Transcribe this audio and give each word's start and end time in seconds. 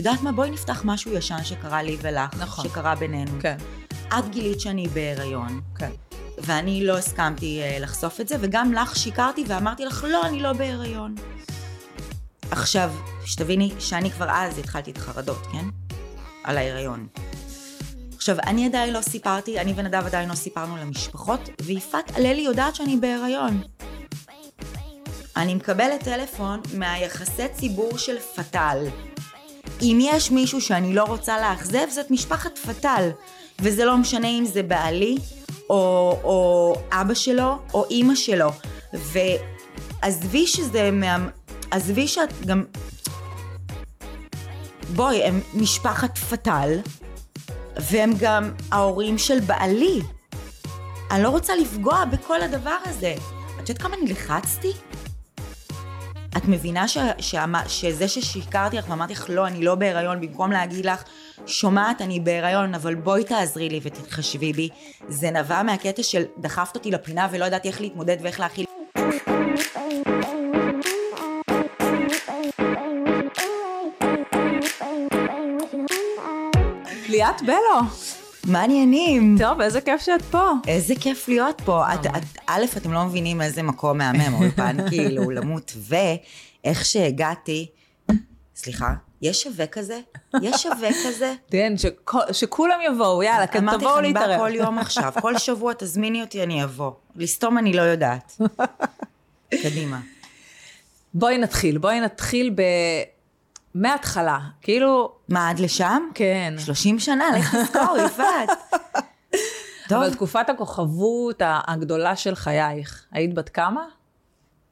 יודעת 0.00 0.22
מה? 0.22 0.32
בואי 0.32 0.50
נפתח 0.50 0.82
משהו 0.84 1.12
ישן 1.12 1.44
שקרה 1.44 1.82
לי 1.82 1.96
ולך, 2.02 2.30
נכון. 2.38 2.64
שקרה 2.64 2.94
בינינו. 2.94 3.30
כן, 3.40 3.56
את 4.18 4.28
גילית 4.30 4.60
שאני 4.60 4.88
בהיריון, 4.88 5.60
כן. 5.78 5.90
ואני 6.38 6.86
לא 6.86 6.98
הסכמתי 6.98 7.60
אה, 7.62 7.78
לחשוף 7.80 8.20
את 8.20 8.28
זה, 8.28 8.36
וגם 8.40 8.72
לך 8.72 8.96
שיקרתי 8.96 9.44
ואמרתי 9.46 9.84
לך, 9.84 10.04
לא, 10.08 10.26
אני 10.26 10.40
לא 10.40 10.52
בהיריון. 10.52 11.14
עכשיו, 12.50 12.92
שתביני 13.24 13.72
שאני 13.78 14.10
כבר 14.10 14.26
אז 14.30 14.58
התחלתי 14.58 14.90
את 14.90 14.96
החרדות, 14.96 15.46
כן? 15.52 15.64
על 16.44 16.58
ההיריון. 16.58 17.06
עכשיו, 18.16 18.36
אני 18.46 18.66
עדיין 18.66 18.92
לא 18.92 19.00
סיפרתי, 19.00 19.60
אני 19.60 19.72
ונדב 19.76 20.02
עדיין 20.06 20.28
לא 20.28 20.34
סיפרנו 20.34 20.76
למשפחות, 20.76 21.40
ויפעת 21.62 22.16
הללי 22.16 22.42
יודעת 22.42 22.74
שאני 22.74 22.96
בהיריון. 22.96 23.62
אני 25.36 25.54
מקבלת 25.54 26.02
טלפון 26.04 26.60
מהיחסי 26.74 27.48
ציבור 27.48 27.98
של 27.98 28.18
פתאל. 28.18 28.86
אם 29.82 29.98
יש 30.02 30.30
מישהו 30.30 30.60
שאני 30.60 30.94
לא 30.94 31.04
רוצה 31.04 31.40
לאכזב, 31.40 31.88
זאת 31.90 32.10
משפחת 32.10 32.58
פתאל. 32.58 33.10
וזה 33.60 33.84
לא 33.84 33.96
משנה 33.96 34.28
אם 34.28 34.44
זה 34.44 34.62
בעלי, 34.62 35.16
או, 35.70 36.16
או 36.24 36.74
אבא 36.92 37.14
שלו, 37.14 37.58
או 37.74 37.84
אימא 37.90 38.14
שלו. 38.14 38.50
ועזבי 38.92 40.46
שזה 40.46 40.90
מה... 40.90 41.28
עזבי 41.70 42.08
שאת 42.08 42.46
גם... 42.46 42.64
בואי, 44.94 45.24
הם 45.24 45.40
משפחת 45.54 46.18
פתאל, 46.18 46.80
והם 47.76 48.12
גם 48.20 48.50
ההורים 48.72 49.18
של 49.18 49.40
בעלי. 49.40 50.00
אני 51.10 51.22
לא 51.22 51.28
רוצה 51.28 51.56
לפגוע 51.56 52.04
בכל 52.04 52.42
הדבר 52.42 52.76
הזה. 52.84 53.14
את 53.60 53.68
יודעת 53.68 53.82
כמה 53.82 53.96
נלחצתי? 54.04 54.72
את 56.36 56.48
מבינה 56.48 56.88
ש, 56.88 56.98
שמה, 57.18 57.68
שזה 57.68 58.08
ששיקרתי 58.08 58.76
לך 58.76 58.88
ואמרתי 58.88 59.12
לך 59.12 59.26
לא, 59.28 59.46
אני 59.46 59.64
לא 59.64 59.74
בהיריון, 59.74 60.20
במקום 60.20 60.52
להגיד 60.52 60.86
לך, 60.86 61.02
שומעת, 61.46 62.00
אני 62.02 62.20
בהיריון, 62.20 62.74
אבל 62.74 62.94
בואי 62.94 63.24
תעזרי 63.24 63.68
לי 63.68 63.80
ותתחשבי 63.82 64.52
בי, 64.52 64.68
זה 65.08 65.30
נבע 65.30 65.62
מהקטע 65.62 66.02
של 66.02 66.22
דחפת 66.38 66.76
אותי 66.76 66.90
לפינה 66.90 67.28
ולא 67.30 67.44
ידעתי 67.44 67.68
איך 67.68 67.80
להתמודד 67.80 68.16
ואיך 68.22 68.40
להכיל. 68.40 68.64
ליאת 77.08 77.42
בלו. 77.42 77.80
מעניינים. 78.46 79.36
טוב, 79.38 79.60
איזה 79.60 79.80
כיף 79.80 80.00
שאת 80.02 80.22
פה. 80.22 80.50
איזה 80.68 80.94
כיף 81.00 81.28
להיות 81.28 81.60
פה. 81.64 81.94
את, 81.94 82.06
את, 82.06 82.38
א', 82.46 82.64
אתם 82.76 82.92
לא 82.92 83.04
מבינים 83.04 83.42
איזה 83.42 83.62
מקום 83.62 83.98
מהמם, 83.98 84.34
האולפן 84.34 84.76
כאילו 84.90 85.30
למות, 85.30 85.72
ואיך 85.76 86.84
שהגעתי, 86.84 87.66
סליחה, 88.56 88.94
יש 89.22 89.42
שווה 89.42 89.66
כזה? 89.66 90.00
יש 90.42 90.62
שווה 90.62 90.88
כזה? 91.06 91.34
כן, 91.50 91.72
שכולם 92.32 92.78
יבואו, 92.86 93.22
יאללה, 93.22 93.46
כן, 93.46 93.58
אמרתי 93.58 93.76
לך, 93.76 93.82
תבואו 93.82 93.98
אני 93.98 94.08
להתערב. 94.08 94.38
כל 94.38 94.54
יום 94.54 94.78
עכשיו, 94.78 95.12
כל 95.20 95.38
שבוע 95.46 95.72
תזמיני 95.78 96.20
אותי, 96.22 96.42
אני 96.42 96.64
אבוא. 96.64 96.92
לסתום 97.16 97.58
אני 97.58 97.72
לא 97.72 97.82
יודעת. 97.82 98.40
קדימה. 99.62 100.00
בואי 101.14 101.38
נתחיל, 101.38 101.78
בואי 101.78 102.00
נתחיל 102.00 102.50
ב... 102.54 102.62
מההתחלה, 103.74 104.38
כאילו, 104.60 105.12
מה, 105.28 105.50
עד 105.50 105.58
לשם? 105.58 106.02
כן. 106.14 106.54
30 106.58 106.98
שנה, 106.98 107.24
לך 107.38 107.56
תזכור, 107.56 107.96
יפעת. 108.06 108.48
טוב, 109.88 109.98
אבל 109.98 110.12
תקופת 110.12 110.50
הכוכבות 110.50 111.42
הגדולה 111.44 112.16
של 112.16 112.34
חייך, 112.34 113.04
היית 113.12 113.34
בת 113.34 113.48
כמה? 113.48 113.84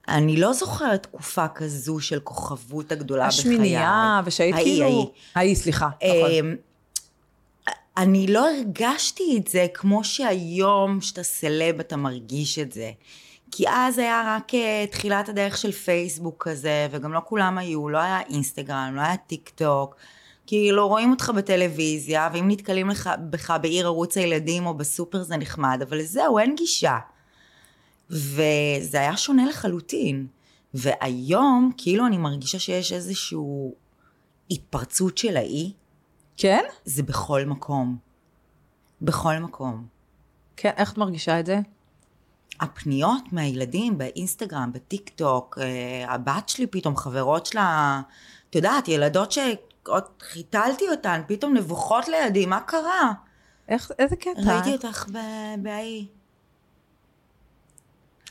אני 0.09 0.37
לא 0.37 0.53
זוכרת 0.53 1.03
תקופה 1.03 1.49
כזו 1.49 2.01
של 2.01 2.21
כוכבות 2.21 2.93
הגדולה 2.93 3.29
בחיי. 3.29 3.39
השמינייה, 3.39 4.21
ושהיית 4.25 4.55
ההיא, 4.55 4.65
כאילו... 4.65 4.85
ההיא. 4.85 5.07
ההיא, 5.35 5.55
סליחה. 5.55 5.89
נכון. 5.89 6.31
אמ, 6.31 6.57
אני 7.97 8.27
לא 8.27 8.51
הרגשתי 8.51 9.39
את 9.41 9.49
זה 9.49 9.67
כמו 9.75 10.05
שהיום 10.05 11.01
שאתה 11.01 11.23
סלב 11.23 11.81
אתה 11.81 11.97
מרגיש 11.97 12.59
את 12.59 12.73
זה. 12.73 12.91
כי 13.51 13.69
אז 13.69 13.99
היה 13.99 14.37
רק 14.37 14.55
אה, 14.55 14.85
תחילת 14.91 15.29
הדרך 15.29 15.59
של 15.59 15.73
פייסבוק 15.73 16.49
כזה, 16.49 16.89
וגם 16.91 17.13
לא 17.13 17.21
כולם 17.25 17.59
היו, 17.59 17.89
לא 17.89 17.99
היה 17.99 18.21
אינסטגרם, 18.21 18.93
לא 18.95 19.01
היה 19.01 19.17
טיק 19.17 19.49
טוק. 19.55 19.97
כאילו 20.47 20.89
רואים 20.89 21.11
אותך 21.11 21.33
בטלוויזיה, 21.37 22.29
ואם 22.33 22.51
נתקלים 22.51 22.89
לך, 22.89 23.11
בך 23.31 23.55
בעיר 23.63 23.87
ערוץ 23.87 24.17
הילדים 24.17 24.67
או 24.67 24.75
בסופר 24.75 25.23
זה 25.23 25.37
נחמד, 25.37 25.83
אבל 25.89 26.03
זהו, 26.03 26.39
אין 26.39 26.55
גישה. 26.55 26.99
וזה 28.11 28.99
היה 29.01 29.17
שונה 29.17 29.47
לחלוטין. 29.49 30.27
והיום, 30.75 31.73
כאילו 31.77 32.07
אני 32.07 32.19
מרגישה 32.19 32.59
שיש 32.59 32.93
איזושהי 32.93 33.39
התפרצות 34.51 35.19
של 35.19 35.37
האי, 35.37 35.73
כן? 36.37 36.65
זה 36.85 37.03
בכל 37.03 37.45
מקום. 37.45 37.99
בכל 39.03 39.39
מקום. 39.39 39.87
כן, 40.57 40.71
איך 40.77 40.93
את 40.93 40.99
מרגישה 40.99 41.41
את 41.41 41.47
זה? 41.47 41.59
הפניות 42.61 43.33
מהילדים 43.33 43.99
באינסטגרם, 43.99 44.71
בטיק 44.73 45.09
טוק, 45.09 45.59
אה, 45.61 46.15
הבת 46.15 46.49
שלי 46.49 46.67
פתאום, 46.67 46.97
חברות 46.97 47.47
שלה, 47.47 48.01
את 48.51 48.55
יודעת, 48.55 48.89
ילדות 48.89 49.33
שעוד 49.33 50.05
חיתלתי 50.21 50.85
אותן, 50.91 51.21
פתאום 51.27 51.57
נבוכות 51.57 52.09
לידי, 52.09 52.47
מה 52.47 52.61
קרה? 52.61 53.13
איך, 53.69 53.91
איזה 53.99 54.17
קטע. 54.17 54.31
ראיתי 54.47 54.73
אותך 54.73 55.07
בהאי. 55.63 56.07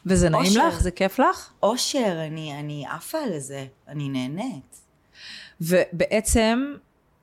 וזה 0.06 0.30
נעים 0.30 0.46
אושר. 0.46 0.68
לך? 0.68 0.80
זה 0.80 0.92
כיף 0.92 1.20
לך? 1.20 1.50
אושר, 1.64 2.26
אני, 2.28 2.60
אני 2.60 2.86
עפה 2.88 3.18
על 3.18 3.40
זה, 3.40 3.66
אני 3.88 4.10
נהנית. 4.10 4.82
ובעצם 5.62 6.74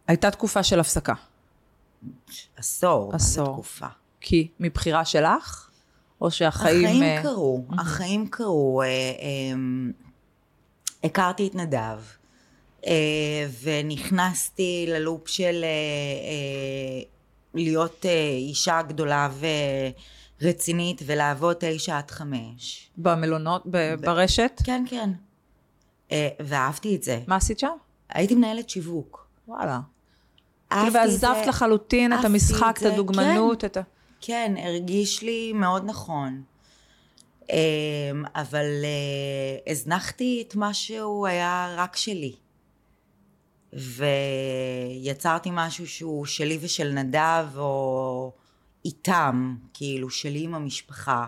הייתה 0.07 0.31
תקופה 0.31 0.63
של 0.63 0.81
הפסקה. 0.81 1.15
עשור, 2.57 3.13
מה 3.13 3.19
זה 3.19 3.25
עשור. 3.25 3.53
תקופה. 3.53 3.87
כי 4.21 4.49
מבחירה 4.61 5.05
שלך? 5.05 5.71
או 6.21 6.31
שהחיים... 6.31 6.85
החיים 6.87 7.03
אה, 7.03 7.23
קרו, 7.23 7.65
החיים 7.79 8.27
קרו. 8.29 8.83
אה, 8.83 8.87
אה, 8.87 9.57
הכרתי 11.05 11.47
את 11.47 11.55
נדב, 11.55 11.99
אה, 12.87 13.47
ונכנסתי 13.63 14.87
ללופ 14.89 15.29
של 15.29 15.65
להיות 17.55 18.07
אישה 18.49 18.83
גדולה 18.83 19.29
ורצינית 20.41 21.03
ולעבוד 21.07 21.57
תשע 21.61 21.99
עד 21.99 22.11
חמש. 22.11 22.91
במלונות, 22.97 23.63
ב- 23.71 23.95
ברשת? 23.95 24.61
כן, 24.65 24.85
כן. 24.89 25.11
אה, 26.13 26.29
ואהבתי 26.41 26.97
את 26.97 27.03
זה. 27.03 27.21
מה 27.27 27.37
עשית 27.37 27.59
שם? 27.59 27.77
הייתי 28.09 28.35
מנהלת 28.35 28.71
שיווק. 28.71 29.27
וואלה. 29.49 29.81
אהבתי 30.73 30.91
כאילו, 30.93 31.05
את 31.05 31.09
ועזבת 31.11 31.45
זה. 31.45 31.49
לחלוטין 31.49 32.13
את 32.13 32.17
אהבתי 32.17 32.27
המשחק, 32.27 32.75
את 32.79 32.87
את 32.87 32.93
הדוגמנות, 32.93 33.65
את 33.65 33.77
ה... 33.77 33.81
כן, 34.27 34.55
הרגיש 34.59 35.23
לי 35.23 35.53
מאוד 35.53 35.85
נכון. 35.85 36.43
אמ, 37.51 37.57
אבל 38.35 38.67
אה, 38.85 39.73
הזנחתי 39.73 40.45
את 40.49 40.55
מה 40.55 40.75
שהוא 40.75 41.27
היה 41.27 41.75
רק 41.79 41.97
שלי. 41.97 42.35
ויצרתי 43.73 45.49
משהו 45.53 45.87
שהוא 45.87 46.27
שלי 46.27 46.59
ושל 46.61 46.93
נדב, 46.93 47.47
או 47.57 48.33
איתם, 48.85 49.57
כאילו, 49.75 50.11
שלי 50.11 50.43
עם 50.43 50.55
המשפחה. 50.55 51.27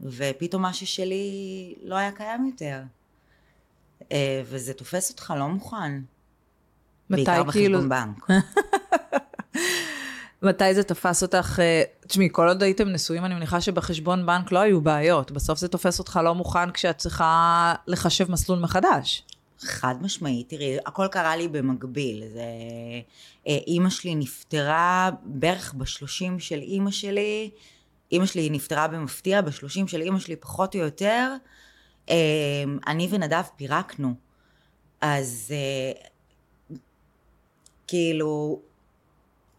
ופתאום 0.00 0.62
משהו 0.62 0.86
שלי 0.86 1.74
לא 1.82 1.94
היה 1.94 2.12
קיים 2.12 2.46
יותר. 2.46 2.82
אה, 4.12 4.42
וזה 4.44 4.74
תופס 4.74 5.10
אותך 5.10 5.34
לא 5.38 5.48
מוכן. 5.48 5.92
מתי 7.10 7.24
בעיקר 7.24 7.52
כאילו... 7.52 7.78
בחשבון 7.78 7.88
בנק. 7.88 8.26
מתי 10.42 10.74
זה 10.74 10.82
תפס 10.82 11.22
אותך? 11.22 11.60
אה, 11.60 11.82
תשמעי, 12.06 12.28
כל 12.32 12.48
עוד 12.48 12.62
הייתם 12.62 12.88
נשואים, 12.88 13.24
אני 13.24 13.34
מניחה 13.34 13.60
שבחשבון 13.60 14.26
בנק 14.26 14.52
לא 14.52 14.58
היו 14.58 14.80
בעיות. 14.80 15.30
בסוף 15.30 15.58
זה 15.58 15.68
תופס 15.68 15.98
אותך 15.98 16.20
לא 16.24 16.34
מוכן 16.34 16.70
כשאת 16.70 16.98
צריכה 16.98 17.74
לחשב 17.86 18.30
מסלול 18.30 18.58
מחדש. 18.58 19.22
חד 19.58 19.94
משמעית, 20.00 20.48
תראי, 20.48 20.76
הכל 20.86 21.06
קרה 21.08 21.36
לי 21.36 21.48
במקביל. 21.48 22.24
זה... 22.32 22.42
אה, 23.48 23.58
אימא 23.66 23.90
שלי 23.90 24.14
נפטרה 24.14 25.10
בערך 25.24 25.74
בשלושים 25.74 26.40
של 26.40 26.58
אימא 26.58 26.90
שלי, 26.90 27.50
אימא 28.12 28.26
שלי 28.26 28.50
נפטרה 28.50 28.88
במפתיע, 28.88 29.40
בשלושים 29.40 29.88
של 29.88 30.00
אימא 30.00 30.18
שלי 30.18 30.36
פחות 30.36 30.74
או 30.74 30.80
יותר. 30.80 31.32
אה, 32.10 32.14
אני 32.86 33.08
ונדב 33.10 33.42
פירקנו. 33.56 34.14
אז 35.00 35.54
כאילו, 37.86 38.60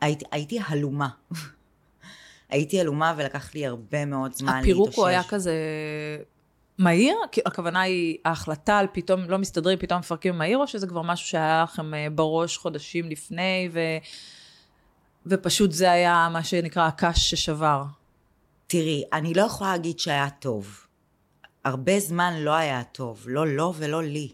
הייתי, 0.03 0.25
הייתי 0.31 0.59
הלומה. 0.67 1.09
הייתי 2.49 2.79
הלומה 2.79 3.13
ולקח 3.17 3.55
לי 3.55 3.65
הרבה 3.65 4.05
מאוד 4.05 4.33
זמן 4.33 4.47
להתאושש. 4.47 4.69
הפירוק 4.69 4.95
הוא 4.95 5.05
היה 5.05 5.23
כזה 5.23 5.53
מהיר? 6.77 7.15
כי 7.31 7.41
הכוונה 7.45 7.81
היא, 7.81 8.17
ההחלטה 8.25 8.77
על 8.77 8.87
פתאום 8.93 9.21
לא 9.21 9.37
מסתדרים, 9.37 9.79
פתאום 9.79 9.99
מפרקים 9.99 10.37
מהיר, 10.37 10.57
או 10.57 10.67
שזה 10.67 10.87
כבר 10.87 11.01
משהו 11.01 11.27
שהיה 11.27 11.63
לכם 11.63 11.93
אה, 11.93 12.07
בראש 12.09 12.57
חודשים 12.57 13.09
לפני, 13.09 13.69
ו... 13.73 13.79
ופשוט 15.25 15.71
זה 15.71 15.91
היה 15.91 16.29
מה 16.31 16.43
שנקרא 16.43 16.87
הקש 16.87 17.29
ששבר? 17.29 17.83
תראי, 18.67 19.03
אני 19.13 19.33
לא 19.33 19.41
יכולה 19.41 19.71
להגיד 19.71 19.99
שהיה 19.99 20.29
טוב. 20.29 20.85
הרבה 21.65 21.99
זמן 21.99 22.33
לא 22.37 22.51
היה 22.51 22.83
טוב, 22.83 23.23
לא 23.27 23.47
לו 23.47 23.73
ולא 23.77 24.03
לי. 24.03 24.31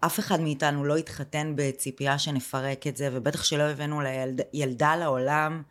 אף 0.00 0.18
אחד 0.18 0.40
מאיתנו 0.40 0.84
לא 0.84 0.96
התחתן 0.96 1.52
בציפייה 1.56 2.18
שנפרק 2.18 2.86
את 2.86 2.96
זה, 2.96 3.08
ובטח 3.12 3.44
שלא 3.44 3.62
הבאנו 3.62 4.00
לילד, 4.00 4.40
ילדה 4.52 4.96
לעולם, 4.96 5.62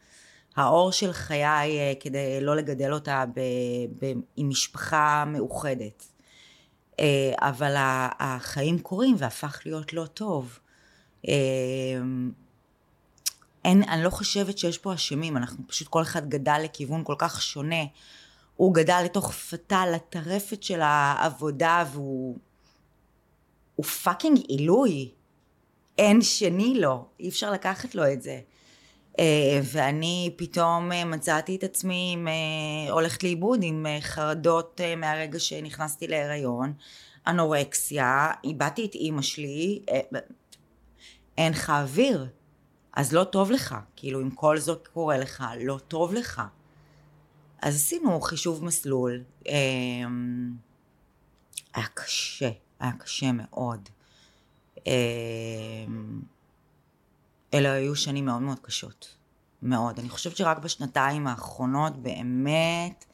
האור 0.55 0.91
של 0.91 1.13
חיי 1.13 1.79
אה, 1.79 1.93
כדי 1.99 2.41
לא 2.41 2.55
לגדל 2.55 2.93
אותה 2.93 3.25
ב, 3.35 3.39
ב, 3.99 4.13
עם 4.35 4.49
משפחה 4.49 5.23
מאוחדת. 5.27 6.05
אה, 6.99 7.33
אבל 7.37 7.73
החיים 8.19 8.79
קורים 8.79 9.15
והפך 9.17 9.61
להיות 9.65 9.93
לא 9.93 10.05
טוב. 10.05 10.59
אה, 11.27 11.33
אין, 13.65 13.83
אני 13.83 14.03
לא 14.03 14.09
חושבת 14.09 14.57
שיש 14.57 14.77
פה 14.77 14.93
אשמים, 14.93 15.37
אנחנו 15.37 15.67
פשוט 15.67 15.87
כל 15.87 16.01
אחד 16.01 16.29
גדל 16.29 16.59
לכיוון 16.63 17.03
כל 17.03 17.15
כך 17.17 17.41
שונה. 17.41 17.83
הוא 18.55 18.73
גדל 18.73 19.01
לתוך 19.05 19.31
פתל 19.31 19.91
הטרפת 19.95 20.63
של 20.63 20.81
העבודה 20.81 21.83
והוא 21.91 22.37
הוא 23.77 23.85
פאקינג 23.85 24.37
עילוי. 24.47 25.11
אין 25.97 26.21
שני 26.21 26.79
לו, 26.79 27.05
אי 27.19 27.29
אפשר 27.29 27.51
לקחת 27.51 27.95
לו 27.95 28.13
את 28.13 28.21
זה. 28.21 28.39
Uh, 29.13 29.19
ואני 29.63 30.33
פתאום 30.35 30.91
uh, 30.91 31.05
מצאתי 31.05 31.55
את 31.55 31.63
עצמי 31.63 32.11
עם, 32.13 32.27
uh, 32.27 32.91
הולכת 32.91 33.23
לאיבוד 33.23 33.59
עם 33.63 33.85
חרדות 33.99 34.81
מהרגע 34.97 35.39
שנכנסתי 35.39 36.07
להיריון, 36.07 36.73
אנורקסיה, 37.27 38.31
איבדתי 38.43 38.85
את 38.85 38.95
אימא 38.95 39.21
שלי, 39.21 39.81
אין 41.37 41.53
לך 41.53 41.69
אוויר, 41.69 42.27
אז 42.93 43.13
לא 43.13 43.23
טוב 43.23 43.51
לך, 43.51 43.75
כאילו 43.95 44.21
אם 44.21 44.29
כל 44.29 44.57
זאת 44.57 44.87
קורה 44.87 45.17
לך, 45.17 45.43
לא 45.59 45.77
טוב 45.87 46.13
לך. 46.13 46.41
אז 47.61 47.75
עשינו 47.75 48.21
חישוב 48.21 48.63
מסלול, 48.63 49.23
היה 51.73 51.87
קשה. 51.93 52.49
היה 52.79 52.91
קשה 52.91 53.31
מאוד. 53.31 53.89
אמ, 54.85 56.21
אלה 57.53 57.71
היו 57.71 57.95
שנים 57.95 58.25
מאוד 58.25 58.41
מאוד 58.41 58.59
קשות. 58.59 59.17
מאוד. 59.61 59.99
אני 59.99 60.09
חושבת 60.09 60.37
שרק 60.37 60.57
בשנתיים 60.57 61.27
האחרונות 61.27 61.97
באמת, 61.97 63.05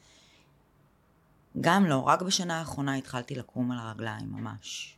גם 1.60 1.86
לא, 1.86 1.98
רק 1.98 2.22
בשנה 2.22 2.58
האחרונה 2.58 2.94
התחלתי 2.94 3.34
לקום 3.34 3.72
על 3.72 3.78
הרגליים 3.78 4.32
ממש. 4.32 4.96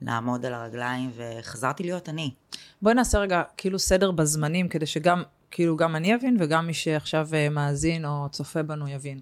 לעמוד 0.00 0.46
על 0.46 0.54
הרגליים 0.54 1.10
וחזרתי 1.14 1.82
להיות 1.82 2.08
אני. 2.08 2.34
בואי 2.82 2.94
נעשה 2.94 3.18
רגע 3.18 3.42
כאילו 3.56 3.78
סדר 3.78 4.10
בזמנים 4.10 4.68
כדי 4.68 4.86
שגם, 4.86 5.22
כאילו 5.50 5.76
גם 5.76 5.96
אני 5.96 6.14
אבין 6.14 6.36
וגם 6.40 6.66
מי 6.66 6.74
שעכשיו 6.74 7.28
אה, 7.34 7.48
מאזין 7.48 8.04
או 8.04 8.28
צופה 8.30 8.62
בנו 8.62 8.88
יבין. 8.88 9.20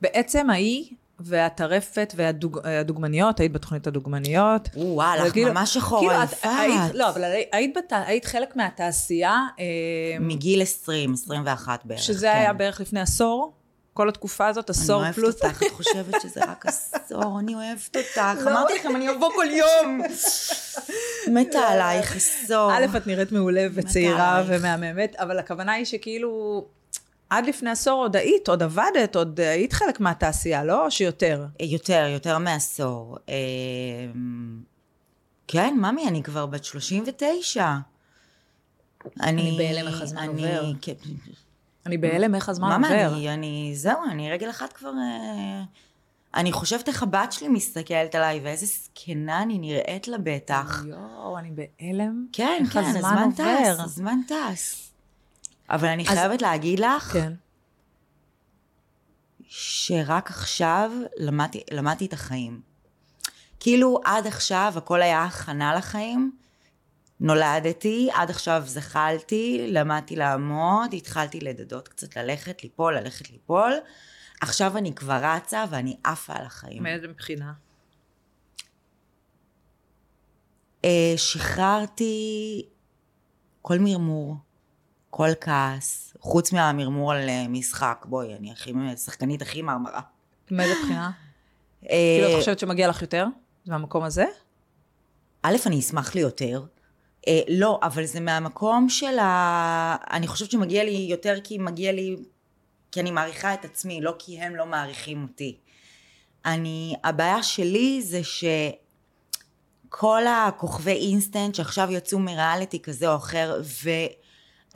בעצם 0.00 0.50
ההיא 0.50 0.94
והטרפת 1.24 2.14
והדוגמניות, 2.16 3.40
היית 3.40 3.52
בתוכנית 3.52 3.86
הדוגמניות. 3.86 4.68
וואלה, 4.74 5.24
לך 5.24 5.36
ממש 5.36 5.74
שחור 5.74 6.00
כאילו 6.00 6.12
לא, 6.94 7.08
אבל 7.08 7.24
היית, 7.52 7.76
בת, 7.76 7.92
היית 8.06 8.24
חלק 8.24 8.56
מהתעשייה. 8.56 9.40
אה, 9.58 9.64
מגיל 10.20 10.62
20, 10.62 11.12
21 11.12 11.80
בערך. 11.84 12.02
שזה 12.02 12.26
כן. 12.26 12.38
היה 12.38 12.52
בערך 12.52 12.80
לפני 12.80 13.00
עשור? 13.00 13.52
כל 13.94 14.08
התקופה 14.08 14.46
הזאת, 14.46 14.70
עשור 14.70 15.12
פלוס. 15.12 15.42
אני 15.42 15.50
אוהבת 15.50 15.62
אותך, 15.62 15.62
את 15.62 15.72
חושבת 15.72 16.20
שזה 16.22 16.40
רק 16.44 16.66
עשור, 16.66 17.40
אני 17.40 17.54
אוהבת 17.54 17.96
אותך. 17.96 18.40
לא. 18.44 18.50
אמרתי 18.50 18.74
לכם, 18.78 18.96
אני 18.96 19.10
אבוא 19.10 19.30
כל 19.34 19.46
יום. 19.50 20.02
מתה 21.34 21.58
עלייך 21.58 22.16
עשור. 22.16 22.72
א', 22.72 22.96
את 22.96 23.06
נראית 23.06 23.32
מעולה 23.32 23.66
וצעירה 23.74 24.44
ומהממת, 24.46 25.16
אבל 25.16 25.38
הכוונה 25.38 25.72
היא 25.72 25.84
שכאילו... 25.84 26.64
עד 27.32 27.46
לפני 27.46 27.70
עשור 27.70 28.02
עוד 28.02 28.16
היית, 28.16 28.48
עוד 28.48 28.62
עבדת, 28.62 29.16
עוד 29.16 29.40
היית 29.40 29.72
חלק 29.72 30.00
מהתעשייה, 30.00 30.64
לא? 30.64 30.84
או 30.84 30.90
שיותר? 30.90 31.46
יותר, 31.60 32.06
יותר 32.12 32.38
מעשור. 32.38 33.18
אה, 33.28 33.34
כן, 35.48 35.76
ממי, 35.80 36.08
אני 36.08 36.22
כבר 36.22 36.46
בת 36.46 36.64
39. 36.64 37.76
אני 39.20 39.54
בהלם 39.58 39.86
איך 39.88 40.02
הזמן 40.02 40.28
עובר. 40.28 40.72
כן. 40.82 40.92
אני 41.86 41.98
בהלם 41.98 42.34
איך 42.34 42.48
הזמן 42.48 42.84
עובר. 42.84 43.10
ממי, 43.12 43.28
אני, 43.30 43.72
זהו, 43.74 43.98
אני 44.10 44.32
רגל 44.32 44.50
אחת 44.50 44.72
כבר... 44.72 44.90
אה, 44.90 45.62
אני 46.34 46.52
חושבת 46.52 46.88
איך 46.88 47.02
הבת 47.02 47.32
שלי 47.32 47.48
מסתכלת 47.48 48.14
עליי, 48.14 48.40
ואיזה 48.42 48.66
זקנה 48.66 49.42
אני 49.42 49.58
נראית 49.58 50.08
לה 50.08 50.18
בטח. 50.18 50.82
יואו, 50.88 51.38
אני 51.38 51.50
בהלם. 51.50 52.26
כן, 52.32 52.62
כן, 52.72 52.84
הזמן 52.84 53.28
טס, 53.36 53.80
הזמן 53.80 54.18
טס. 54.28 54.91
אבל 55.72 55.88
אני 55.88 56.02
אז... 56.02 56.08
חייבת 56.08 56.42
להגיד 56.42 56.78
לך, 56.78 57.02
כן. 57.12 57.32
שרק 59.48 60.30
עכשיו 60.30 60.92
למדתי, 61.16 61.62
למדתי 61.70 62.06
את 62.06 62.12
החיים. 62.12 62.60
כאילו 63.60 64.00
עד 64.04 64.26
עכשיו 64.26 64.72
הכל 64.76 65.02
היה 65.02 65.24
הכנה 65.24 65.74
לחיים, 65.74 66.32
נולדתי, 67.20 68.08
עד 68.12 68.30
עכשיו 68.30 68.62
זחלתי, 68.66 69.66
למדתי 69.68 70.16
לעמוד, 70.16 70.94
התחלתי 70.94 71.40
לדדות 71.40 71.88
קצת, 71.88 72.16
ללכת, 72.16 72.62
ליפול, 72.62 72.98
ללכת, 72.98 73.30
ליפול. 73.30 73.72
עכשיו 74.40 74.78
אני 74.78 74.94
כבר 74.94 75.20
רצה 75.22 75.64
ואני 75.70 75.96
עפה 76.04 76.32
על 76.32 76.46
החיים. 76.46 76.82
מאיזה 76.82 77.08
מבחינה? 77.08 77.52
אה, 80.84 81.14
שחררתי 81.16 82.66
כל 83.62 83.78
מרמור. 83.78 84.36
כל 85.14 85.28
כעס, 85.40 86.16
חוץ 86.20 86.52
מהמרמור 86.52 87.12
על 87.12 87.28
אה, 87.28 87.48
משחק, 87.48 88.06
בואי, 88.08 88.34
אני 88.34 88.52
הכי, 88.52 88.72
שחקנית 89.04 89.42
הכי 89.42 89.62
מרמרה. 89.62 90.00
מאיזה 90.50 90.74
בחינה? 90.82 91.10
אה, 91.90 92.18
כאילו, 92.20 92.34
את 92.34 92.38
חושבת 92.38 92.58
שמגיע 92.58 92.88
לך 92.88 93.02
יותר? 93.02 93.26
מהמקום 93.66 94.04
הזה? 94.04 94.24
א', 95.42 95.56
אני 95.66 95.80
אשמח 95.80 96.14
לי 96.14 96.20
יותר. 96.20 96.64
אה, 97.28 97.40
לא, 97.48 97.80
אבל 97.82 98.04
זה 98.04 98.20
מהמקום 98.20 98.88
של 98.88 99.18
ה... 99.18 99.96
אני 100.10 100.26
חושבת 100.26 100.50
שמגיע 100.50 100.84
לי 100.84 101.06
יותר 101.10 101.34
כי 101.44 101.58
מגיע 101.58 101.92
לי... 101.92 102.16
כי 102.92 103.00
אני 103.00 103.10
מעריכה 103.10 103.54
את 103.54 103.64
עצמי, 103.64 104.00
לא 104.00 104.14
כי 104.18 104.40
הם 104.40 104.56
לא 104.56 104.66
מעריכים 104.66 105.22
אותי. 105.22 105.56
אני... 106.44 106.94
הבעיה 107.04 107.42
שלי 107.42 108.02
זה 108.02 108.20
שכל 109.88 110.22
הכוכבי 110.26 111.10
אינסטנט 111.10 111.54
שעכשיו 111.54 111.92
יצאו 111.92 112.18
מריאליטי 112.18 112.82
כזה 112.82 113.10
או 113.10 113.16
אחר, 113.16 113.60
ו... 113.84 113.90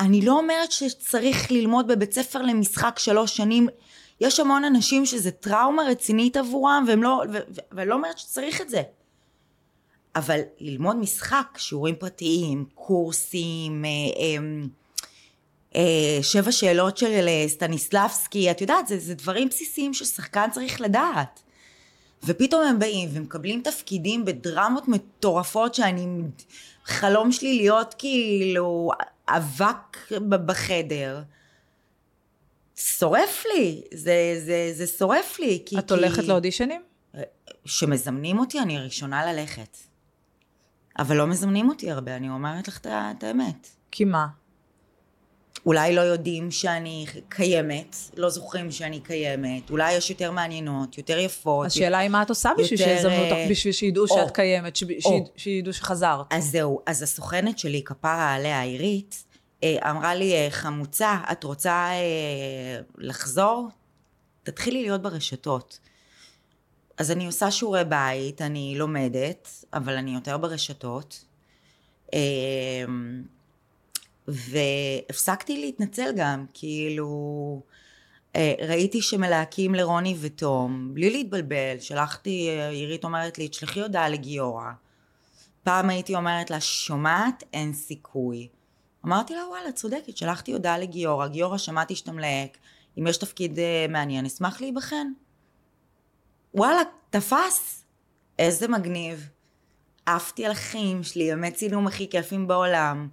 אני 0.00 0.22
לא 0.22 0.32
אומרת 0.32 0.72
שצריך 0.72 1.50
ללמוד 1.50 1.88
בבית 1.88 2.12
ספר 2.12 2.42
למשחק 2.42 2.98
שלוש 2.98 3.36
שנים. 3.36 3.68
יש 4.20 4.40
המון 4.40 4.64
אנשים 4.64 5.06
שזה 5.06 5.30
טראומה 5.30 5.82
רצינית 5.82 6.36
עבורם, 6.36 6.84
והם 6.88 7.02
לא, 7.02 7.22
ו, 7.32 7.36
ו, 7.36 7.60
ואני 7.72 7.88
לא 7.88 7.94
אומרת 7.94 8.18
שצריך 8.18 8.60
את 8.60 8.68
זה. 8.68 8.82
אבל 10.16 10.40
ללמוד 10.60 10.96
משחק, 10.96 11.58
שיעורים 11.58 11.94
פרטיים, 11.94 12.64
קורסים, 12.74 13.84
אה, 13.84 13.90
אה, 13.90 14.66
אה, 15.76 16.22
שבע 16.22 16.52
שאלות 16.52 16.98
של 16.98 17.28
אה, 17.28 17.44
סטניסלבסקי, 17.48 18.50
את 18.50 18.60
יודעת, 18.60 18.86
זה, 18.86 18.98
זה 18.98 19.14
דברים 19.14 19.48
בסיסיים 19.48 19.94
ששחקן 19.94 20.50
צריך 20.50 20.80
לדעת. 20.80 21.40
ופתאום 22.24 22.62
הם 22.62 22.78
באים 22.78 23.08
ומקבלים 23.12 23.60
תפקידים 23.60 24.24
בדרמות 24.24 24.88
מטורפות 24.88 25.74
שאני, 25.74 26.06
חלום 26.84 27.32
שלי 27.32 27.56
להיות 27.56 27.94
כאילו 27.98 28.90
אבק 29.28 30.12
בחדר. 30.28 31.22
שורף 32.76 33.44
לי, 33.54 33.82
זה, 33.94 34.40
זה, 34.44 34.70
זה 34.74 34.86
שורף 34.86 35.38
לי. 35.38 35.62
כי, 35.66 35.78
את 35.78 35.90
הולכת 35.90 36.20
כי... 36.20 36.26
לאודישנים? 36.26 36.82
שמזמנים 37.64 38.38
אותי, 38.38 38.60
אני 38.60 38.78
הראשונה 38.78 39.32
ללכת. 39.32 39.76
אבל 40.98 41.16
לא 41.16 41.26
מזמנים 41.26 41.68
אותי 41.68 41.90
הרבה, 41.90 42.16
אני 42.16 42.28
אומרת 42.28 42.68
לך 42.68 42.80
את 42.86 43.22
האמת. 43.22 43.68
כי 43.90 44.04
מה? 44.04 44.26
אולי 45.66 45.94
לא 45.94 46.00
יודעים 46.00 46.50
שאני 46.50 47.06
קיימת, 47.28 47.96
לא 48.16 48.30
זוכרים 48.30 48.70
שאני 48.70 49.00
קיימת, 49.00 49.70
אולי 49.70 49.92
יש 49.92 50.10
יותר 50.10 50.30
מעניינות, 50.30 50.98
יותר 50.98 51.18
יפות. 51.18 51.66
השאלה 51.66 51.98
היא 51.98 52.08
מה 52.08 52.22
את 52.22 52.30
עושה 52.30 52.50
בשביל 52.58 52.78
שיזמנו 52.78 53.16
אותך, 53.16 53.32
אה, 53.32 53.46
בשביל 53.50 53.72
שידעו 53.72 54.08
שאת 54.08 54.30
קיימת, 54.30 54.78
שידעו 55.36 55.72
שחזרת. 55.72 56.26
אז 56.30 56.50
זהו, 56.50 56.80
אז 56.86 57.02
הסוכנת 57.02 57.58
שלי, 57.58 57.82
כפרה 57.84 58.34
עליה, 58.34 58.62
עירית, 58.62 59.24
אה, 59.64 59.90
אמרה 59.90 60.14
לי, 60.14 60.32
אה, 60.32 60.48
חמוצה, 60.50 61.18
את 61.32 61.44
רוצה 61.44 61.90
לחזור? 62.98 63.68
תתחילי 64.42 64.82
להיות 64.82 65.02
ברשתות. 65.02 65.78
אז 66.98 67.10
אני 67.10 67.26
עושה 67.26 67.50
שיעורי 67.50 67.84
בית, 67.84 68.42
אני 68.42 68.74
לומדת, 68.76 69.64
אבל 69.74 69.96
אני 69.96 70.14
יותר 70.14 70.38
ברשתות. 70.38 71.24
והפסקתי 74.28 75.60
להתנצל 75.60 76.12
גם, 76.16 76.46
כאילו, 76.54 77.62
אה, 78.36 78.54
ראיתי 78.68 79.02
שמלהקים 79.02 79.74
לרוני 79.74 80.16
ותום, 80.20 80.90
בלי 80.94 81.10
להתבלבל, 81.10 81.80
שלחתי, 81.80 82.48
אה, 82.48 82.68
עירית 82.68 83.04
אומרת 83.04 83.38
לי, 83.38 83.48
תשלחי 83.48 83.80
הודעה 83.80 84.08
לגיורא. 84.08 84.70
פעם 85.62 85.90
הייתי 85.90 86.14
אומרת 86.14 86.50
לה, 86.50 86.60
שומעת? 86.60 87.44
אין 87.52 87.72
סיכוי. 87.72 88.48
אמרתי 89.06 89.34
לה, 89.34 89.48
וואלה, 89.48 89.72
צודקת, 89.72 90.16
שלחתי 90.16 90.52
הודעה 90.52 90.78
לגיורא, 90.78 91.26
גיורא, 91.26 91.58
שמעתי 91.58 91.94
שאתה 91.94 92.12
מלהק, 92.12 92.58
אם 92.98 93.06
יש 93.06 93.16
תפקיד 93.16 93.58
אה, 93.58 93.86
מעניין, 93.88 94.26
אשמח 94.26 94.60
להיבחן. 94.60 95.06
וואלה, 96.54 96.82
תפס. 97.10 97.84
איזה 98.38 98.68
מגניב. 98.68 99.28
עפתי 100.06 100.44
על 100.46 100.52
החיים 100.52 101.02
שלי, 101.02 101.30
באמת 101.30 101.54
צילום 101.54 101.86
הכי 101.86 102.10
כיפים 102.10 102.46
בעולם. 102.46 103.08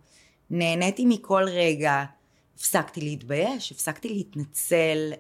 נהניתי 0.49 1.05
מכל 1.05 1.43
רגע. 1.47 2.03
הפסקתי 2.55 3.01
להתבייש, 3.01 3.71
הפסקתי 3.71 4.09
להתנצל. 4.09 5.13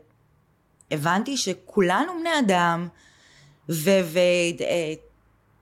הבנתי 0.91 1.37
שכולנו 1.37 2.11
בני 2.19 2.39
אדם, 2.39 2.87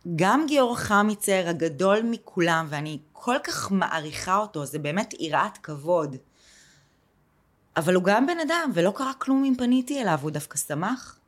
וגם 0.07 0.45
גיאור 0.47 0.77
חמיצר 0.77 1.43
הגדול 1.47 2.01
מכולם, 2.03 2.67
ואני 2.69 2.99
כל 3.11 3.35
כך 3.43 3.71
מעריכה 3.71 4.37
אותו, 4.37 4.65
זה 4.65 4.79
באמת 4.79 5.13
יראת 5.19 5.57
כבוד. 5.57 6.15
אבל 7.77 7.95
הוא 7.95 8.03
גם 8.03 8.27
בן 8.27 8.39
אדם, 8.39 8.71
ולא 8.73 8.93
קרה 8.95 9.13
כלום 9.17 9.43
אם 9.43 9.53
פניתי 9.57 10.01
אליו, 10.01 10.19
הוא 10.21 10.31
דווקא 10.31 10.57
שמח. 10.57 11.19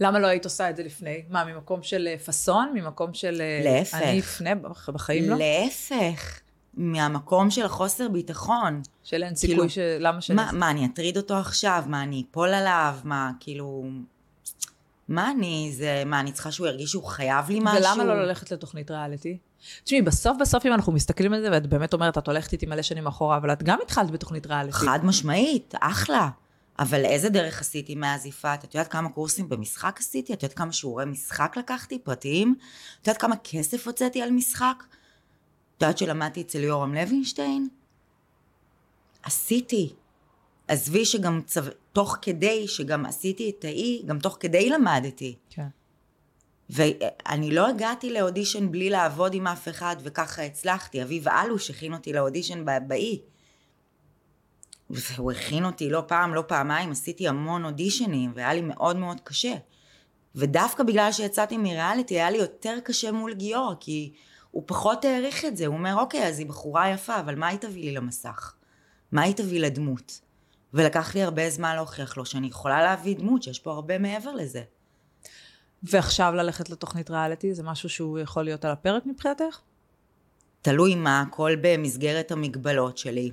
למה 0.00 0.18
לא 0.18 0.26
היית 0.26 0.44
עושה 0.44 0.70
את 0.70 0.76
זה 0.76 0.82
לפני? 0.82 1.22
מה, 1.28 1.44
ממקום 1.44 1.82
של 1.82 2.08
אה, 2.10 2.18
פאסון? 2.18 2.72
ממקום 2.74 3.14
של... 3.14 3.40
אה, 3.40 3.60
להפך. 3.64 3.94
אני 3.94 4.20
אפנה 4.20 4.54
בחיים 4.88 5.30
לא? 5.30 5.36
להפך, 5.36 6.40
מהמקום 6.78 7.50
של 7.50 7.64
החוסר 7.64 8.08
ביטחון. 8.08 8.82
של 9.04 9.22
אין 9.22 9.34
כאילו, 9.40 9.54
סיכוי 9.54 9.68
ש... 9.68 9.78
למה 9.78 10.20
ש... 10.20 10.30
מה, 10.30 10.50
מה, 10.52 10.70
אני 10.70 10.86
אטריד 10.86 11.16
אותו 11.16 11.36
עכשיו? 11.36 11.84
מה, 11.86 12.02
אני 12.02 12.24
אפול 12.30 12.48
עליו? 12.48 12.94
מה, 13.04 13.30
כאילו... 13.40 13.84
מה 15.08 15.30
אני, 15.30 15.70
זה, 15.74 16.02
מה, 16.06 16.20
אני 16.20 16.32
צריכה 16.32 16.52
שהוא 16.52 16.66
ירגיש 16.66 16.90
שהוא 16.90 17.04
חייב 17.04 17.50
לי 17.50 17.58
משהו? 17.62 17.78
ולמה 17.78 18.04
לא 18.04 18.22
ללכת 18.22 18.52
לתוכנית 18.52 18.90
ריאליטי? 18.90 19.38
תשמעי, 19.84 20.02
בסוף 20.02 20.36
בסוף 20.40 20.66
אם 20.66 20.72
אנחנו 20.72 20.92
מסתכלים 20.92 21.32
על 21.32 21.40
זה, 21.40 21.50
ואת 21.50 21.66
באמת 21.66 21.92
אומרת, 21.92 22.18
את 22.18 22.26
הולכת 22.26 22.52
איתי 22.52 22.66
מלא 22.66 22.82
שנים 22.82 23.06
אחורה, 23.06 23.36
אבל 23.36 23.52
את 23.52 23.62
גם 23.62 23.78
התחלת 23.82 24.10
בתוכנית 24.10 24.46
ריאליטי. 24.46 24.76
חד 24.76 24.98
משמעית, 25.02 25.74
אחלה. 25.80 26.28
אבל 26.78 27.04
איזה 27.04 27.28
דרך 27.28 27.60
עשיתי 27.60 27.94
מאז 27.94 28.26
יפעת? 28.26 28.64
את 28.64 28.74
יודעת 28.74 28.88
כמה 28.88 29.08
קורסים 29.08 29.48
במשחק 29.48 29.96
עשיתי? 30.00 30.32
את 30.32 30.42
יודעת 30.42 30.58
כמה 30.58 30.72
שיעורי 30.72 31.04
משחק 31.04 31.54
לקחתי, 31.56 31.98
פרטיים? 31.98 32.54
את 33.02 33.06
יודעת 33.06 33.20
כמה 33.20 33.34
כסף 33.44 33.86
הוצאתי 33.86 34.22
על 34.22 34.30
משחק? 34.30 34.84
את 35.78 35.82
יודעת 35.82 35.98
שלמדתי 35.98 36.40
אצל 36.40 36.58
יורם 36.58 36.94
לוינשטיין? 36.94 37.68
עשיתי. 39.22 39.92
עזבי 40.68 41.04
שגם 41.04 41.42
צו... 41.46 41.60
תוך 41.92 42.16
כדי 42.22 42.68
שגם 42.68 43.06
עשיתי 43.06 43.52
את 43.58 43.64
האי, 43.64 44.02
גם 44.06 44.18
תוך 44.18 44.36
כדי 44.40 44.70
למדתי. 44.70 45.36
כן. 45.50 45.66
ואני 46.70 47.50
לא 47.50 47.68
הגעתי 47.68 48.12
לאודישן 48.12 48.70
בלי 48.70 48.90
לעבוד 48.90 49.34
עם 49.34 49.46
אף 49.46 49.68
אחד, 49.68 49.96
וככה 50.02 50.42
הצלחתי. 50.42 51.02
אביב 51.02 51.28
אלוש 51.28 51.70
הכין 51.70 51.94
אותי 51.94 52.12
לאודישן 52.12 52.64
באי. 52.88 53.20
והוא 54.90 55.32
הכין 55.32 55.64
אותי 55.64 55.90
לא 55.90 56.02
פעם, 56.06 56.34
לא 56.34 56.44
פעמיים, 56.46 56.90
עשיתי 56.90 57.28
המון 57.28 57.64
אודישנים, 57.64 58.32
והיה 58.34 58.54
לי 58.54 58.60
מאוד 58.60 58.96
מאוד 58.96 59.20
קשה. 59.24 59.54
ודווקא 60.34 60.82
בגלל 60.82 61.12
שיצאתי 61.12 61.56
מריאליטי, 61.56 62.14
היה 62.14 62.30
לי 62.30 62.38
יותר 62.38 62.78
קשה 62.84 63.12
מול 63.12 63.34
גיורא, 63.34 63.74
כי 63.80 64.12
הוא 64.50 64.62
פחות 64.66 65.04
העריך 65.04 65.44
את 65.44 65.56
זה. 65.56 65.66
הוא 65.66 65.74
אומר, 65.74 65.94
אוקיי, 65.94 66.28
אז 66.28 66.38
היא 66.38 66.46
בחורה 66.46 66.90
יפה, 66.90 67.20
אבל 67.20 67.34
מה 67.34 67.48
היא 67.48 67.58
תביא 67.58 67.84
לי 67.84 67.92
למסך? 67.92 68.54
מה 69.12 69.22
היא 69.22 69.34
תביא 69.34 69.60
לדמות? 69.60 70.20
ולקח 70.74 71.14
לי 71.14 71.22
הרבה 71.22 71.50
זמן 71.50 71.74
להוכיח 71.76 72.16
לו 72.16 72.26
שאני 72.26 72.46
יכולה 72.46 72.82
להביא 72.82 73.16
דמות, 73.16 73.42
שיש 73.42 73.58
פה 73.58 73.72
הרבה 73.72 73.98
מעבר 73.98 74.34
לזה. 74.34 74.62
ועכשיו 75.82 76.32
ללכת 76.34 76.70
לתוכנית 76.70 77.10
ריאליטי, 77.10 77.54
זה 77.54 77.62
משהו 77.62 77.88
שהוא 77.88 78.18
יכול 78.18 78.42
להיות 78.42 78.64
על 78.64 78.70
הפרק 78.70 79.06
מבחינתך? 79.06 79.60
תלוי 80.62 80.94
מה, 80.94 81.20
הכל 81.20 81.52
במסגרת 81.60 82.32
המגבלות 82.32 82.98
שלי. 82.98 83.30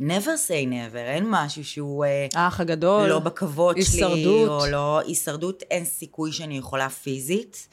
never 0.00 0.36
say 0.48 0.66
never, 0.70 0.96
אין 0.96 1.24
משהו 1.30 1.64
שהוא 1.64 2.04
אה, 2.04 2.26
האח 2.34 2.60
הגדול, 2.60 3.08
לא 3.08 3.18
בכבוד 3.18 3.76
שלי, 3.82 4.04
הישרדות. 4.04 4.62
או 4.62 4.66
לא, 4.66 5.00
הישרדות 5.00 5.62
אין 5.62 5.84
סיכוי 5.84 6.32
שאני 6.32 6.58
יכולה 6.58 6.90
פיזית. 6.90 7.68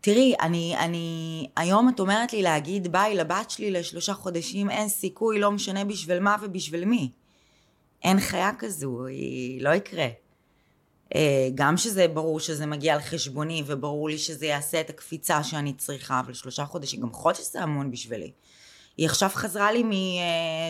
תראי, 0.00 0.34
אני, 0.40 0.76
אני, 0.78 1.46
היום 1.56 1.88
את 1.88 2.00
אומרת 2.00 2.32
לי 2.32 2.42
להגיד 2.42 2.92
ביי 2.92 3.14
לבת 3.14 3.50
שלי 3.50 3.70
לשלושה 3.70 4.14
חודשים, 4.14 4.70
אין 4.70 4.88
סיכוי, 4.88 5.38
לא 5.38 5.50
משנה 5.50 5.84
בשביל 5.84 6.20
מה 6.20 6.36
ובשביל 6.42 6.84
מי. 6.84 7.10
אין 8.04 8.20
חיה 8.20 8.50
כזו, 8.58 9.06
היא 9.06 9.62
לא 9.62 9.70
יקרה. 9.70 10.06
אה, 11.14 11.48
גם 11.54 11.76
שזה 11.76 12.08
ברור 12.08 12.40
שזה 12.40 12.66
מגיע 12.66 12.94
על 12.94 13.00
חשבוני, 13.00 13.62
וברור 13.66 14.08
לי 14.08 14.18
שזה 14.18 14.46
יעשה 14.46 14.80
את 14.80 14.90
הקפיצה 14.90 15.44
שאני 15.44 15.72
צריכה, 15.72 16.20
אבל 16.20 16.32
שלושה 16.32 16.64
חודשים, 16.64 17.00
גם 17.00 17.12
חודש 17.12 17.52
זה 17.52 17.62
המון 17.62 17.90
בשבילי. 17.90 18.32
היא 18.96 19.06
עכשיו 19.06 19.30
חזרה 19.34 19.72
לי 19.72 19.84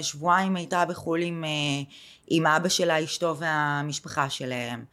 משבועיים 0.00 0.56
הייתה 0.56 0.84
בחו"ל 0.84 1.22
עם, 1.22 1.44
אה, 1.44 1.82
עם 2.28 2.46
אבא 2.46 2.68
שלה, 2.68 3.04
אשתו 3.04 3.36
והמשפחה 3.36 4.30
שלהם. 4.30 4.84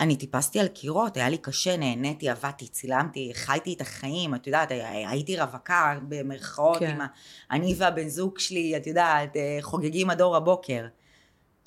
אני 0.00 0.16
טיפסתי 0.16 0.60
על 0.60 0.68
קירות, 0.68 1.16
היה 1.16 1.28
לי 1.28 1.38
קשה, 1.38 1.76
נהניתי, 1.76 2.28
עבדתי, 2.28 2.68
צילמתי, 2.68 3.32
חייתי 3.34 3.72
את 3.72 3.80
החיים, 3.80 4.34
את 4.34 4.46
יודעת, 4.46 4.68
הייתי 5.06 5.40
רווקה 5.40 5.98
במרכאות, 6.08 6.78
כן. 6.78 6.90
עם 6.90 7.00
ה... 7.00 7.06
אני 7.50 7.74
והבן 7.78 8.08
זוג 8.08 8.38
שלי, 8.38 8.76
את 8.76 8.86
יודעת, 8.86 9.36
אה, 9.36 9.58
חוגגים 9.60 10.10
עד 10.10 10.20
אור 10.20 10.36
הבוקר. 10.36 10.86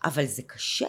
אבל 0.03 0.25
זה 0.25 0.41
קשה. 0.47 0.87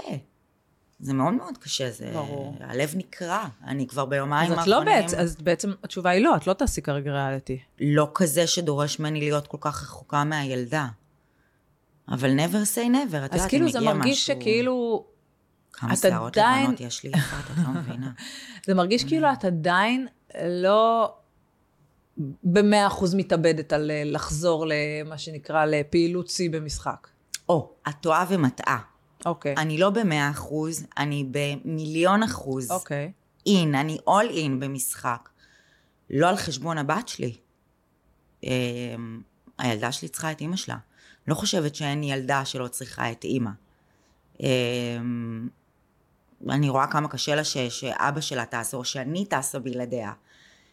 זה 1.01 1.15
מאוד 1.15 1.35
מאוד 1.35 1.59
קשה, 1.59 1.91
זה... 1.91 2.11
ברור. 2.13 2.57
הלב 2.61 2.93
נקרע. 2.97 3.47
אני 3.67 3.87
כבר 3.87 4.05
ביומיים 4.05 4.53
אז 4.53 4.59
את 4.59 4.67
לא 4.67 4.77
האחרונים... 4.77 5.03
בעצם, 5.03 5.19
אז 5.19 5.37
בעצם 5.37 5.73
התשובה 5.83 6.11
היא 6.11 6.25
לא, 6.25 6.37
את 6.37 6.47
לא 6.47 6.53
תעשי 6.53 6.83
כרגע 6.83 7.13
ריאליטי. 7.13 7.59
לא 7.81 8.11
כזה 8.15 8.47
שדורש 8.47 8.99
ממני 8.99 9.21
להיות 9.21 9.47
כל 9.47 9.59
כך 9.61 9.83
רחוקה 9.83 10.25
מהילדה. 10.25 10.87
אבל 12.09 12.39
never 12.39 12.77
say 12.77 12.87
never, 12.89 13.25
את 13.25 13.33
אז 13.33 13.37
יודעת, 13.37 13.49
כאילו 13.49 13.67
אם 13.67 13.73
זה 13.73 13.81
מגיע 13.81 13.95
מרגיש 13.95 14.31
משהו... 14.31 14.41
שכאילו, 14.41 15.07
כמה 15.77 15.97
שערות 15.97 16.37
עדיין- 16.39 16.63
לבנות 16.65 16.81
יש 16.81 17.05
לי, 17.05 17.11
יפעת, 17.11 17.45
את 17.51 17.65
לא 17.67 17.73
מבינה. 17.81 18.13
זה 18.67 18.75
מרגיש 18.75 19.05
כאילו 19.05 19.33
את 19.33 19.45
עדיין 19.45 20.07
לא 20.45 21.15
במאה 22.45 22.87
אחוז 22.87 23.15
מתאבדת 23.15 23.73
על 23.73 23.91
אה, 23.91 24.03
לחזור 24.05 24.67
למה 24.69 25.19
שנקרא 25.19 25.65
לפעילות 25.65 26.29
שיא 26.29 26.51
במשחק. 26.51 27.09
או, 27.49 27.73
את 27.89 27.95
טועה 28.01 28.25
ומטעה. 28.29 28.79
אוקיי, 29.27 29.55
אני 29.57 29.79
לא 29.79 29.91
במאה 29.91 30.31
אחוז, 30.31 30.87
אני 30.99 31.25
במיליון 31.31 32.23
אחוז. 32.23 32.71
אוקיי. 32.71 33.13
אין, 33.47 33.75
אני 33.75 33.99
all 34.09 34.31
in 34.33 34.51
במשחק. 34.65 35.29
לא 36.11 36.29
על 36.29 36.37
חשבון 36.37 36.79
הבת 36.79 37.09
שלי. 37.09 37.37
אמ, 38.45 38.51
הילדה 39.59 39.93
שלי 39.93 40.09
צריכה 40.09 40.33
את 40.33 40.41
אימא 40.41 40.57
שלה. 40.57 40.77
לא 41.29 41.35
חושבת 41.35 41.75
שאין 41.75 42.03
ילדה 42.03 42.45
שלא 42.45 42.69
צריכה 42.69 43.13
את 43.13 43.25
אימא. 43.25 43.51
אני 46.51 46.69
רואה 46.69 46.87
כמה 46.87 47.09
קשה 47.09 47.35
לה 47.35 47.45
ש, 47.45 47.57
שאבא 47.59 48.21
שלה 48.21 48.45
טס, 48.45 48.75
או 48.75 48.85
שאני 48.85 49.25
טסה 49.25 49.59
בלעדיה. 49.59 50.13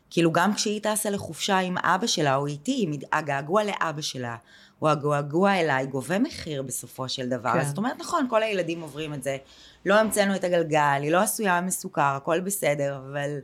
כאילו 0.10 0.32
גם 0.32 0.54
כשהיא 0.54 0.82
טסה 0.84 1.10
לחופשה 1.10 1.58
עם 1.60 1.78
אבא 1.78 2.08
שלה 2.08 2.36
או 2.36 2.48
איתי, 2.48 3.00
הגעגוע 3.14 3.64
לאבא 3.64 4.02
שלה, 4.02 4.36
או 4.82 4.90
הגעגוע 4.90 5.54
אליי, 5.54 5.86
גובה 5.86 6.20
מחיר 6.20 6.62
בסופו 6.62 7.10
של 7.10 7.30
דבר. 7.30 7.54
כן. 7.54 7.60
אז 7.60 7.68
זאת 7.68 7.78
אומרת, 7.78 8.00
נכון, 8.00 8.28
כל 8.30 8.44
הילדים 8.44 8.82
עוברים 8.82 9.14
את 9.14 9.24
זה. 9.24 9.38
לא 9.86 10.00
המצאנו 10.00 10.36
את 10.36 10.44
הגלגל, 10.44 11.00
היא 11.02 11.12
לא 11.12 11.22
עשויה 11.22 11.62
מסוכר, 11.62 12.02
הכל 12.02 12.40
בסדר, 12.40 12.98
אבל 12.98 13.38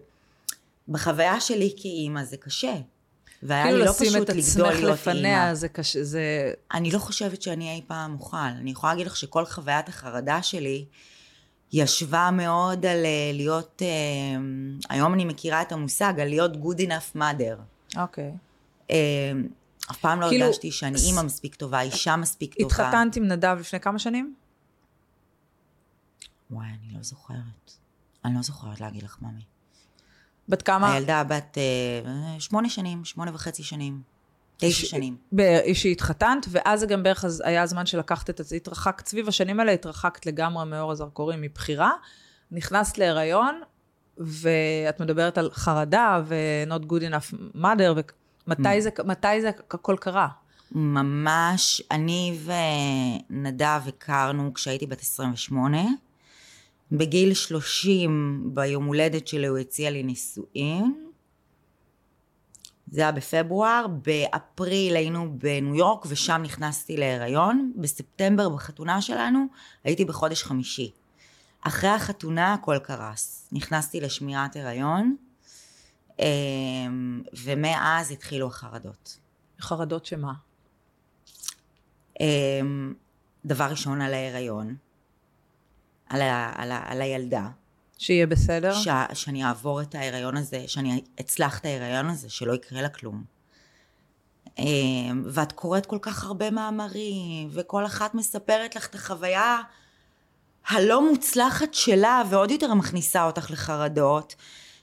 בחוויה 0.88 1.40
שלי 1.40 1.74
כאימא 1.78 2.24
זה 2.24 2.38
קשה. 2.38 2.76
והיה 3.44 3.64
כאילו 3.64 3.78
לי 3.78 3.86
לא 3.86 3.92
לשים 3.92 4.08
פשוט 4.08 4.30
את 4.30 4.36
לגדול 4.36 4.68
עצמך 4.68 4.80
להיות 4.80 5.00
לפניה, 5.00 5.44
אימא. 5.44 5.54
זה 5.54 5.68
קשה, 5.68 6.04
זה... 6.04 6.52
אני 6.74 6.92
לא 6.92 7.00
חושבת 7.00 7.42
שאני 7.42 7.72
אי 7.72 7.82
פעם 7.88 8.14
אוכל. 8.14 8.38
אני 8.38 8.72
יכולה 8.72 8.94
להגיד 8.94 9.08
לך 9.08 9.18
שכל 9.18 9.46
חוויית 9.46 9.90
החרדה 9.90 10.44
שלי 10.44 10.86
ישבה 11.74 12.30
מאוד 12.34 12.86
על 12.86 13.06
אה, 13.06 13.32
להיות, 13.34 13.82
אה, 13.82 13.88
היום 14.90 15.14
אני 15.14 15.26
מכירה 15.26 15.62
את 15.62 15.72
המושג, 15.72 16.14
על 16.20 16.28
להיות 16.28 16.54
good 16.54 16.80
enough 16.80 17.18
mother. 17.18 17.58
אוקיי. 17.98 18.32
אה, 18.92 19.32
אף 19.92 19.98
פעם 19.98 20.22
לא 20.22 20.30
כאילו, 20.30 20.46
הרגשתי 20.46 20.72
שאני 20.72 20.98
אימא 21.00 21.22
מספיק 21.22 21.56
טובה, 21.56 21.82
אישה 21.82 22.16
מספיק 22.16 22.54
טובה. 22.54 22.66
התחתנת 22.66 23.16
עם 23.16 23.28
נדב 23.28 23.58
לפני 23.60 23.80
כמה 23.80 24.00
שנים? 24.00 24.36
וואי, 26.52 26.68
אני 26.68 26.94
לא 26.94 27.04
זוכרת. 27.04 27.72
אני 28.26 28.36
לא 28.36 28.42
זוכרת 28.42 28.82
להגיד 28.82 29.04
לך, 29.04 29.18
ממי. 29.22 29.44
בת 30.50 30.62
כמה? 30.62 30.94
הילדה 30.94 31.24
בת 31.24 31.58
אה, 31.58 32.40
שמונה 32.40 32.70
שנים, 32.70 33.06
שמונה 33.06 33.32
וחצי 33.34 33.64
שנים, 33.64 34.02
תשע 34.58 34.88
שנים. 34.88 35.18
שהתחתנת, 35.74 36.46
ואז 36.50 36.80
זה 36.80 36.86
גם 36.86 37.04
בערך 37.04 37.26
היה 37.44 37.64
הזמן 37.64 37.86
שלקחת 37.86 38.30
את 38.30 38.42
זה, 38.44 38.56
התרחקת, 38.56 39.08
סביב 39.08 39.28
השנים 39.28 39.60
האלה 39.60 39.72
התרחקת 39.72 40.26
לגמרי 40.26 40.66
מאור 40.66 40.92
הזרקורים 40.92 41.42
מבחירה, 41.42 41.92
נכנסת 42.52 42.98
להיריון, 42.98 43.62
ואת 44.18 45.00
מדברת 45.00 45.38
על 45.38 45.50
חרדה 45.54 46.22
ו-not 46.26 46.84
good 46.86 47.02
enough 47.02 47.36
mother, 47.56 48.02
ומתי 48.48 48.82
זה, 48.82 48.90
מתי 49.06 49.42
זה 49.42 49.50
הכל 49.50 49.96
קרה? 50.00 50.28
ממש, 50.72 51.82
אני 51.92 52.38
ונדב 53.30 53.82
הכרנו 53.88 54.54
כשהייתי 54.54 54.86
בת 54.88 55.02
28. 55.02 55.78
בגיל 56.92 57.34
30, 57.34 58.42
ביום 58.54 58.86
הולדת 58.86 59.28
שלי, 59.28 59.48
הוא 59.48 59.58
הציע 59.58 59.90
לי 59.90 60.04
נישואין. 60.04 61.07
זה 62.92 63.02
היה 63.02 63.12
בפברואר, 63.12 63.86
באפריל 64.06 64.96
היינו 64.96 65.40
בניו 65.40 65.76
יורק 65.76 66.06
ושם 66.08 66.42
נכנסתי 66.44 66.98
להיריון. 66.98 67.72
בספטמבר, 67.76 68.50
בחתונה 68.50 69.02
שלנו, 69.02 69.46
הייתי 69.84 70.06
בחודש 70.06 70.44
חמישי. 70.44 70.92
אחרי 71.62 71.90
החתונה 71.90 72.54
הכל 72.54 72.78
קרס. 72.84 73.50
נכנסתי 73.52 74.00
לשמירת 74.00 74.56
הריון, 74.56 75.16
אמ, 76.20 77.24
ומאז 77.34 78.12
התחילו 78.12 78.48
החרדות. 78.48 79.18
חרדות 79.62 80.06
שמה? 80.06 80.34
אמ, 82.20 82.94
דבר 83.46 83.66
ראשון 83.66 84.02
על 84.02 84.14
ההיריון, 84.14 84.76
על, 86.10 86.22
ה, 86.22 86.52
על, 86.56 86.72
ה, 86.72 86.92
על 86.92 87.02
הילדה. 87.02 87.50
שיהיה 87.98 88.28
בסדר? 88.28 88.74
ש, 88.74 88.88
שאני 89.14 89.46
אעבור 89.46 89.82
את 89.82 89.96
ההיריון 89.96 90.38
הזה, 90.38 90.64
שאני 90.68 91.02
אצלח 91.20 91.60
את 91.60 91.66
ההיריון 91.66 92.10
הזה, 92.10 92.30
שלא 92.30 92.54
יקרה 92.54 92.82
לה 92.82 92.90
כלום. 92.90 93.24
אמ, 94.60 95.24
ואת 95.26 95.52
קוראת 95.52 95.86
כל 95.86 95.98
כך 96.02 96.24
הרבה 96.24 96.52
מאמרים, 96.52 97.50
וכל 97.52 97.86
אחת 97.86 98.16
מספרת 98.16 98.76
לך 98.76 98.88
את 98.88 98.96
החוויה 98.96 99.62
הלא 100.68 101.10
מוצלחת 101.10 101.74
שלה, 101.74 102.24
ועוד 102.30 102.52
יותר 102.52 102.74
מכניסה 102.74 103.24
אותך 103.26 103.52
לחרדות. 103.52 104.36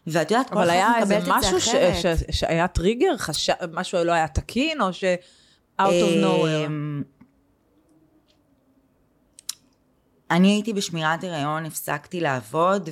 ואת 0.06 0.30
יודעת, 0.30 0.50
כל 0.50 0.58
אבל 0.58 0.64
אחת 0.64 0.72
היה 0.72 0.90
מקבלת 0.90 1.02
איזה 1.02 1.18
את 1.18 1.24
זה 1.24 1.32
משהו 1.32 1.60
ש- 1.60 1.68
אחרת. 1.68 2.18
ש- 2.30 2.38
שהיה 2.40 2.68
טריגר? 2.68 3.16
חש... 3.16 3.50
משהו 3.72 4.04
לא 4.04 4.12
היה 4.12 4.28
תקין, 4.28 4.80
או 4.80 4.92
ש... 4.92 5.04
out 5.80 5.84
of 5.84 6.24
nowhere? 6.24 6.66
אמ, 6.66 7.02
אני 10.34 10.48
הייתי 10.48 10.72
בשמירת 10.72 11.24
הריון, 11.24 11.66
הפסקתי 11.66 12.20
לעבוד, 12.20 12.88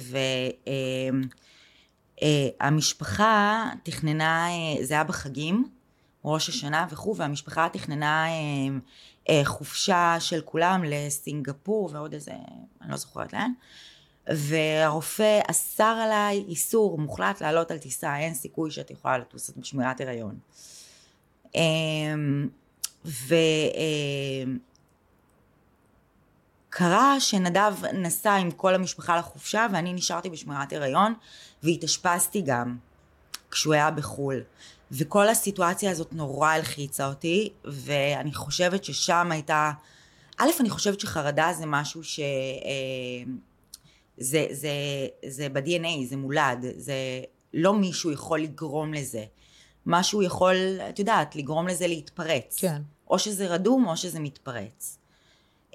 והמשפחה 2.23 3.71
תכננה, 3.83 4.49
אה, 4.49 4.85
זה 4.85 4.95
היה 4.95 5.05
בחגים, 5.05 5.69
ראש 6.25 6.49
השנה 6.49 6.87
וכו', 6.91 7.17
והמשפחה 7.17 7.69
תכננה 7.73 8.27
אה, 8.29 8.33
אה, 9.29 9.45
חופשה 9.45 10.17
של 10.21 10.41
כולם 10.45 10.85
לסינגפור 10.87 11.91
ועוד 11.93 12.13
איזה, 12.13 12.33
אני 12.83 12.91
לא 12.91 12.97
זוכרת 12.97 13.33
לאן. 13.33 13.53
והרופא 14.27 15.41
אסר 15.51 15.99
עליי 16.05 16.45
איסור 16.49 16.99
מוחלט 16.99 17.41
לעלות 17.41 17.71
על 17.71 17.79
טיסה, 17.79 18.19
אין 18.19 18.35
סיכוי 18.35 18.71
שאת 18.71 18.91
יכולה 18.91 19.19
לטוס 19.19 19.51
בשמירת 19.57 20.01
הריון. 20.01 20.39
אמ, 21.55 22.49
וקרה 26.73 27.21
שנדב 27.21 27.75
נסע 27.93 28.35
עם 28.35 28.51
כל 28.51 28.75
המשפחה 28.75 29.17
לחופשה 29.17 29.67
ואני 29.73 29.93
נשארתי 29.93 30.31
בשמירת 30.31 30.73
הריון 30.73 31.15
והתאשפזתי 31.63 32.43
גם 32.43 32.77
כשהוא 33.51 33.75
היה 33.75 33.91
בחו"ל. 33.91 34.43
וכל 34.93 35.29
הסיטואציה 35.29 35.91
הזאת 35.91 36.13
נורא 36.13 36.49
הלחיצה 36.49 37.07
אותי 37.07 37.51
ואני 37.65 38.35
חושבת 38.35 38.85
ששם 38.85 39.29
הייתה, 39.31 39.73
א' 40.39 40.51
אני 40.61 40.71
חושבת 40.71 41.01
שחרדה 41.01 41.53
זה 41.59 41.67
משהו 41.67 42.05
ש... 42.05 42.21
אה, 42.21 43.33
זה, 44.19 44.47
זה, 44.51 44.71
זה 45.27 45.49
ב-DNA, 45.49 46.07
זה 46.09 46.17
מולד, 46.17 46.65
זה 46.77 46.95
לא 47.55 47.75
מישהו 47.75 48.11
יכול 48.13 48.41
לגרום 48.41 48.95
לזה. 48.95 49.25
משהו 49.87 50.23
יכול, 50.23 50.57
את 50.89 50.99
יודעת, 50.99 51.37
לגרום 51.37 51.69
לזה 51.69 51.87
להתפרץ. 51.87 52.59
כן. 52.61 52.83
או 53.11 53.19
שזה 53.19 53.47
רדום 53.47 53.89
או 53.89 53.97
שזה 53.97 54.21
מתפרץ. 54.21 55.02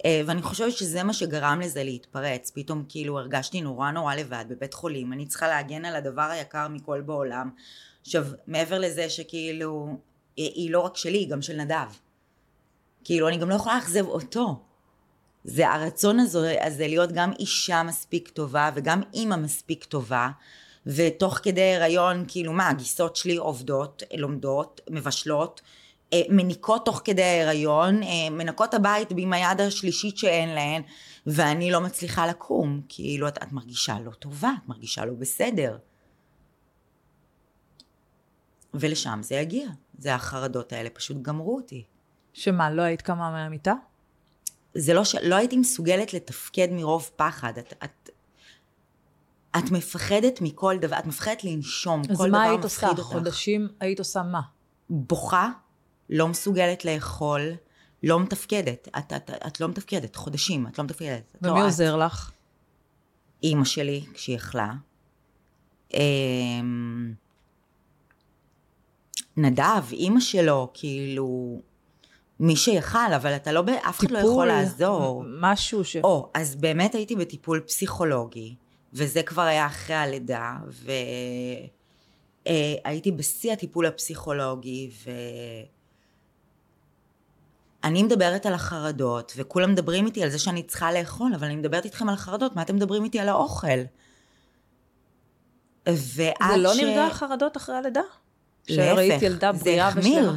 אה, 0.06 0.22
ואני 0.26 0.42
חושבת 0.42 0.74
שזה 0.74 1.04
מה 1.04 1.14
שגרם 1.14 1.60
לזה 1.64 1.84
להתפרץ. 1.84 2.52
פתאום 2.56 2.84
כאילו 2.90 3.20
הרגשתי 3.20 3.62
נורא 3.62 3.92
נורא 3.92 4.16
לבד 4.16 4.46
בבית 4.50 4.74
חולים, 4.74 5.14
אני 5.14 5.26
צריכה 5.26 5.48
להגן 5.48 5.86
על 5.86 5.96
הדבר 5.96 6.22
היקר 6.22 6.68
מכל 6.68 7.02
בעולם. 7.02 7.50
עכשיו, 8.02 8.26
מעבר 8.48 8.80
לזה 8.80 9.10
שכאילו, 9.10 9.98
היא, 10.38 10.52
היא 10.56 10.72
לא 10.72 10.80
רק 10.80 10.98
שלי, 10.98 11.18
היא 11.18 11.30
גם 11.30 11.42
של 11.42 11.56
נדב. 11.56 11.88
כאילו, 13.04 13.28
אני 13.28 13.38
גם 13.38 13.50
לא 13.50 13.56
יכולה 13.56 13.76
לאכזב 13.76 14.06
אותו. 14.06 14.60
זה 15.44 15.70
הרצון 15.70 16.20
הזה, 16.20 16.56
הזה 16.62 16.88
להיות 16.88 17.12
גם 17.12 17.32
אישה 17.40 17.84
מספיק 17.84 18.30
טובה 18.30 18.70
וגם 18.76 19.02
אימא 19.14 19.36
מספיק 19.36 19.84
טובה 19.86 20.30
ותוך 20.88 21.40
כדי 21.44 21.76
הריון 21.76 22.26
כאילו 22.28 22.54
מה 22.54 22.70
הגיסות 22.70 23.16
שלי 23.16 23.38
עובדות 23.38 24.04
לומדות 24.18 24.82
מבשלות 24.90 25.62
אה, 25.62 25.68
מניקות 26.30 26.86
תוך 26.86 27.02
כדי 27.04 27.24
ההיריון 27.24 28.04
אה, 28.04 28.30
מנקות 28.32 28.74
הבית 28.74 29.08
עם 29.18 29.34
היד 29.34 29.62
השלישית 29.62 30.18
שאין 30.18 30.50
להן 30.50 30.82
ואני 31.28 31.72
לא 31.72 31.82
מצליחה 31.82 32.28
לקום 32.28 32.82
כאילו 32.90 33.28
את, 33.28 33.44
את 33.44 33.52
מרגישה 33.52 34.00
לא 34.00 34.12
טובה 34.12 34.52
את 34.64 34.70
מרגישה 34.70 35.06
לא 35.06 35.14
בסדר 35.14 35.78
ולשם 38.74 39.20
זה 39.24 39.36
יגיע 39.36 39.68
זה 39.98 40.16
החרדות 40.16 40.74
האלה 40.74 40.90
פשוט 40.90 41.18
גמרו 41.22 41.56
אותי 41.56 41.84
שמה, 42.38 42.72
לא 42.72 42.82
היית 42.82 43.02
קמה 43.02 43.32
מהמיטה? 43.32 43.74
זה 44.74 44.94
לא 44.94 45.04
ש... 45.04 45.16
לא 45.16 45.36
הייתי 45.36 45.58
מסוגלת 45.58 46.14
לתפקד 46.14 46.68
מרוב 46.72 47.10
פחד. 47.16 47.58
את, 47.58 47.74
את, 47.84 48.10
את 49.58 49.72
מפחדת 49.72 50.42
מכל 50.42 50.78
דבר, 50.82 51.00
את 51.00 51.06
מפחדת 51.06 51.44
לנשום, 51.44 52.02
אז 52.10 52.18
כל 52.18 52.32
מה 52.32 52.38
דבר 52.38 52.50
היית 52.50 52.64
עושה? 52.64 52.88
מפחיד 52.88 53.00
אותך. 53.00 53.12
חודשים 53.12 53.68
היית 53.80 54.00
עושה 54.00 54.24
מה? 54.24 54.42
בוכה, 54.90 55.52
לא 56.10 56.28
מסוגלת 56.28 56.86
לאכול, 56.86 57.52
לא 58.04 58.20
מתפקדת. 58.20 58.88
את, 58.98 59.14
את, 59.14 59.30
את 59.48 59.62
לא 59.62 59.68
מתפקדת, 59.68 60.16
חודשים, 60.16 60.68
את 60.68 60.78
לא 60.78 60.86
מתפקדת. 60.86 61.36
את 61.36 61.46
ומי 61.46 61.52
לא 61.52 61.60
את. 61.60 61.64
עוזר 61.64 61.98
לך? 61.98 62.32
אימא 63.44 63.66
שלי, 63.66 64.06
כשהיא 64.14 64.36
יכלה. 64.36 64.74
אמ, 65.94 67.14
נדב, 69.38 69.84
אימא 69.92 70.20
שלו, 70.20 70.70
כאילו, 70.74 71.60
מי 72.40 72.56
שיכל, 72.56 73.14
אבל 73.16 73.36
אתה 73.36 73.52
לא, 73.52 73.64
אף 73.90 74.00
אחד 74.00 74.12
לא 74.12 74.20
יכול 74.20 74.48
לעזור. 74.48 75.24
משהו 75.40 75.86
ש... 75.86 75.96
או, 75.96 76.30
אז 76.34 76.56
באמת 76.56 76.96
הייתי 76.96 77.16
בטיפול 77.16 77.60
פסיכולוגי, 77.60 78.56
וזה 78.94 79.24
כבר 79.24 79.42
היה 79.42 79.66
אחרי 79.66 79.96
הלידה, 79.96 80.56
והייתי 82.46 83.12
בשיא 83.12 83.54
הטיפול 83.54 83.86
הפסיכולוגי, 83.86 84.92
ואני 87.84 88.04
מדברת 88.04 88.46
על 88.46 88.54
החרדות, 88.54 89.34
וכולם 89.36 89.72
מדברים 89.72 90.06
איתי 90.06 90.24
על 90.24 90.30
זה 90.30 90.40
שאני 90.40 90.64
צריכה 90.64 90.92
לאכול, 90.92 91.34
אבל 91.34 91.46
אני 91.46 91.56
מדברת 91.56 91.86
איתכם 91.86 92.10
על 92.10 92.14
החרדות, 92.14 92.56
מה 92.56 92.62
אתם 92.62 92.76
מדברים 92.76 93.04
איתי 93.04 93.20
על 93.20 93.30
האוכל? 93.30 93.68
ועד 95.88 95.96
זה 95.96 96.58
לא 96.58 96.74
ש... 96.74 96.80
נרגע 96.80 97.10
חרדות 97.12 97.58
אחרי 97.58 97.76
הלידה? 97.76 98.02
שראית 98.68 99.12
להפך, 99.12 99.24
ילדה 99.24 99.54
זה 99.54 99.86
החמיר. 99.86 100.34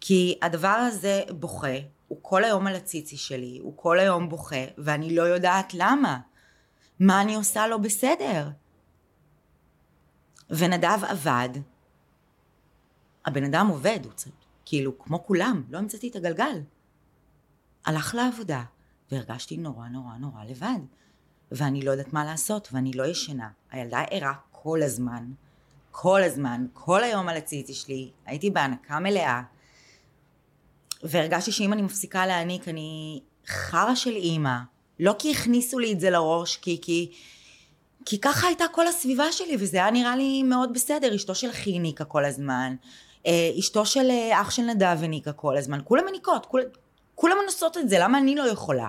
כי 0.00 0.38
הדבר 0.42 0.68
הזה 0.68 1.22
בוכה, 1.30 1.76
הוא 2.08 2.18
כל 2.22 2.44
היום 2.44 2.66
על 2.66 2.74
הציצי 2.74 3.16
שלי, 3.16 3.58
הוא 3.62 3.72
כל 3.76 3.98
היום 3.98 4.28
בוכה, 4.28 4.64
ואני 4.78 5.16
לא 5.16 5.22
יודעת 5.22 5.74
למה. 5.74 6.18
מה 7.00 7.20
אני 7.20 7.34
עושה 7.34 7.66
לא 7.66 7.76
בסדר? 7.76 8.48
ונדב 10.50 10.98
עבד, 11.08 11.48
הבן 13.26 13.44
אדם 13.44 13.66
עובד, 13.66 13.98
הוא 14.04 14.12
צ... 14.12 14.28
כאילו 14.66 14.98
כמו 14.98 15.24
כולם, 15.24 15.62
לא 15.70 15.78
המצאתי 15.78 16.08
את 16.08 16.16
הגלגל. 16.16 16.60
הלך 17.86 18.14
לעבודה, 18.14 18.62
והרגשתי 19.12 19.56
נורא 19.56 19.88
נורא 19.88 20.16
נורא 20.16 20.44
לבד. 20.44 20.78
ואני 21.52 21.82
לא 21.82 21.90
יודעת 21.90 22.12
מה 22.12 22.24
לעשות, 22.24 22.68
ואני 22.72 22.92
לא 22.92 23.06
ישנה. 23.06 23.48
הילדה 23.70 24.00
ערה 24.10 24.32
כל 24.50 24.82
הזמן, 24.82 25.32
כל 25.90 26.22
הזמן, 26.22 26.66
כל 26.72 27.04
היום 27.04 27.28
על 27.28 27.36
הציצי 27.36 27.74
שלי, 27.74 28.10
הייתי 28.26 28.50
בהנקה 28.50 28.98
מלאה, 28.98 29.42
והרגשתי 31.02 31.52
שאם 31.52 31.72
אני 31.72 31.82
מפסיקה 31.82 32.26
להעניק, 32.26 32.68
אני 32.68 33.20
חרא 33.46 33.94
של 33.94 34.10
אימא. 34.10 34.58
לא 35.00 35.14
כי 35.18 35.30
הכניסו 35.30 35.78
לי 35.78 35.92
את 35.92 36.00
זה 36.00 36.10
לראש, 36.10 36.56
כי, 36.56 36.78
כי, 36.82 37.12
כי 38.04 38.20
ככה 38.20 38.46
הייתה 38.46 38.64
כל 38.72 38.86
הסביבה 38.86 39.32
שלי, 39.32 39.56
וזה 39.60 39.76
היה 39.76 39.90
נראה 39.90 40.16
לי 40.16 40.42
מאוד 40.42 40.74
בסדר. 40.74 41.14
אשתו 41.14 41.34
של 41.34 41.50
אחי 41.50 41.76
הניקה 41.76 42.04
כל 42.04 42.24
הזמן, 42.24 42.76
אשתו 43.58 43.86
של 43.86 44.10
אה, 44.10 44.40
אח 44.42 44.50
של 44.50 44.62
נדב 44.62 44.98
הניקה 45.02 45.32
כל 45.32 45.56
הזמן, 45.56 45.80
כולם 45.84 46.04
מניקות, 46.06 46.46
כול, 46.46 46.62
כולם 47.14 47.36
עושות 47.46 47.76
את 47.76 47.88
זה, 47.88 47.96
למה 47.98 48.18
אני 48.18 48.34
לא 48.34 48.42
יכולה? 48.42 48.88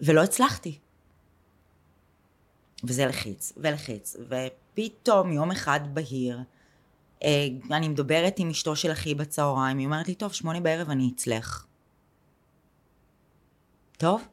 ולא 0.00 0.22
הצלחתי. 0.22 0.78
וזה 2.84 3.06
לחיץ, 3.06 3.52
ולחיץ, 3.56 4.16
ופתאום 4.28 5.32
יום 5.32 5.50
אחד 5.50 5.80
בהיר, 5.92 6.40
אה, 7.22 7.46
אני 7.70 7.88
מדברת 7.88 8.34
עם 8.38 8.50
אשתו 8.50 8.76
של 8.76 8.92
אחי 8.92 9.14
בצהריים, 9.14 9.78
היא 9.78 9.86
אומרת 9.86 10.08
לי, 10.08 10.14
טוב, 10.14 10.32
שמונה 10.32 10.60
בערב 10.60 10.90
אני 10.90 11.10
אצלך. 11.14 11.66
טוב? 13.98 14.28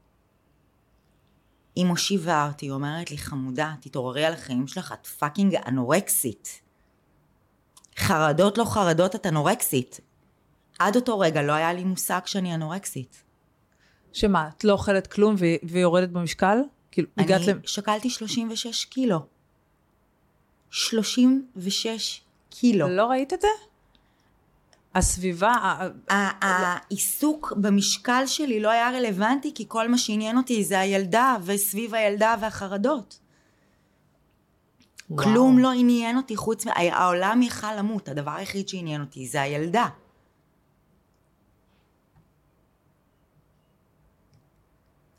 היא 1.75 1.85
מושיבה 1.85 2.47
אותי, 2.47 2.65
היא 2.65 2.71
אומרת 2.71 3.11
לי, 3.11 3.17
חמודה, 3.17 3.73
תתעוררי 3.81 4.25
על 4.25 4.33
החיים 4.33 4.67
שלך, 4.67 4.93
את 5.01 5.07
פאקינג 5.07 5.55
אנורקסית. 5.67 6.62
חרדות 7.97 8.57
לא 8.57 8.65
חרדות, 8.65 9.15
את 9.15 9.25
אנורקסית. 9.25 9.99
עד 10.79 10.95
אותו 10.95 11.19
רגע 11.19 11.41
לא 11.41 11.51
היה 11.51 11.73
לי 11.73 11.83
מושג 11.83 12.19
שאני 12.25 12.55
אנורקסית. 12.55 13.23
שמה, 14.13 14.49
את 14.57 14.63
לא 14.63 14.73
אוכלת 14.73 15.07
כלום 15.07 15.35
ו- 15.39 15.45
ויורדת 15.71 16.09
במשקל? 16.09 16.57
כאילו, 16.91 17.07
הגעת 17.17 17.41
אני 17.41 17.53
ל... 17.53 17.67
שקלתי 17.67 18.09
36 18.09 18.85
קילו. 18.85 19.19
36 20.71 22.21
קילו. 22.49 22.87
לא 22.87 23.05
ראית 23.05 23.33
את 23.33 23.41
זה? 23.41 23.47
הסביבה, 24.95 25.51
ה- 25.51 25.87
ה- 26.13 26.45
העיסוק 26.45 27.53
במשקל 27.57 28.23
שלי 28.25 28.59
לא 28.59 28.69
היה 28.69 28.89
רלוונטי, 28.91 29.51
כי 29.55 29.65
כל 29.67 29.89
מה 29.89 29.97
שעניין 29.97 30.37
אותי 30.37 30.63
זה 30.63 30.79
הילדה, 30.79 31.35
וסביב 31.43 31.95
הילדה 31.95 32.35
והחרדות. 32.39 33.19
וואו. 35.09 35.23
כלום 35.23 35.59
לא 35.59 35.71
עניין 35.71 36.17
אותי 36.17 36.35
חוץ 36.35 36.65
מ... 36.67 36.69
העולם 36.69 37.41
יכל 37.41 37.75
למות, 37.75 38.09
הדבר 38.09 38.31
היחיד 38.31 38.69
שעניין 38.69 39.01
אותי 39.01 39.27
זה 39.27 39.41
הילדה. 39.41 39.87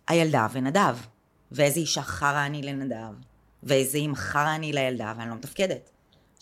הילדה 0.08 0.46
ונדב. 0.52 0.96
ואיזה 1.54 1.80
אישה 1.80 2.02
חרא 2.02 2.46
אני 2.46 2.62
לנדב, 2.62 3.14
ואיזה 3.62 3.98
אימא 3.98 4.14
חרא 4.14 4.54
אני 4.54 4.72
לילדה, 4.72 5.12
ואני 5.16 5.30
לא 5.30 5.34
מתפקדת. 5.34 5.90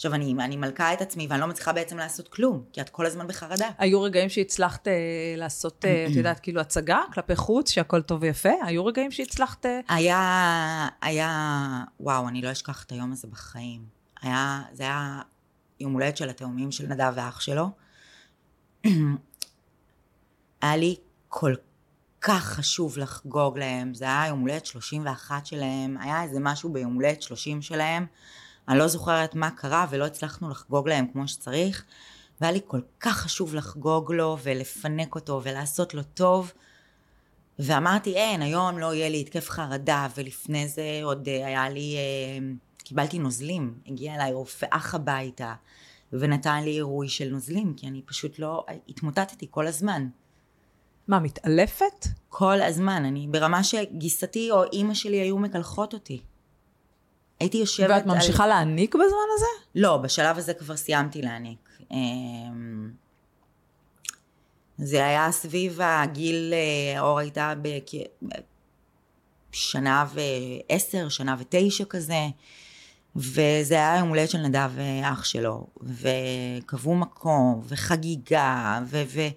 עכשיו, 0.03 0.15
אני, 0.15 0.35
אני 0.41 0.57
מלכה 0.57 0.93
את 0.93 1.01
עצמי, 1.01 1.27
ואני 1.31 1.41
לא 1.41 1.47
מצליחה 1.47 1.73
בעצם 1.73 1.99
לעשות 1.99 2.29
כלום, 2.29 2.65
כי 2.73 2.81
את 2.81 2.89
כל 2.89 3.07
הזמן 3.07 3.27
בחרדה. 3.27 3.69
היו 3.79 4.03
רגעים 4.03 4.29
שהצלחת 4.29 4.89
אה, 4.89 4.93
לעשות, 5.37 5.85
אה, 5.85 6.07
את 6.11 6.17
יודעת, 6.17 6.41
כאילו 6.41 6.61
הצגה 6.61 7.01
כלפי 7.15 7.37
חוץ, 7.37 7.71
שהכל 7.71 8.03
טוב 8.03 8.23
ויפה? 8.23 8.51
היו 8.63 8.87
רגעים 8.87 9.11
שהצלחת... 9.11 9.67
אה, 9.67 9.81
היה, 9.89 10.89
היה, 11.03 11.85
וואו, 12.01 12.29
אני 12.29 12.43
לא 12.43 12.53
אשכח 12.53 12.85
את 12.85 12.93
היום 12.93 13.13
הזה 13.13 13.29
בחיים. 13.29 13.85
היה, 14.23 14.63
זה 14.73 14.83
היה 14.83 15.21
יום 15.81 15.93
הולדת 15.93 16.17
של 16.17 16.29
התאומים 16.29 16.73
של 16.73 16.87
נדב 16.87 17.13
ואח 17.17 17.41
שלו. 17.41 17.69
היה 20.63 20.77
לי 20.77 20.97
כל 21.29 21.55
כך 22.21 22.45
חשוב 22.45 22.99
לחגוג 22.99 23.59
להם, 23.59 23.95
זה 23.95 24.05
היה 24.05 24.27
יום 24.27 24.41
הולדת 24.41 24.67
31 24.67 25.47
שלהם, 25.47 25.97
היה 26.01 26.23
איזה 26.23 26.41
משהו 26.41 26.73
ביום 26.73 26.95
הולדת 26.95 27.23
30 27.23 27.63
שלהם, 27.63 28.07
אני 28.69 28.79
לא 28.79 28.89
זוכרת 28.89 29.35
מה 29.35 29.51
קרה 29.51 29.87
ולא 29.91 30.07
הצלחנו 30.07 30.51
לחגוג 30.51 30.89
להם 30.89 31.07
כמו 31.13 31.29
שצריך, 31.29 31.85
והיה 32.41 32.53
לי 32.53 32.61
כל 32.67 32.81
כך 33.01 33.17
חשוב 33.17 33.55
לחגוג 33.55 34.13
לו 34.13 34.39
ולפנק 34.43 35.15
אותו 35.15 35.41
ולעשות 35.45 35.95
לו 35.95 36.03
טוב. 36.03 36.53
ואמרתי, 37.59 38.15
אין, 38.15 38.43
היום 38.43 38.79
לא 38.79 38.95
יהיה 38.95 39.09
לי 39.09 39.21
התקף 39.21 39.51
חרדה, 39.51 40.09
ולפני 40.17 40.69
זה 40.69 41.01
עוד 41.03 41.29
אה, 41.29 41.47
היה 41.47 41.69
לי, 41.71 41.97
אה, 41.97 42.47
קיבלתי 42.79 43.19
נוזלים, 43.19 43.75
הגיע 43.87 44.15
אליי 44.15 44.33
רופא 44.33 44.67
אח 44.71 44.95
הביתה, 44.95 45.55
ונתן 46.13 46.65
לי 46.65 46.71
עירוי 46.71 47.09
של 47.09 47.29
נוזלים, 47.31 47.75
כי 47.77 47.89
אני 47.89 48.03
פשוט 48.03 48.39
לא, 48.39 48.67
התמוטטתי 48.89 49.47
כל 49.51 49.67
הזמן. 49.67 50.09
מה, 51.09 51.21
מתעלפת? 51.21 52.07
כל 52.29 52.63
הזמן, 52.63 53.05
אני 53.05 53.27
ברמה 53.31 53.65
שגיסתי 53.65 54.51
או 54.51 54.65
אימא 54.65 54.95
שלי 54.95 55.17
היו 55.17 55.39
מקלחות 55.39 55.95
אותי. 55.95 56.23
הייתי 57.43 57.59
יושבת 57.59 57.91
ואת 57.91 58.07
ממשיכה 58.07 58.47
להעניק 58.47 58.95
בזמן 58.95 59.07
הזה? 59.35 59.47
לא, 59.75 59.97
בשלב 59.97 60.39
הזה 60.39 60.55
כבר 60.55 60.77
סיימתי 60.77 61.23
להעניק. 61.23 61.69
אמ, 61.91 62.91
זה 64.79 65.07
היה 65.07 65.33
סביב 65.33 65.79
הגיל, 65.83 66.55
אה, 66.55 67.01
אור 67.01 67.19
הייתה 67.19 67.55
בשנה 69.53 70.07
ועשר, 70.15 71.09
שנה 71.09 71.37
ותשע 71.39 71.85
כזה, 71.85 72.27
וזה 73.17 73.75
היה 73.75 73.99
יום 73.99 74.09
הולדת 74.09 74.31
של 74.31 74.39
נדב 74.39 74.71
ואח 74.75 75.25
שלו, 75.25 75.67
וקבעו 75.83 76.95
מקום, 76.95 77.63
וחגיגה, 77.69 78.81
ו... 78.87 79.03
ו- 79.07 79.29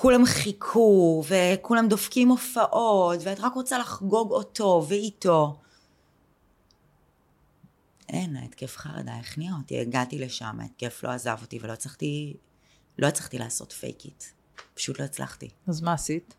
כולם 0.00 0.24
חיכו, 0.26 1.22
וכולם 1.28 1.88
דופקים 1.88 2.28
הופעות, 2.28 3.18
ואת 3.22 3.40
רק 3.40 3.54
רוצה 3.54 3.78
לחגוג 3.78 4.30
אותו 4.30 4.84
ואיתו. 4.88 5.56
אין, 8.08 8.36
ההתקף 8.36 8.76
חרדה 8.76 9.14
הכניע 9.14 9.52
אותי, 9.58 9.80
הגעתי 9.80 10.18
לשם, 10.18 10.56
ההתקף 10.60 11.00
לא 11.04 11.10
עזב 11.10 11.38
אותי 11.42 11.58
ולא 11.62 11.72
הצלחתי, 11.72 12.36
לא 12.98 13.06
הצלחתי 13.06 13.38
לעשות 13.38 13.72
פייק 13.72 14.04
איט. 14.04 14.24
פשוט 14.74 15.00
לא 15.00 15.04
הצלחתי. 15.04 15.48
אז 15.66 15.80
מה 15.80 15.92
עשית? 15.92 16.34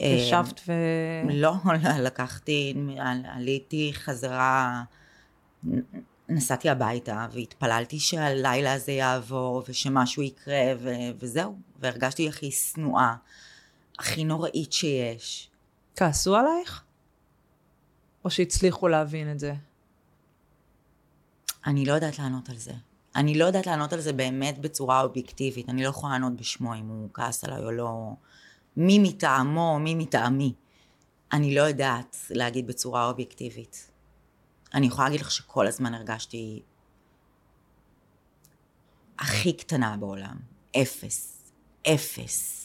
אה, 0.00 0.06
ישבת 0.06 0.60
ו... 0.66 0.72
לא, 1.30 1.54
לא, 1.82 1.90
לקחתי, 1.90 2.74
עליתי 3.24 3.90
חזרה, 3.94 4.82
נסעתי 6.28 6.68
הביתה 6.68 7.26
והתפללתי 7.32 7.98
שהלילה 7.98 8.72
הזה 8.72 8.92
יעבור 8.92 9.62
ושמשהו 9.68 10.22
יקרה 10.22 10.72
ו- 10.78 10.90
וזהו, 11.18 11.58
והרגשתי 11.78 12.28
הכי 12.28 12.50
שנואה, 12.50 13.14
הכי 13.98 14.24
נוראית 14.24 14.72
שיש. 14.72 15.50
כעסו 15.96 16.36
עלייך? 16.36 16.82
או 18.24 18.30
שהצליחו 18.30 18.88
להבין 18.88 19.32
את 19.32 19.38
זה? 19.38 19.54
אני 21.66 21.84
לא 21.84 21.92
יודעת 21.92 22.18
לענות 22.18 22.48
על 22.48 22.56
זה. 22.56 22.72
אני 23.16 23.38
לא 23.38 23.44
יודעת 23.44 23.66
לענות 23.66 23.92
על 23.92 24.00
זה 24.00 24.12
באמת 24.12 24.58
בצורה 24.58 25.00
אובייקטיבית. 25.00 25.68
אני 25.68 25.82
לא 25.82 25.88
יכולה 25.88 26.12
לענות 26.12 26.36
בשמו 26.36 26.74
אם 26.74 26.88
הוא 26.88 27.08
כעס 27.14 27.44
עליי 27.44 27.58
או 27.58 27.70
לא. 27.70 28.12
מי 28.76 28.98
מטעמו, 28.98 29.78
מי 29.78 29.94
מטעמי. 29.94 30.54
אני 31.32 31.54
לא 31.54 31.62
יודעת 31.62 32.16
להגיד 32.30 32.66
בצורה 32.66 33.08
אובייקטיבית. 33.08 33.90
אני 34.74 34.86
יכולה 34.86 35.08
להגיד 35.08 35.20
לך 35.20 35.30
שכל 35.30 35.66
הזמן 35.66 35.94
הרגשתי 35.94 36.62
הכי 39.18 39.52
קטנה 39.52 39.96
בעולם. 39.96 40.36
אפס. 40.76 41.42
אפס. 41.86 42.60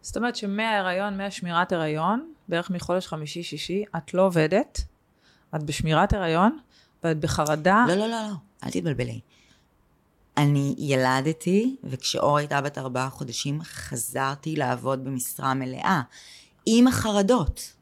זאת 0.00 0.16
אומרת 0.16 0.36
שמההיריון, 0.36 1.16
מהשמירת 1.16 1.72
הריון, 1.72 2.32
בערך 2.48 2.70
מחודש 2.70 3.06
חמישי-שישי, 3.06 3.84
את 3.96 4.14
לא 4.14 4.26
עובדת, 4.26 4.80
את 5.56 5.62
בשמירת 5.62 6.12
הריון, 6.12 6.58
ואת 7.04 7.20
בחרדה. 7.20 7.84
לא, 7.88 7.94
לא, 7.94 8.06
לא, 8.06 8.22
לא, 8.28 8.34
אל 8.64 8.70
תתבלבלי. 8.70 9.20
אני 10.36 10.74
ילדתי, 10.78 11.76
וכשאור 11.84 12.38
הייתה 12.38 12.60
בת 12.60 12.78
ארבעה 12.78 13.10
חודשים, 13.10 13.62
חזרתי 13.62 14.56
לעבוד 14.56 15.04
במשרה 15.04 15.54
מלאה, 15.54 16.02
עם 16.66 16.86
החרדות. 16.86 17.74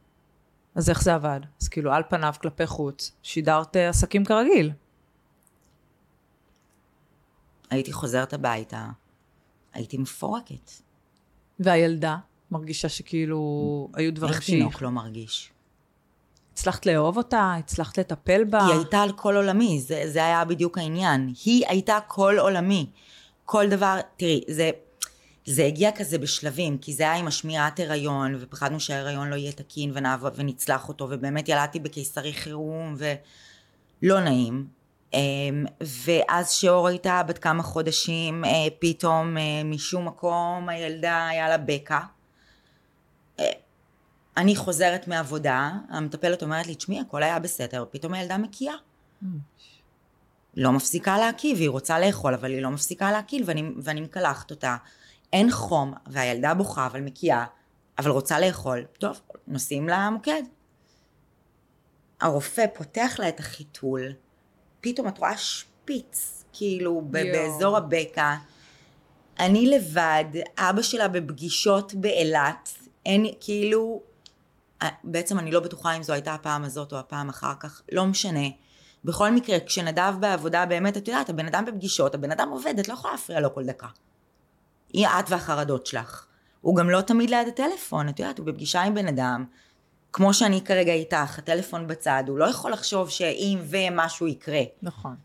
אז 0.74 0.90
איך 0.90 1.02
זה 1.02 1.14
עבד? 1.14 1.40
אז 1.60 1.68
כאילו, 1.68 1.92
על 1.92 2.02
פניו, 2.08 2.34
כלפי 2.40 2.66
חוץ, 2.66 3.12
שידרת 3.22 3.76
אה, 3.76 3.88
עסקים 3.88 4.24
כרגיל. 4.24 4.72
הייתי 7.70 7.92
חוזרת 7.92 8.32
הביתה, 8.32 8.88
הייתי 9.72 9.98
מפורקת. 9.98 10.70
והילדה 11.60 12.16
מרגישה 12.50 12.88
שכאילו, 12.88 13.88
היו 13.94 14.14
דברים 14.14 14.34
איך 14.34 14.42
שהיא... 14.42 14.56
תינוק 14.56 14.82
לא 14.82 14.90
מרגיש? 14.90 15.52
הצלחת 16.56 16.86
לאהוב 16.86 17.16
אותה? 17.16 17.54
הצלחת 17.58 17.98
לטפל 17.98 18.44
בה? 18.44 18.66
היא 18.66 18.74
הייתה 18.74 19.02
על 19.02 19.12
כל 19.12 19.36
עולמי, 19.36 19.80
זה, 19.80 20.02
זה 20.06 20.24
היה 20.24 20.44
בדיוק 20.44 20.78
העניין. 20.78 21.32
היא 21.44 21.64
הייתה 21.68 21.98
כל 22.06 22.36
עולמי. 22.38 22.86
כל 23.44 23.68
דבר, 23.68 23.98
תראי, 24.16 24.40
זה, 24.48 24.70
זה 25.44 25.64
הגיע 25.64 25.90
כזה 25.92 26.18
בשלבים, 26.18 26.78
כי 26.78 26.92
זה 26.92 27.02
היה 27.02 27.14
עם 27.14 27.26
השמירת 27.26 27.80
הריון, 27.80 28.34
ופחדנו 28.40 28.80
שההריון 28.80 29.28
לא 29.30 29.34
יהיה 29.34 29.52
תקין 29.52 29.90
ונעבוד 29.94 30.32
ונצלח 30.36 30.88
אותו, 30.88 31.06
ובאמת 31.10 31.48
ילדתי 31.48 31.80
בקיסרי 31.80 32.32
חירום, 32.32 32.94
ולא 34.02 34.20
נעים. 34.20 34.66
אמ, 35.14 35.64
ואז 36.04 36.50
שאור 36.50 36.88
הייתה 36.88 37.22
בת 37.26 37.38
כמה 37.38 37.62
חודשים, 37.62 38.44
אה, 38.44 38.50
פתאום 38.78 39.38
אה, 39.38 39.42
משום 39.64 40.06
מקום 40.06 40.68
הילדה 40.68 41.28
היה 41.28 41.48
לה 41.48 41.58
בקע. 41.58 41.98
אני 44.36 44.56
חוזרת 44.56 45.08
מעבודה, 45.08 45.70
המטפלת 45.88 46.42
אומרת 46.42 46.66
לי, 46.66 46.74
תשמעי, 46.74 47.00
הכל 47.00 47.22
היה 47.22 47.38
בסדר, 47.38 47.84
פתאום 47.90 48.14
הילדה 48.14 48.38
מקיאה. 48.38 48.74
לא 50.56 50.72
מפסיקה 50.72 51.18
להקיא, 51.18 51.54
והיא 51.54 51.68
רוצה 51.68 51.98
לאכול, 51.98 52.34
אבל 52.34 52.50
היא 52.50 52.62
לא 52.62 52.70
מפסיקה 52.70 53.12
להקיא, 53.12 53.42
ואני, 53.46 53.70
ואני 53.82 54.00
מקלחת 54.00 54.50
אותה. 54.50 54.76
אין 55.32 55.50
חום, 55.50 55.94
והילדה 56.06 56.54
בוכה, 56.54 56.86
אבל 56.86 57.00
מקיאה, 57.00 57.44
אבל 57.98 58.10
רוצה 58.10 58.40
לאכול. 58.40 58.84
טוב, 58.98 59.20
נוסעים 59.46 59.88
למוקד. 59.88 60.42
הרופא 62.20 62.64
פותח 62.74 63.16
לה 63.18 63.28
את 63.28 63.40
החיתול, 63.40 64.12
פתאום 64.80 65.08
את 65.08 65.18
רואה 65.18 65.36
שפיץ, 65.36 66.44
כאילו, 66.52 67.02
ב-. 67.10 67.12
באזור 67.12 67.76
הבקע. 67.76 68.34
אני 69.38 69.66
לבד, 69.66 70.24
אבא 70.58 70.82
שלה 70.82 71.08
בפגישות 71.08 71.94
באילת, 71.94 72.74
אין, 73.06 73.26
כאילו, 73.40 74.02
בעצם 75.04 75.38
אני 75.38 75.50
לא 75.50 75.60
בטוחה 75.60 75.96
אם 75.96 76.02
זו 76.02 76.12
הייתה 76.12 76.34
הפעם 76.34 76.64
הזאת 76.64 76.92
או 76.92 76.98
הפעם 76.98 77.28
אחר 77.28 77.52
כך, 77.60 77.82
לא 77.92 78.06
משנה. 78.06 78.46
בכל 79.04 79.30
מקרה, 79.30 79.60
כשנדב 79.60 80.14
בעבודה, 80.20 80.66
באמת, 80.66 80.96
את 80.96 81.08
יודעת, 81.08 81.30
הבן 81.30 81.46
אדם 81.46 81.64
בפגישות, 81.64 82.14
הבן 82.14 82.30
אדם 82.30 82.48
עובד, 82.48 82.78
את 82.78 82.88
לא 82.88 82.94
יכולה 82.94 83.12
להפריע 83.12 83.40
לו 83.40 83.54
כל 83.54 83.64
דקה. 83.64 83.86
היא 84.92 85.06
את 85.06 85.30
והחרדות 85.30 85.86
שלך. 85.86 86.26
הוא 86.60 86.76
גם 86.76 86.90
לא 86.90 87.00
תמיד 87.00 87.30
ליד 87.30 87.48
הטלפון, 87.48 88.08
את 88.08 88.18
יודעת, 88.18 88.38
הוא 88.38 88.46
בפגישה 88.46 88.82
עם 88.82 88.94
בן 88.94 89.08
אדם, 89.08 89.44
כמו 90.12 90.34
שאני 90.34 90.60
כרגע 90.64 90.92
איתך, 90.92 91.38
הטלפון 91.38 91.86
בצד, 91.86 92.24
הוא 92.28 92.38
לא 92.38 92.44
יכול 92.44 92.72
לחשוב 92.72 93.10
שאם 93.10 93.58
ומשהו 93.70 94.26
יקרה. 94.26 94.62
נכון. 94.82 95.16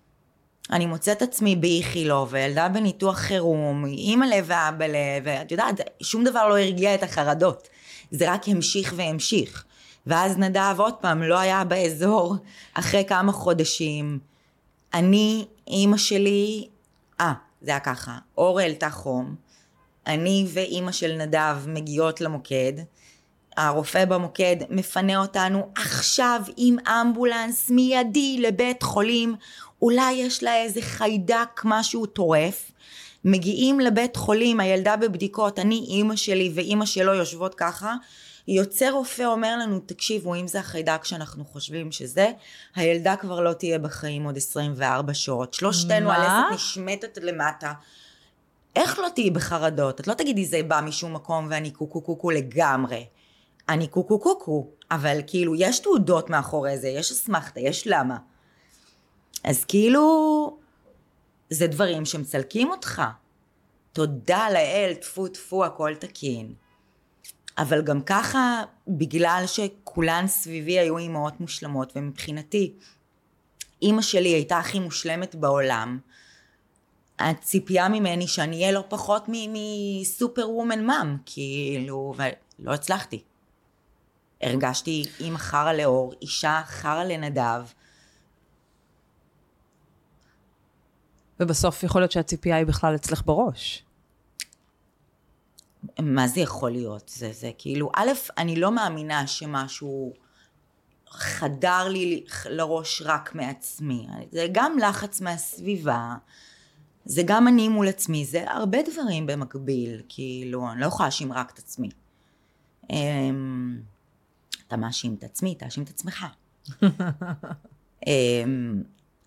אני 0.72 0.86
מוצאת 0.86 1.22
עצמי 1.22 1.56
באיכילוב, 1.56 2.30
וילדה 2.32 2.70
בניתוח 2.70 3.18
חירום, 3.18 3.86
אימא 3.86 4.26
לב 4.26 4.46
ואבא 4.48 4.86
לב, 4.86 5.24
ואת 5.24 5.52
יודעת, 5.52 5.76
שום 6.02 6.24
דבר 6.24 6.48
לא 6.48 6.60
הרגיע 6.60 6.96
את 6.96 7.04
החרדות. 7.04 7.70
זה 8.12 8.34
רק 8.34 8.50
המשיך 8.50 8.94
והמשיך. 8.98 9.66
ואז 10.08 10.38
נדב 10.38 10.76
עוד 10.78 10.94
פעם 10.94 11.24
לא 11.24 11.40
היה 11.40 11.64
באזור 11.64 12.36
אחרי 12.74 13.06
כמה 13.08 13.32
חודשים. 13.32 14.20
אני, 14.94 15.46
אימא 15.68 15.98
שלי, 15.98 16.68
אה, 17.22 17.34
זה 17.62 17.72
היה 17.72 17.80
ככה, 17.80 18.18
אור 18.38 18.60
העלתה 18.60 18.90
חום, 18.90 19.36
אני 20.08 20.46
ואימא 20.54 20.92
של 20.92 21.18
נדב 21.18 21.58
מגיעות 21.68 22.22
למוקד, 22.22 22.74
הרופא 23.58 24.06
במוקד 24.06 24.56
מפנה 24.70 25.18
אותנו 25.18 25.70
עכשיו 25.76 26.42
עם 26.58 26.76
אמבולנס 26.88 27.70
מיידי 27.70 28.38
לבית 28.40 28.84
חולים, 28.84 29.36
אולי 29.82 30.14
יש 30.14 30.44
לה 30.44 30.56
איזה 30.56 30.82
חיידק 30.82 31.62
משהו 31.64 32.06
טורף, 32.06 32.72
מגיעים 33.26 33.80
לבית 33.80 34.16
חולים, 34.16 34.60
הילדה 34.60 34.96
בבדיקות, 34.96 35.60
אני 35.60 35.86
אימא 35.88 36.16
שלי 36.16 36.52
ואימא 36.56 36.86
שלו 36.86 37.14
יושבות 37.14 37.56
ככה, 37.56 37.96
יוצא 38.48 38.90
רופא 38.90 39.24
אומר 39.24 39.58
לנו, 39.58 39.80
תקשיבו, 39.80 40.36
אם 40.36 40.48
זה 40.48 40.60
החיידק 40.60 41.04
שאנחנו 41.04 41.46
חושבים 41.46 41.92
שזה, 41.92 42.32
הילדה 42.76 43.16
כבר 43.16 43.40
לא 43.40 43.54
תהיה 43.54 43.80
בחיים 43.80 44.24
עוד 44.24 44.38
24 44.38 45.14
שעות. 45.14 45.54
שלושתנו 45.54 46.08
מה? 46.08 46.16
הלסת 46.16 46.56
נשמטת 46.56 47.18
למטה. 47.22 47.74
איך 48.76 49.00
לא 49.00 49.08
תהיי 49.16 49.32
בחרדות? 49.32 50.00
את 50.00 50.08
לא 50.08 50.14
תגידי 50.14 50.46
זה 50.46 50.64
בא 50.64 50.82
משום 50.82 51.14
מקום 51.14 51.48
ואני 51.50 51.72
קוקו 51.72 52.02
קוקו 52.02 52.32
לגמרי. 52.32 53.06
אני 53.70 53.88
קוקו 53.88 54.20
קוקו, 54.20 54.68
אבל 54.92 55.20
כאילו 55.28 55.56
יש 55.56 55.80
תעודות 55.80 56.30
מאחורי 56.30 56.78
זה, 56.78 56.88
יש 56.88 57.12
אסמכתה, 57.12 57.60
יש 57.60 57.88
למה. 57.88 58.18
אז 59.44 59.66
כאילו, 59.66 60.58
זה 61.54 61.68
דברים 61.68 62.06
שמצלקים 62.06 62.72
אותך. 62.72 63.02
תודה 63.94 64.48
לאל, 64.54 64.94
טפו 65.02 65.28
טפו, 65.28 65.66
הכל 65.66 65.96
תקין. 66.00 66.54
אבל 67.58 67.82
גם 67.82 68.02
ככה, 68.02 68.64
בגלל 68.88 69.44
שכולן 69.48 70.28
סביבי 70.28 70.80
היו 70.80 70.98
אימהות 70.98 71.40
מושלמות, 71.40 71.94
ומבחינתי, 71.96 72.74
אימא 73.82 74.02
שלי 74.02 74.30
הייתה 74.30 74.58
הכי 74.58 74.80
מושלמת 74.80 75.36
בעולם, 75.36 76.00
הציפייה 77.20 77.90
ממני 77.90 78.28
שאני 78.28 78.62
אהיה 78.62 78.72
לא 78.72 78.84
פחות 78.90 79.26
מסופר 79.28 80.50
וומן 80.50 80.86
מאם, 80.86 81.18
כאילו, 81.26 82.14
ולא 82.18 82.74
הצלחתי. 82.74 83.24
הרגשתי 84.42 85.04
אימא 85.20 85.38
חרא 85.38 85.74
לאור, 85.74 86.14
אישה 86.22 86.62
חרא 86.66 87.04
לנדב, 87.04 87.62
ובסוף 91.42 91.84
יכול 91.84 92.02
להיות 92.02 92.12
שהציפייה 92.12 92.56
היא 92.56 92.66
בכלל 92.66 92.96
אצלך 92.96 93.22
בראש. 93.26 93.84
מה 96.00 96.28
זה 96.28 96.40
יכול 96.42 96.72
להיות? 96.72 97.10
זה, 97.16 97.32
זה 97.34 97.52
כאילו, 97.58 97.92
א', 97.96 98.10
אני 98.38 98.56
לא 98.56 98.72
מאמינה 98.72 99.28
שמשהו 99.28 100.14
חדר 101.10 101.88
לי 101.88 102.24
לראש 102.50 103.02
רק 103.06 103.36
מעצמי. 103.36 104.08
זה 104.32 104.48
גם 104.52 104.78
לחץ 104.82 105.22
מהסביבה, 105.22 106.16
זה 107.06 107.22
גם 107.26 107.48
אני 107.48 107.68
מול 107.68 107.88
עצמי, 107.88 108.26
זה 108.26 108.52
הרבה 108.52 108.78
דברים 108.92 109.26
במקביל, 109.26 110.02
כאילו, 110.10 110.72
אני 110.72 110.82
לא 110.82 110.86
יכולה 110.86 111.08
להאשים 111.08 111.34
רק 111.34 111.52
את 111.52 111.60
עצמי. 111.60 111.90
אמ, 112.90 113.80
אתה 114.68 114.78
מאשים 114.78 115.16
את 115.20 115.24
עצמי, 115.24 115.56
תאשים 115.56 115.84
את 115.84 115.90
עצמך. 115.90 116.26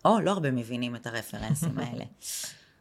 או, 0.05 0.21
לא 0.21 0.31
הרבה 0.31 0.51
מבינים 0.51 0.97
את 0.97 1.07
הרפרנסים 1.07 1.79
האלה. 1.79 2.05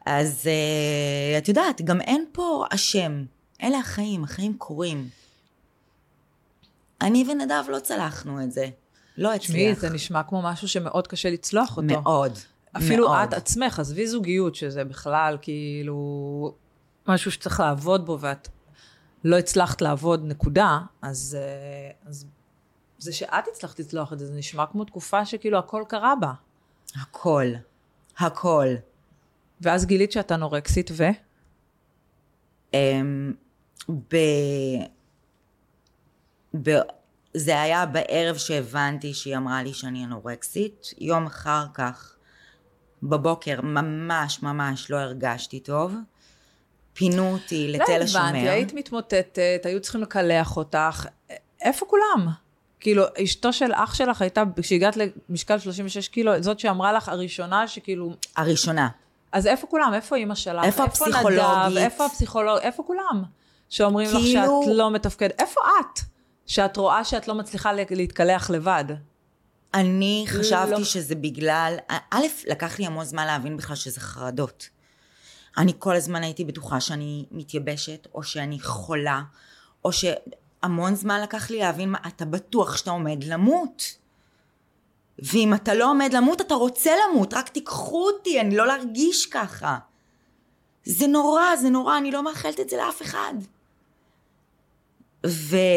אז 0.06 0.42
uh, 0.44 1.38
את 1.38 1.48
יודעת, 1.48 1.82
גם 1.82 2.00
אין 2.00 2.24
פה 2.32 2.64
אשם. 2.70 3.24
אלה 3.62 3.78
החיים, 3.78 4.24
החיים 4.24 4.54
קורים. 4.58 5.08
אני 7.00 7.24
ונדב 7.30 7.64
לא 7.68 7.78
צלחנו 7.78 8.42
את 8.42 8.52
זה. 8.52 8.68
לא 9.16 9.34
הצליח. 9.34 9.38
תשמעי, 9.38 9.74
זה 9.74 9.90
נשמע 9.90 10.22
כמו 10.22 10.42
משהו 10.42 10.68
שמאוד 10.68 11.06
קשה 11.06 11.30
לצלוח 11.30 11.76
אותו. 11.76 11.86
מאוד. 11.86 12.38
אפילו 12.76 13.08
מאוד. 13.08 13.28
את 13.28 13.32
עצמך, 13.32 13.78
עזבי 13.78 14.06
זוגיות, 14.06 14.54
שזה 14.54 14.84
בכלל 14.84 15.38
כאילו 15.42 16.54
משהו 17.08 17.30
שצריך 17.30 17.60
לעבוד 17.60 18.06
בו, 18.06 18.18
ואת 18.20 18.48
לא 19.24 19.38
הצלחת 19.38 19.82
לעבוד, 19.82 20.24
נקודה, 20.24 20.80
אז, 21.02 21.38
אה, 21.40 22.08
אז 22.08 22.26
זה 22.98 23.12
שאת 23.12 23.44
הצלחת 23.52 23.80
לצלוח 23.80 24.12
את 24.12 24.18
זה, 24.18 24.26
זה 24.26 24.34
נשמע 24.34 24.66
כמו 24.66 24.84
תקופה 24.84 25.26
שכאילו 25.26 25.58
הכל 25.58 25.84
קרה 25.88 26.14
בה. 26.20 26.32
הכל. 27.02 27.46
הכל. 28.18 28.66
ואז 29.60 29.86
גילית 29.86 30.12
שאת 30.12 30.32
אנורקסית 30.32 30.90
ו? 30.92 31.04
Um, 32.72 32.76
ב... 33.88 34.16
ב... 36.62 36.70
זה 37.34 37.62
היה 37.62 37.86
בערב 37.86 38.36
שהבנתי 38.36 39.14
שהיא 39.14 39.36
אמרה 39.36 39.62
לי 39.62 39.74
שאני 39.74 40.04
אנורקסית. 40.04 40.86
יום 40.98 41.26
אחר 41.26 41.64
כך, 41.74 42.16
בבוקר, 43.02 43.60
ממש 43.62 44.42
ממש 44.42 44.90
לא 44.90 44.96
הרגשתי 44.96 45.60
טוב. 45.60 45.94
פינו 46.92 47.32
אותי 47.32 47.72
לתל 47.72 48.02
השומר. 48.02 48.22
לא 48.22 48.28
הבנתי, 48.28 48.48
היית 48.48 48.72
מתמוטטת, 48.72 49.60
היו 49.64 49.80
צריכים 49.80 50.00
לקלח 50.00 50.56
אותך. 50.56 51.06
איפה 51.62 51.86
כולם? 51.86 52.28
כאילו, 52.84 53.04
אשתו 53.24 53.52
של 53.52 53.70
אח 53.74 53.94
שלך 53.94 54.22
הייתה, 54.22 54.42
כשהגעת 54.60 54.96
למשקל 55.28 55.58
36 55.58 56.08
קילו, 56.08 56.42
זאת 56.42 56.60
שאמרה 56.60 56.92
לך 56.92 57.08
הראשונה 57.08 57.68
שכאילו... 57.68 58.12
הראשונה. 58.36 58.88
אז 59.32 59.46
איפה 59.46 59.66
כולם? 59.66 59.94
איפה 59.94 60.16
אימא 60.16 60.34
שלך? 60.34 60.64
איפה 60.64 60.84
איפה 60.84 61.06
הפסיכולוגית? 61.06 61.38
נדב? 61.70 61.76
איפה 61.76 62.06
הפסיכולוג? 62.06 62.58
איפה 62.58 62.82
כולם? 62.82 63.22
שאומרים 63.68 64.08
לך 64.08 64.16
כאילו- 64.16 64.62
שאת 64.64 64.74
לא 64.76 64.90
מתפקדת. 64.90 65.40
איפה 65.40 65.60
את? 65.60 66.00
שאת 66.46 66.76
רואה 66.76 67.04
שאת 67.04 67.28
לא 67.28 67.34
מצליחה 67.34 67.72
להתקלח 67.72 68.50
לבד. 68.50 68.84
אני 69.74 70.24
חשבתי 70.28 70.70
לא. 70.70 70.84
שזה 70.84 71.14
בגלל, 71.14 71.76
א', 72.10 72.26
לקח 72.46 72.78
לי 72.78 72.86
המון 72.86 73.04
זמן 73.04 73.26
להבין 73.26 73.56
בכלל 73.56 73.76
שזה 73.76 74.00
חרדות. 74.00 74.68
אני 75.58 75.72
כל 75.78 75.96
הזמן 75.96 76.22
הייתי 76.22 76.44
בטוחה 76.44 76.80
שאני 76.80 77.24
מתייבשת, 77.30 78.06
או 78.14 78.22
שאני 78.22 78.60
חולה, 78.60 79.22
או 79.84 79.90
שהמון 80.64 80.94
זמן 80.94 81.20
לקח 81.20 81.50
לי 81.50 81.58
להבין 81.58 81.90
מה, 81.90 81.98
אתה 82.06 82.24
בטוח 82.24 82.76
שאתה 82.76 82.90
עומד 82.90 83.24
למות. 83.24 83.98
ואם 85.18 85.54
אתה 85.54 85.74
לא 85.74 85.90
עומד 85.90 86.12
למות, 86.12 86.40
אתה 86.40 86.54
רוצה 86.54 86.90
למות, 86.96 87.34
רק 87.34 87.48
תיקחו 87.48 88.10
אותי, 88.10 88.40
אני 88.40 88.56
לא 88.56 88.66
להרגיש 88.66 89.26
ככה. 89.26 89.78
זה 90.84 91.06
נורא, 91.06 91.56
זה 91.56 91.70
נורא, 91.70 91.98
אני 91.98 92.10
לא 92.10 92.24
מאחלת 92.24 92.60
את 92.60 92.68
זה 92.68 92.76
לאף 92.76 93.02
אחד. 93.02 93.34
ועד 95.24 95.68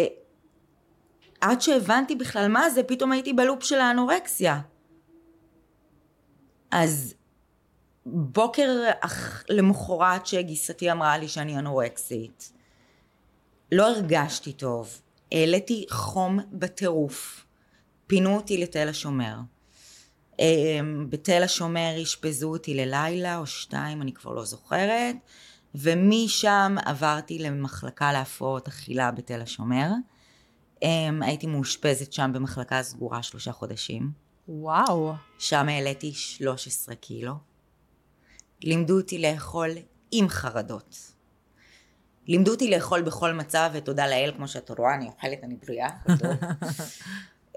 שהבנתי 1.61 2.15
בכלל 2.15 2.47
מה 2.47 2.69
זה, 2.69 2.83
פתאום 2.83 3.11
הייתי 3.11 3.33
בלופ 3.33 3.63
של 3.63 3.79
האנורקסיה. 3.79 4.59
אז 6.71 7.13
בוקר 8.05 8.69
אח... 8.99 9.43
למחרת 9.49 10.27
שגיסתי 10.27 10.91
אמרה 10.91 11.17
לי 11.17 11.27
שאני 11.27 11.59
אנורקסית, 11.59 12.56
לא 13.71 13.87
הרגשתי 13.87 14.53
טוב, 14.53 15.01
העליתי 15.31 15.85
חום 15.89 16.39
בטירוף, 16.51 17.45
פינו 18.07 18.35
אותי 18.35 18.57
לתל 18.57 18.87
השומר. 18.87 19.35
אמ, 20.39 21.07
בתל 21.09 21.43
השומר 21.43 22.03
אשפזו 22.03 22.49
אותי 22.49 22.73
ללילה 22.73 23.37
או 23.37 23.45
שתיים, 23.45 24.01
אני 24.01 24.13
כבר 24.13 24.33
לא 24.33 24.45
זוכרת, 24.45 25.15
ומשם 25.75 26.75
עברתי 26.85 27.39
למחלקה 27.39 28.13
להפרעות 28.13 28.67
אכילה 28.67 29.11
בתל 29.11 29.41
השומר. 29.41 29.89
אמ, 30.83 31.23
הייתי 31.23 31.47
מאושפזת 31.47 32.13
שם 32.13 32.31
במחלקה 32.33 32.83
סגורה 32.83 33.23
שלושה 33.23 33.51
חודשים. 33.51 34.11
וואו. 34.47 35.13
שם 35.39 35.69
העליתי 35.69 36.13
13 36.13 36.95
קילו. 36.95 37.33
לימדו 38.63 38.97
אותי 38.97 39.19
לאכול 39.21 39.69
עם 40.11 40.29
חרדות. 40.29 41.16
לימדו 42.27 42.51
אותי 42.51 42.69
לאכול 42.69 43.01
בכל 43.01 43.33
מצב, 43.33 43.69
ותודה 43.73 44.07
לאל, 44.07 44.31
כמו 44.35 44.47
שאת 44.47 44.71
רואה, 44.77 44.95
אני 44.95 45.05
אוכלת, 45.05 45.43
אני 45.43 45.55
בריאה. 45.65 45.89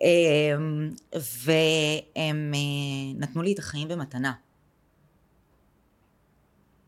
אמ, 0.00 0.90
והם 1.14 2.52
אה, 2.54 3.18
נתנו 3.18 3.42
לי 3.42 3.52
את 3.52 3.58
החיים 3.58 3.88
במתנה. 3.88 4.32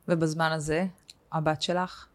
ובזמן 0.09 0.53
הזה, 0.53 0.87
הבת 1.33 1.62
שלך? 1.62 2.07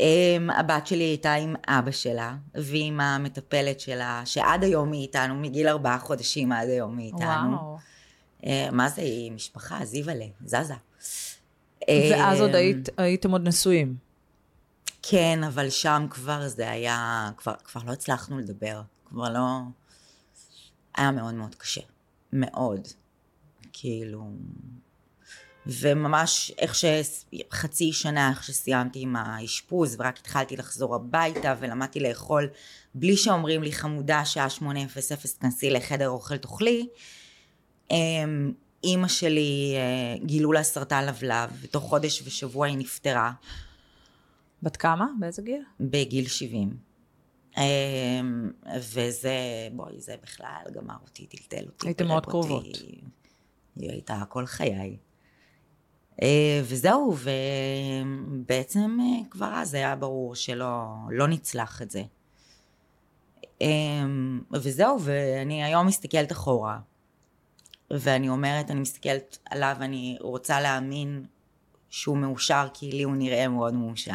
אמ, 0.00 0.50
הבת 0.50 0.86
שלי 0.86 1.04
הייתה 1.04 1.34
עם 1.34 1.54
אבא 1.66 1.90
שלה, 1.90 2.36
ועם 2.54 3.00
המטפלת 3.00 3.80
שלה, 3.80 4.22
שעד 4.24 4.64
היום 4.64 4.92
היא 4.92 5.02
איתנו, 5.02 5.34
מגיל 5.34 5.68
ארבעה 5.68 5.98
חודשים 5.98 6.52
עד 6.52 6.68
היום 6.68 6.98
היא 6.98 7.06
איתנו. 7.06 7.56
וואו. 7.56 7.76
אה, 8.46 8.68
מה 8.72 8.88
זה, 8.88 9.02
היא 9.02 9.32
משפחה, 9.32 9.84
זיוולה, 9.84 10.26
זזה. 10.44 10.74
ואז 11.88 12.40
עוד 12.40 12.50
אמ, 12.50 12.56
היית, 12.56 12.88
הייתם 12.96 13.30
עוד 13.30 13.48
נשואים. 13.48 14.03
כן, 15.08 15.44
אבל 15.44 15.70
שם 15.70 16.06
כבר 16.10 16.48
זה 16.48 16.70
היה, 16.70 17.30
כבר, 17.36 17.54
כבר 17.64 17.80
לא 17.86 17.92
הצלחנו 17.92 18.38
לדבר, 18.38 18.80
כבר 19.04 19.28
לא... 19.28 19.58
היה 20.96 21.10
מאוד 21.10 21.34
מאוד 21.34 21.54
קשה, 21.54 21.80
מאוד. 22.32 22.88
כאילו... 23.72 24.30
וממש 25.66 26.52
איך 26.58 26.74
שחצי 26.74 27.92
שנה, 27.92 28.30
איך 28.30 28.44
שסיימתי 28.44 29.00
עם 29.00 29.16
האשפוז, 29.16 29.96
ורק 29.98 30.18
התחלתי 30.18 30.56
לחזור 30.56 30.94
הביתה, 30.94 31.54
ולמדתי 31.60 32.00
לאכול 32.00 32.48
בלי 32.94 33.16
שאומרים 33.16 33.62
לי 33.62 33.72
חמודה, 33.72 34.24
שעה 34.24 34.46
8:00 34.58 34.62
תכנסי 35.38 35.70
לחדר 35.70 36.08
אוכל 36.08 36.36
תאכלי, 36.36 36.86
אמ, 37.90 38.52
אימא 38.84 39.08
שלי, 39.08 39.74
אה, 39.76 40.26
גילו 40.26 40.52
לה 40.52 40.62
סרטן 40.62 41.06
לבלב, 41.06 41.50
ותוך 41.60 41.84
חודש 41.84 42.22
ושבוע 42.24 42.66
היא 42.66 42.78
נפטרה, 42.78 43.32
בת 44.64 44.76
כמה? 44.76 45.06
באיזה 45.20 45.42
גיל? 45.42 45.62
בגיל 45.80 46.28
70. 46.28 46.76
אה, 47.58 47.62
וזה, 48.78 49.68
בואי, 49.72 50.00
זה 50.00 50.14
בכלל 50.22 50.62
גמר 50.72 50.96
אותי, 51.02 51.26
טלטל 51.26 51.64
אותי. 51.66 51.86
הייתם 51.86 52.06
מאוד. 52.06 52.26
קרובות. 52.26 52.64
היא 53.76 53.90
הייתה 53.90 54.22
כל 54.28 54.46
חיי. 54.46 54.96
אה, 56.22 56.60
וזהו, 56.64 57.16
ובעצם 58.34 58.98
אה, 59.00 59.30
כבר 59.30 59.52
אז 59.54 59.74
היה 59.74 59.96
ברור 59.96 60.34
שלא 60.34 60.84
לא 61.10 61.28
נצלח 61.28 61.82
את 61.82 61.90
זה. 61.90 62.02
אה, 63.62 63.68
וזהו, 64.52 64.98
ואני 65.00 65.64
היום 65.64 65.86
מסתכלת 65.86 66.32
אחורה, 66.32 66.78
ואני 67.90 68.28
אומרת, 68.28 68.70
אני 68.70 68.80
מסתכלת 68.80 69.38
עליו, 69.50 69.76
אני 69.80 70.16
רוצה 70.20 70.60
להאמין 70.60 71.24
שהוא 71.94 72.16
מאושר, 72.16 72.66
כי 72.74 72.92
לי 72.92 73.02
הוא 73.02 73.14
נראה 73.16 73.48
מאוד 73.48 73.74
מאושר. 73.74 74.12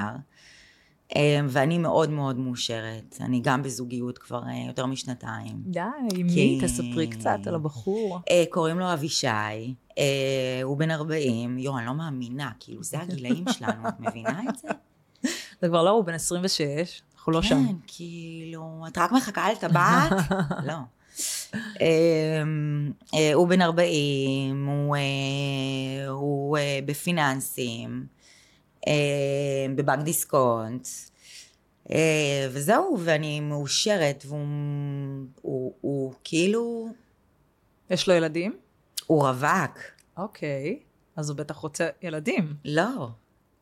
אה, 1.16 1.40
ואני 1.50 1.78
מאוד 1.78 2.10
מאוד 2.10 2.38
מאושרת. 2.38 3.18
אני 3.22 3.40
גם 3.44 3.64
בזוגיות 3.64 4.18
כבר 4.18 4.44
אה, 4.48 4.64
יותר 4.68 4.86
משנתיים. 4.86 5.56
די, 5.66 5.80
מי? 6.24 6.34
כי- 6.34 6.60
תספרי 6.64 7.08
קצת 7.08 7.40
על 7.48 7.56
הבחור. 7.56 8.20
אה, 8.30 8.44
קוראים 8.50 8.80
לו 8.80 8.94
אבישי, 8.94 9.28
הוא 10.64 10.78
בן 10.78 10.92
40, 10.92 11.58
יואו, 11.58 11.78
אני 11.78 11.86
לא 11.86 11.94
מאמינה, 11.94 12.52
כאילו, 12.60 12.84
זה 12.84 13.00
הגילאים 13.00 13.44
שלנו, 13.58 13.88
את 13.88 14.00
מבינה 14.00 14.42
את 14.50 14.56
זה? 14.58 14.68
זה 15.62 15.68
כבר 15.68 15.84
לא, 15.84 15.90
הוא 15.90 16.04
בן 16.06 16.14
26, 16.14 17.02
אנחנו 17.16 17.32
לא 17.32 17.42
שם. 17.42 17.66
כן, 17.68 17.74
כאילו, 17.88 18.84
את 18.88 18.98
רק 18.98 19.12
מחכה 19.12 19.52
לטבעת? 19.52 20.12
לא. 20.68 20.74
אה, 21.56 22.44
אה, 23.14 23.34
הוא 23.34 23.48
בן 23.48 23.62
40, 23.62 24.68
הוא, 24.68 24.96
אה, 24.96 26.08
הוא 26.08 26.58
אה, 26.58 26.80
בפיננסים, 26.86 28.06
בבנק 29.76 30.04
דיסקונט, 30.04 30.88
וזהו, 32.52 32.98
ואני 33.00 33.40
מאושרת, 33.40 34.24
והוא 34.28 34.46
הוא, 35.42 35.74
הוא, 35.82 36.14
כאילו, 36.24 36.90
יש 37.90 38.08
לו 38.08 38.14
ילדים? 38.14 38.58
הוא 39.08 39.28
רווק. 39.28 39.80
אוקיי. 40.18 40.80
אז 41.16 41.30
הוא 41.30 41.38
בטח 41.38 41.56
רוצה 41.56 41.90
ילדים. 42.02 42.54
לא, 42.66 43.08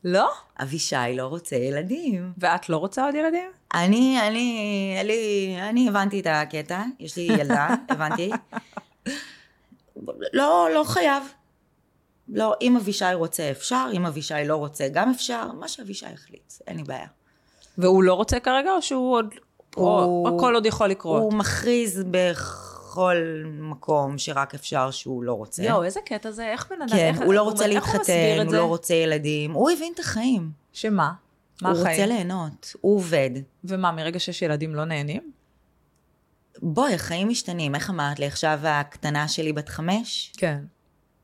לא? 0.04 0.32
אבישי 0.62 0.96
לא 1.16 1.28
רוצה 1.28 1.56
ילדים. 1.56 2.34
ואת 2.38 2.70
לא 2.70 2.78
רוצה 2.78 3.06
עוד 3.06 3.16
ילדים? 3.16 3.52
אני, 3.74 4.20
אני, 4.28 4.58
אני, 5.02 5.58
אני 5.70 5.90
הבנתי 5.90 6.20
את 6.20 6.28
הקטע, 6.30 6.84
יש 7.00 7.18
לי 7.18 7.24
ילדה, 7.24 7.68
הבנתי. 7.90 8.30
לא, 10.34 10.68
לא 10.74 10.84
חייב. 10.84 11.24
לא, 12.30 12.54
אם 12.62 12.78
אבישי 12.78 13.06
רוצה 13.14 13.52
אפשר, 13.52 13.88
אם 13.94 14.06
אבישי 14.06 14.34
לא 14.46 14.56
רוצה 14.56 14.88
גם 14.88 15.10
אפשר, 15.10 15.52
מה 15.60 15.68
שאבישי 15.68 16.06
יחליט, 16.14 16.54
אין 16.68 16.78
לי 16.78 16.84
בעיה. 16.84 17.08
והוא 17.78 18.04
לא 18.04 18.14
רוצה 18.14 18.40
כרגע, 18.40 18.72
או 18.72 18.82
שהוא 18.82 19.14
עוד... 19.16 19.26
או 19.78 20.04
הוא- 20.04 20.28
הכל 20.38 20.54
עוד 20.56 20.66
יכול 20.66 20.88
לקרות? 20.88 21.22
הוא 21.22 21.34
מכריז 21.34 22.04
בכל 22.12 23.18
מקום 23.60 24.18
שרק 24.18 24.54
אפשר 24.56 24.92
שהוא 24.92 25.24
לא 25.24 25.34
רוצה. 25.34 25.64
יואו, 25.64 25.84
איזה 25.84 26.00
קטע 26.06 26.32
זה, 26.32 26.48
איך 26.52 26.68
בן 26.70 26.82
אדם... 26.82 26.90
כן, 26.98 27.14
איך- 27.16 27.22
הוא 27.26 27.34
לא 27.34 27.42
רוצה 27.42 27.66
הוא 27.66 27.74
להתחתן, 27.74 28.40
הוא 28.44 28.52
זה? 28.52 28.58
לא 28.58 28.64
רוצה 28.66 28.94
ילדים, 28.94 29.52
הוא 29.52 29.72
הבין 29.72 29.94
את 29.96 30.00
החיים. 30.00 30.50
שמה? 30.74 31.12
מה 31.62 31.70
הוא 31.70 31.78
רוצה 31.78 31.92
החיים? 31.92 32.10
ליהנות, 32.10 32.74
הוא 32.82 32.96
עובד. 32.96 33.30
ומה, 33.64 33.92
מרגע 33.92 34.20
שיש 34.20 34.42
ילדים 34.42 34.76
לא 34.76 34.86
נהנים? 34.86 35.32
בואי, 36.62 36.94
החיים 36.94 37.30
משתנים. 37.30 37.76
איך 37.76 37.90
אמרת 37.90 38.20
לי 38.20 38.26
עכשיו 38.26 38.60
הקטנה 38.64 39.28
שלי 39.28 39.54
בת 39.54 39.70
חמש? 39.70 40.32
כן, 40.38 40.64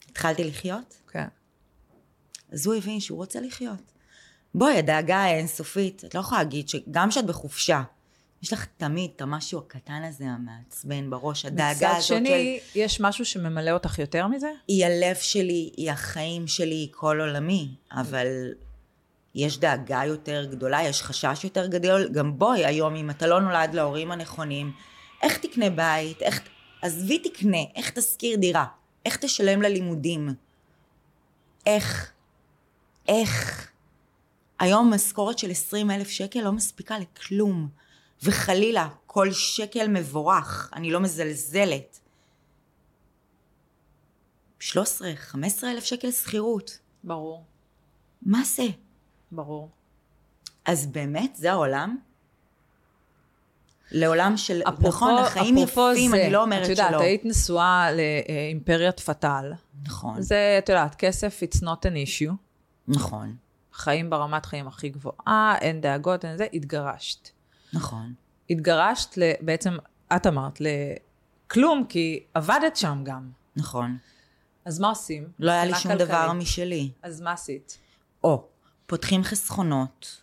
התחלתי 0.10 0.44
לחיות? 0.44 0.96
כן. 1.08 1.28
אז 2.52 2.66
הוא 2.66 2.76
הבין 2.76 3.00
שהוא 3.00 3.18
רוצה 3.18 3.42
לחיות. 3.42 3.94
בואי, 4.56 4.78
הדאגה 4.78 5.18
האינסופית, 5.18 6.06
את 6.06 6.16
לא 6.16 6.20
יכולה 6.20 6.44
להגיד 6.44 6.70
שגם 6.70 7.10
כשאת 7.10 7.26
בחופשה, 7.26 7.84
יש 8.44 8.54
לך 8.54 8.66
תמיד 8.78 9.12
את 9.16 9.22
המשהו 9.22 9.60
הקטן 9.60 10.04
הזה 10.04 10.26
המעצבן 10.26 11.10
בראש, 11.10 11.46
הדאגה 11.46 11.74
מצד 11.74 11.86
הזאת 11.86 12.04
של... 12.04 12.16
שני, 12.16 12.60
יש 12.76 13.02
משהו 13.02 13.26
שממלא 13.26 13.72
אותך 13.72 14.00
יותר 14.00 14.28
מזה? 14.28 14.52
היא 14.68 14.86
הלב 14.86 15.16
שלי, 15.16 15.72
היא 15.78 15.92
החיים 15.92 16.48
שלי, 16.48 16.76
היא 16.76 16.88
כל 16.92 17.22
עולמי, 17.22 17.76
אבל 17.92 18.28
יש 19.36 19.58
דאגה 19.58 20.02
יותר 20.06 20.46
גדולה, 20.52 20.84
יש 20.84 21.02
חשש 21.02 21.44
יותר 21.44 21.68
גדול. 21.68 22.10
גם 22.10 22.40
בואי, 22.40 22.66
היום, 22.66 22.96
אם 22.96 23.10
אתה 23.10 23.28
לא 23.28 23.42
נולד 23.42 23.74
להורים 23.74 24.12
הנכונים, 24.12 24.72
איך 25.22 25.38
תקנה 25.38 25.70
בית? 25.70 26.22
איך... 26.22 26.42
עזבי 26.82 27.20
תקנה, 27.20 27.58
איך 27.76 27.90
תשכיר 27.90 28.38
דירה? 28.38 28.66
איך 29.06 29.18
תשלם 29.18 29.62
ללימודים? 29.62 30.30
איך? 31.66 32.12
איך? 33.08 33.68
היום 34.60 34.94
משכורת 34.94 35.40
של 35.40 35.52
20 35.52 35.92
אלף 35.92 36.08
שקל 36.08 36.42
לא 36.42 36.52
מספיקה 36.52 37.00
לכלום. 37.00 37.70
וחלילה, 38.24 38.90
כל 39.06 39.32
שקל 39.32 39.88
מבורך, 39.88 40.70
אני 40.74 40.92
לא 40.92 41.00
מזלזלת. 41.00 42.00
13, 44.60 45.16
15 45.16 45.72
אלף 45.72 45.84
שקל 45.84 46.12
שכירות. 46.12 46.80
ברור, 47.04 47.44
מה 48.22 48.44
זה? 48.44 48.64
ברור. 49.36 49.70
אז 50.66 50.86
באמת, 50.88 51.36
זה 51.36 51.52
העולם? 51.52 51.98
לעולם 53.92 54.38
של, 54.38 54.62
נכון, 54.80 55.18
החיים 55.18 55.58
אפרופו 55.58 55.92
יפים, 55.94 56.12
זה, 56.12 56.24
אני 56.24 56.32
לא 56.34 56.44
אומרת 56.44 56.64
את 56.66 56.70
יודעת, 56.70 56.90
שלא. 56.90 57.02
היית 57.02 57.26
נשואה 57.26 57.88
לאימפריית 57.92 59.00
פתאל. 59.00 59.54
נכון, 59.84 60.22
זה, 60.22 60.56
את 60.64 60.70
יודעת, 60.70 60.96
כסף 60.96 61.40
it's 61.44 61.58
not 61.58 61.86
an 61.86 61.96
issue. 62.08 62.34
נכון, 62.88 63.36
חיים 63.74 64.10
ברמת 64.10 64.46
חיים 64.46 64.68
הכי 64.68 64.90
גבוהה, 64.90 65.56
אין 65.62 65.82
דאגות, 65.82 66.26
אין 66.26 66.38
זה, 66.38 66.48
התגרשת. 66.54 67.30
נכון. 67.74 68.14
התגרשת 68.50 69.18
ל- 69.18 69.32
בעצם, 69.42 69.78
את 70.16 70.28
אמרת, 70.28 70.60
לכלום, 70.62 71.86
כי 71.90 72.24
עבדת 72.34 72.76
שם 72.78 73.02
גם. 73.04 73.30
נכון. 73.56 73.98
אז 74.66 74.80
מה 74.80 74.90
עושים? 74.90 75.28
לא 75.40 75.52
היה 75.52 75.66
לי 75.66 75.76
שום 75.76 75.94
דבר 75.94 76.06
כלכלית. 76.06 76.42
משלי. 76.42 76.92
אז 77.04 77.22
מה 77.22 77.32
עשית? 77.32 77.78
או, 78.24 78.48
פותחים 78.94 79.24
חסכונות. 79.24 80.22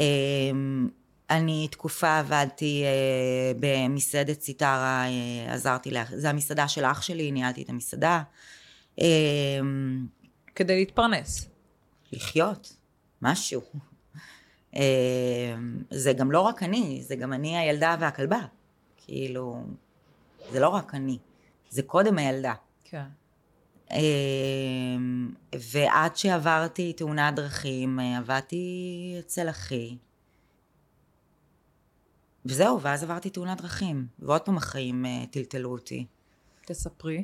אמ, 0.00 0.88
אני 1.30 1.68
תקופה 1.70 2.18
עבדתי 2.18 2.82
אה, 2.84 3.52
במסעדת 3.60 4.40
סיטרה, 4.40 5.04
אה, 5.04 5.54
עזרתי, 5.54 5.90
לה, 5.90 6.04
זה 6.14 6.30
המסעדה 6.30 6.68
של 6.68 6.84
אח 6.84 7.02
שלי, 7.02 7.32
ניהלתי 7.32 7.62
את 7.62 7.68
המסעדה. 7.68 8.22
אמ, 8.98 10.06
כדי 10.54 10.76
להתפרנס. 10.76 11.48
לחיות, 12.12 12.76
משהו. 13.22 13.62
אמ, 14.74 14.80
זה 15.90 16.12
גם 16.12 16.30
לא 16.30 16.40
רק 16.40 16.62
אני, 16.62 17.02
זה 17.02 17.16
גם 17.16 17.32
אני 17.32 17.58
הילדה 17.58 17.96
והכלבה. 18.00 18.40
כאילו, 18.96 19.64
זה 20.52 20.60
לא 20.60 20.68
רק 20.68 20.94
אני, 20.94 21.18
זה 21.70 21.82
קודם 21.82 22.18
הילדה. 22.18 22.54
כן. 22.84 23.06
אמ, 23.90 25.30
ועד 25.72 26.16
שעברתי 26.16 26.92
תאונת 26.92 27.34
דרכים, 27.34 28.00
אה, 28.00 28.18
עבדתי 28.18 29.16
אצל 29.18 29.50
אחי. 29.50 29.96
וזהו, 32.46 32.80
ואז 32.80 33.02
עברתי 33.02 33.30
תאונת 33.30 33.60
דרכים. 33.60 34.06
ועוד 34.18 34.40
פעם 34.40 34.56
החיים 34.56 35.06
אה, 35.06 35.24
טלטלו 35.30 35.72
אותי. 35.72 36.06
תספרי. 36.66 37.22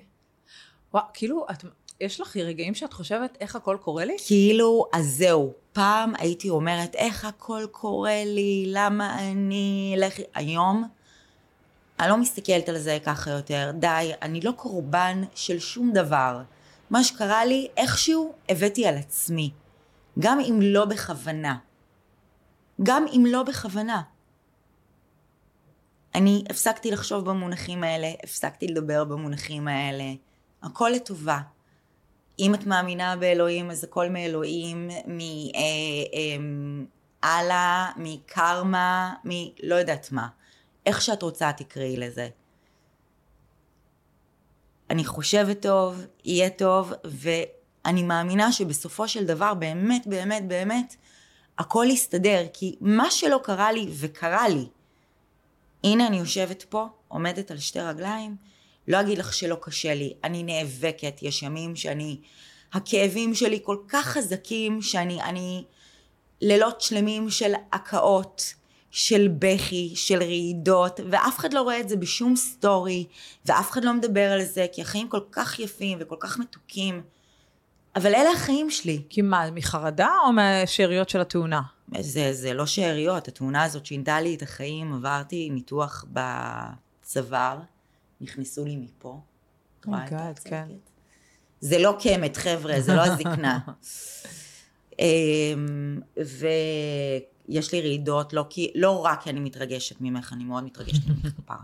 וואו, 0.94 1.04
כאילו, 1.14 1.46
את, 1.50 1.64
יש 2.00 2.20
לך 2.20 2.36
רגעים 2.36 2.74
שאת 2.74 2.92
חושבת 2.92 3.36
איך 3.40 3.56
הכל 3.56 3.76
קורה 3.80 4.04
לי? 4.04 4.16
כאילו, 4.26 4.86
אז 4.92 5.06
זהו. 5.06 5.52
פעם 5.72 6.12
הייתי 6.18 6.50
אומרת, 6.50 6.94
איך 6.94 7.24
הכל 7.24 7.66
קורה 7.70 8.24
לי, 8.24 8.64
למה 8.66 9.18
אני... 9.18 9.94
לכי... 9.98 10.22
היום, 10.34 10.88
אני 12.00 12.08
לא 12.08 12.16
מסתכלת 12.16 12.68
על 12.68 12.78
זה 12.78 12.98
ככה 13.04 13.30
יותר. 13.30 13.70
די, 13.74 14.12
אני 14.22 14.40
לא 14.40 14.52
קורבן 14.52 15.22
של 15.34 15.58
שום 15.58 15.92
דבר. 15.92 16.42
מה 16.92 17.04
שקרה 17.04 17.44
לי, 17.44 17.68
איכשהו 17.76 18.34
הבאתי 18.48 18.86
על 18.86 18.96
עצמי. 18.96 19.50
גם 20.18 20.40
אם 20.40 20.58
לא 20.62 20.84
בכוונה. 20.84 21.58
גם 22.82 23.04
אם 23.16 23.24
לא 23.28 23.42
בכוונה. 23.42 24.02
אני 26.14 26.44
הפסקתי 26.50 26.90
לחשוב 26.90 27.24
במונחים 27.30 27.84
האלה, 27.84 28.12
הפסקתי 28.24 28.66
לדבר 28.66 29.04
במונחים 29.04 29.68
האלה. 29.68 30.04
הכל 30.62 30.90
לטובה. 30.94 31.40
אם 32.38 32.54
את 32.54 32.66
מאמינה 32.66 33.16
באלוהים, 33.16 33.70
אז 33.70 33.84
הכל 33.84 34.08
מאלוהים, 34.08 34.90
מאללה, 37.24 37.90
מקרמה, 37.96 39.14
מלא 39.24 39.74
יודעת 39.74 40.12
מה. 40.12 40.28
איך 40.86 41.02
שאת 41.02 41.22
רוצה 41.22 41.52
תקראי 41.52 41.96
לזה. 41.96 42.28
אני 44.92 45.04
חושבת 45.04 45.62
טוב, 45.62 46.06
יהיה 46.24 46.50
טוב, 46.50 46.92
ואני 47.04 48.02
מאמינה 48.02 48.52
שבסופו 48.52 49.08
של 49.08 49.24
דבר, 49.24 49.54
באמת, 49.54 50.06
באמת, 50.06 50.48
באמת, 50.48 50.96
הכל 51.58 51.86
יסתדר, 51.90 52.46
כי 52.52 52.76
מה 52.80 53.10
שלא 53.10 53.40
קרה 53.42 53.72
לי, 53.72 53.86
וקרה 53.94 54.48
לי, 54.48 54.66
הנה 55.84 56.06
אני 56.06 56.18
יושבת 56.18 56.62
פה, 56.62 56.86
עומדת 57.08 57.50
על 57.50 57.58
שתי 57.58 57.80
רגליים, 57.80 58.36
לא 58.88 59.00
אגיד 59.00 59.18
לך 59.18 59.32
שלא 59.32 59.56
קשה 59.60 59.94
לי, 59.94 60.12
אני 60.24 60.42
נאבקת, 60.42 61.18
יש 61.22 61.42
ימים 61.42 61.76
שאני, 61.76 62.20
הכאבים 62.72 63.34
שלי 63.34 63.60
כל 63.62 63.76
כך 63.88 64.06
חזקים, 64.06 64.82
שאני, 64.82 65.22
אני 65.22 65.64
לילות 66.40 66.80
שלמים 66.80 67.30
של 67.30 67.52
הקאות, 67.72 68.54
של 68.92 69.28
בכי, 69.38 69.92
של 69.94 70.22
רעידות, 70.22 71.00
ואף 71.10 71.38
אחד 71.38 71.52
לא 71.52 71.62
רואה 71.62 71.80
את 71.80 71.88
זה 71.88 71.96
בשום 71.96 72.36
סטורי, 72.36 73.06
ואף 73.46 73.70
אחד 73.70 73.84
לא 73.84 73.94
מדבר 73.94 74.32
על 74.32 74.44
זה, 74.44 74.66
כי 74.72 74.82
החיים 74.82 75.08
כל 75.08 75.20
כך 75.32 75.58
יפים 75.58 75.98
וכל 76.00 76.16
כך 76.20 76.38
מתוקים. 76.38 77.02
אבל 77.96 78.14
אלה 78.14 78.30
החיים 78.30 78.70
שלי. 78.70 79.02
כי 79.08 79.22
מה, 79.22 79.50
מחרדה 79.50 80.10
או 80.26 80.32
מהשאריות 80.32 81.08
של 81.08 81.20
התאונה? 81.20 81.62
זה, 82.00 82.32
זה 82.32 82.54
לא 82.54 82.66
שאריות, 82.66 83.28
התאונה 83.28 83.62
הזאת 83.62 83.86
שינתה 83.86 84.20
לי 84.20 84.34
את 84.34 84.42
החיים, 84.42 84.94
עברתי 84.94 85.50
ניתוח 85.50 86.04
בצוואר, 86.12 87.58
נכנסו 88.20 88.64
לי 88.64 88.76
מפה. 88.76 89.20
גאד, 89.86 90.12
הצלקת? 90.12 90.48
כן. 90.48 90.68
זה 91.60 91.78
לא 91.78 91.96
קמת, 92.02 92.36
חבר'ה, 92.36 92.80
זה 92.80 92.94
לא 92.94 93.02
הזקנה. 93.02 93.58
אמ, 94.98 96.00
ויש 96.16 97.72
לי 97.72 97.80
רעידות, 97.80 98.32
לא, 98.32 98.44
כי, 98.50 98.72
לא 98.74 99.04
רק 99.04 99.22
כי 99.22 99.30
אני 99.30 99.40
מתרגשת 99.40 99.96
ממך, 100.00 100.32
אני 100.32 100.44
מאוד 100.44 100.64
מתרגשת 100.64 101.08
ממך 101.08 101.32
כפרה. 101.36 101.62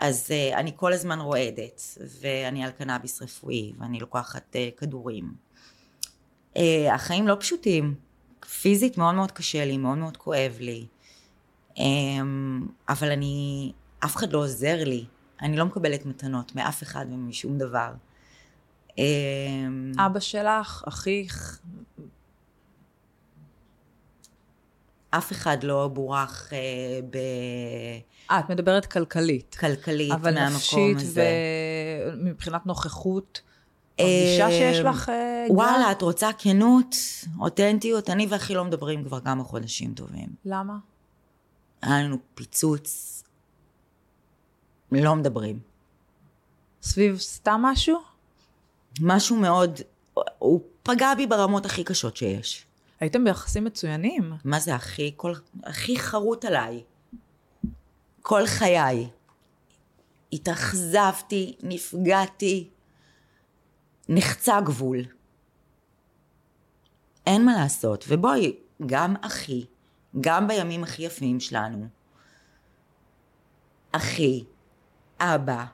אז 0.00 0.26
uh, 0.28 0.56
אני 0.56 0.72
כל 0.76 0.92
הזמן 0.92 1.20
רועדת, 1.20 1.82
ואני 2.20 2.64
על 2.64 2.70
קנאביס 2.70 3.22
רפואי, 3.22 3.72
ואני 3.78 4.00
לוקחת 4.00 4.56
uh, 4.56 4.80
כדורים. 4.80 5.32
Uh, 6.54 6.60
החיים 6.92 7.28
לא 7.28 7.36
פשוטים. 7.40 7.94
פיזית 8.62 8.98
מאוד 8.98 9.14
מאוד 9.14 9.32
קשה 9.32 9.64
לי, 9.64 9.76
מאוד 9.76 9.98
מאוד 9.98 10.16
כואב 10.16 10.56
לי. 10.60 10.86
Um, 11.74 11.80
אבל 12.88 13.10
אני, 13.10 13.72
אף 14.04 14.16
אחד 14.16 14.32
לא 14.32 14.38
עוזר 14.38 14.84
לי. 14.84 15.04
אני 15.42 15.56
לא 15.56 15.64
מקבלת 15.64 16.06
מתנות 16.06 16.54
מאף 16.54 16.82
אחד 16.82 17.06
ומשום 17.10 17.58
דבר. 17.58 17.92
Um, 18.90 18.94
אבא 19.98 20.20
שלך, 20.20 20.84
אחיך, 20.88 21.60
אף 25.14 25.32
אחד 25.32 25.64
לא 25.64 25.88
בורח 25.88 26.52
אה, 26.52 26.58
אה, 28.30 28.40
את 28.40 28.50
מדברת 28.50 28.86
כלכלית. 28.86 29.56
בכלכלית 29.58 30.12
אבל 30.12 30.34
מהמקום 30.34 30.56
נפשית 30.56 30.96
הזה. 30.96 31.28
ומבחינת 32.12 32.66
נוכחות, 32.66 33.40
מרגישה 34.00 34.50
שיש 34.50 34.78
לך... 34.78 35.08
אה? 35.08 35.46
וואלה, 35.50 35.92
את 35.92 36.02
רוצה 36.02 36.30
כנות, 36.38 36.96
אותנטיות? 37.40 38.10
אני 38.10 38.26
ואחי 38.30 38.54
לא 38.54 38.64
מדברים 38.64 39.04
כבר 39.04 39.20
כמה 39.20 39.44
חודשים 39.44 39.94
טובים. 39.94 40.28
למה? 40.44 40.76
היה 41.82 42.02
לנו 42.02 42.16
פיצוץ, 42.34 43.22
לא 44.92 45.16
מדברים. 45.16 45.58
סביב 46.82 47.18
סתם 47.18 47.60
משהו? 47.62 47.98
משהו 49.00 49.36
מאוד, 49.36 49.80
הוא 50.38 50.60
פגע 50.82 51.14
בי 51.14 51.26
ברמות 51.26 51.66
הכי 51.66 51.84
קשות 51.84 52.16
שיש. 52.16 52.66
הייתם 53.02 53.24
ביחסים 53.24 53.64
מצוינים. 53.64 54.32
מה 54.44 54.60
זה 54.60 54.74
הכי? 54.74 55.12
כל, 55.16 55.32
הכי 55.64 55.98
חרוט 55.98 56.44
עליי. 56.44 56.82
כל 58.22 58.46
חיי. 58.46 59.10
התאכזבתי, 60.32 61.56
נפגעתי, 61.62 62.70
נחצה 64.08 64.60
גבול. 64.60 64.98
אין 67.26 67.44
מה 67.44 67.52
לעשות. 67.62 68.04
ובואי, 68.08 68.56
גם 68.86 69.14
אחי, 69.20 69.66
גם 70.20 70.48
בימים 70.48 70.82
הכי 70.82 71.02
יפים 71.02 71.40
שלנו, 71.40 71.86
אחי, 73.92 74.44
אבא, 75.20 75.64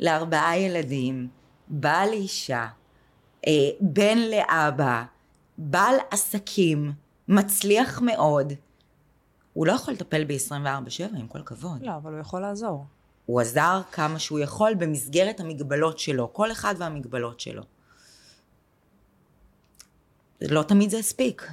לארבעה 0.00 0.58
ילדים, 0.58 1.28
בעל 1.68 2.12
אישה, 2.12 2.68
אה, 3.46 3.70
בן 3.80 4.18
לאבא, 4.18 5.04
בעל 5.62 5.94
עסקים, 6.10 6.92
מצליח 7.28 8.00
מאוד. 8.02 8.52
הוא 9.52 9.66
לא 9.66 9.72
יכול 9.72 9.94
לטפל 9.94 10.24
ב-24/7, 10.24 11.16
עם 11.16 11.26
כל 11.28 11.40
הכבוד. 11.40 11.82
לא, 11.82 11.96
אבל 11.96 12.12
הוא 12.12 12.20
יכול 12.20 12.40
לעזור. 12.40 12.86
הוא 13.26 13.40
עזר 13.40 13.80
כמה 13.92 14.18
שהוא 14.18 14.38
יכול 14.38 14.74
במסגרת 14.74 15.40
המגבלות 15.40 15.98
שלו, 15.98 16.32
כל 16.32 16.52
אחד 16.52 16.74
והמגבלות 16.78 17.40
שלו. 17.40 17.62
לא 20.40 20.62
תמיד 20.62 20.90
זה 20.90 20.98
הספיק. 20.98 21.50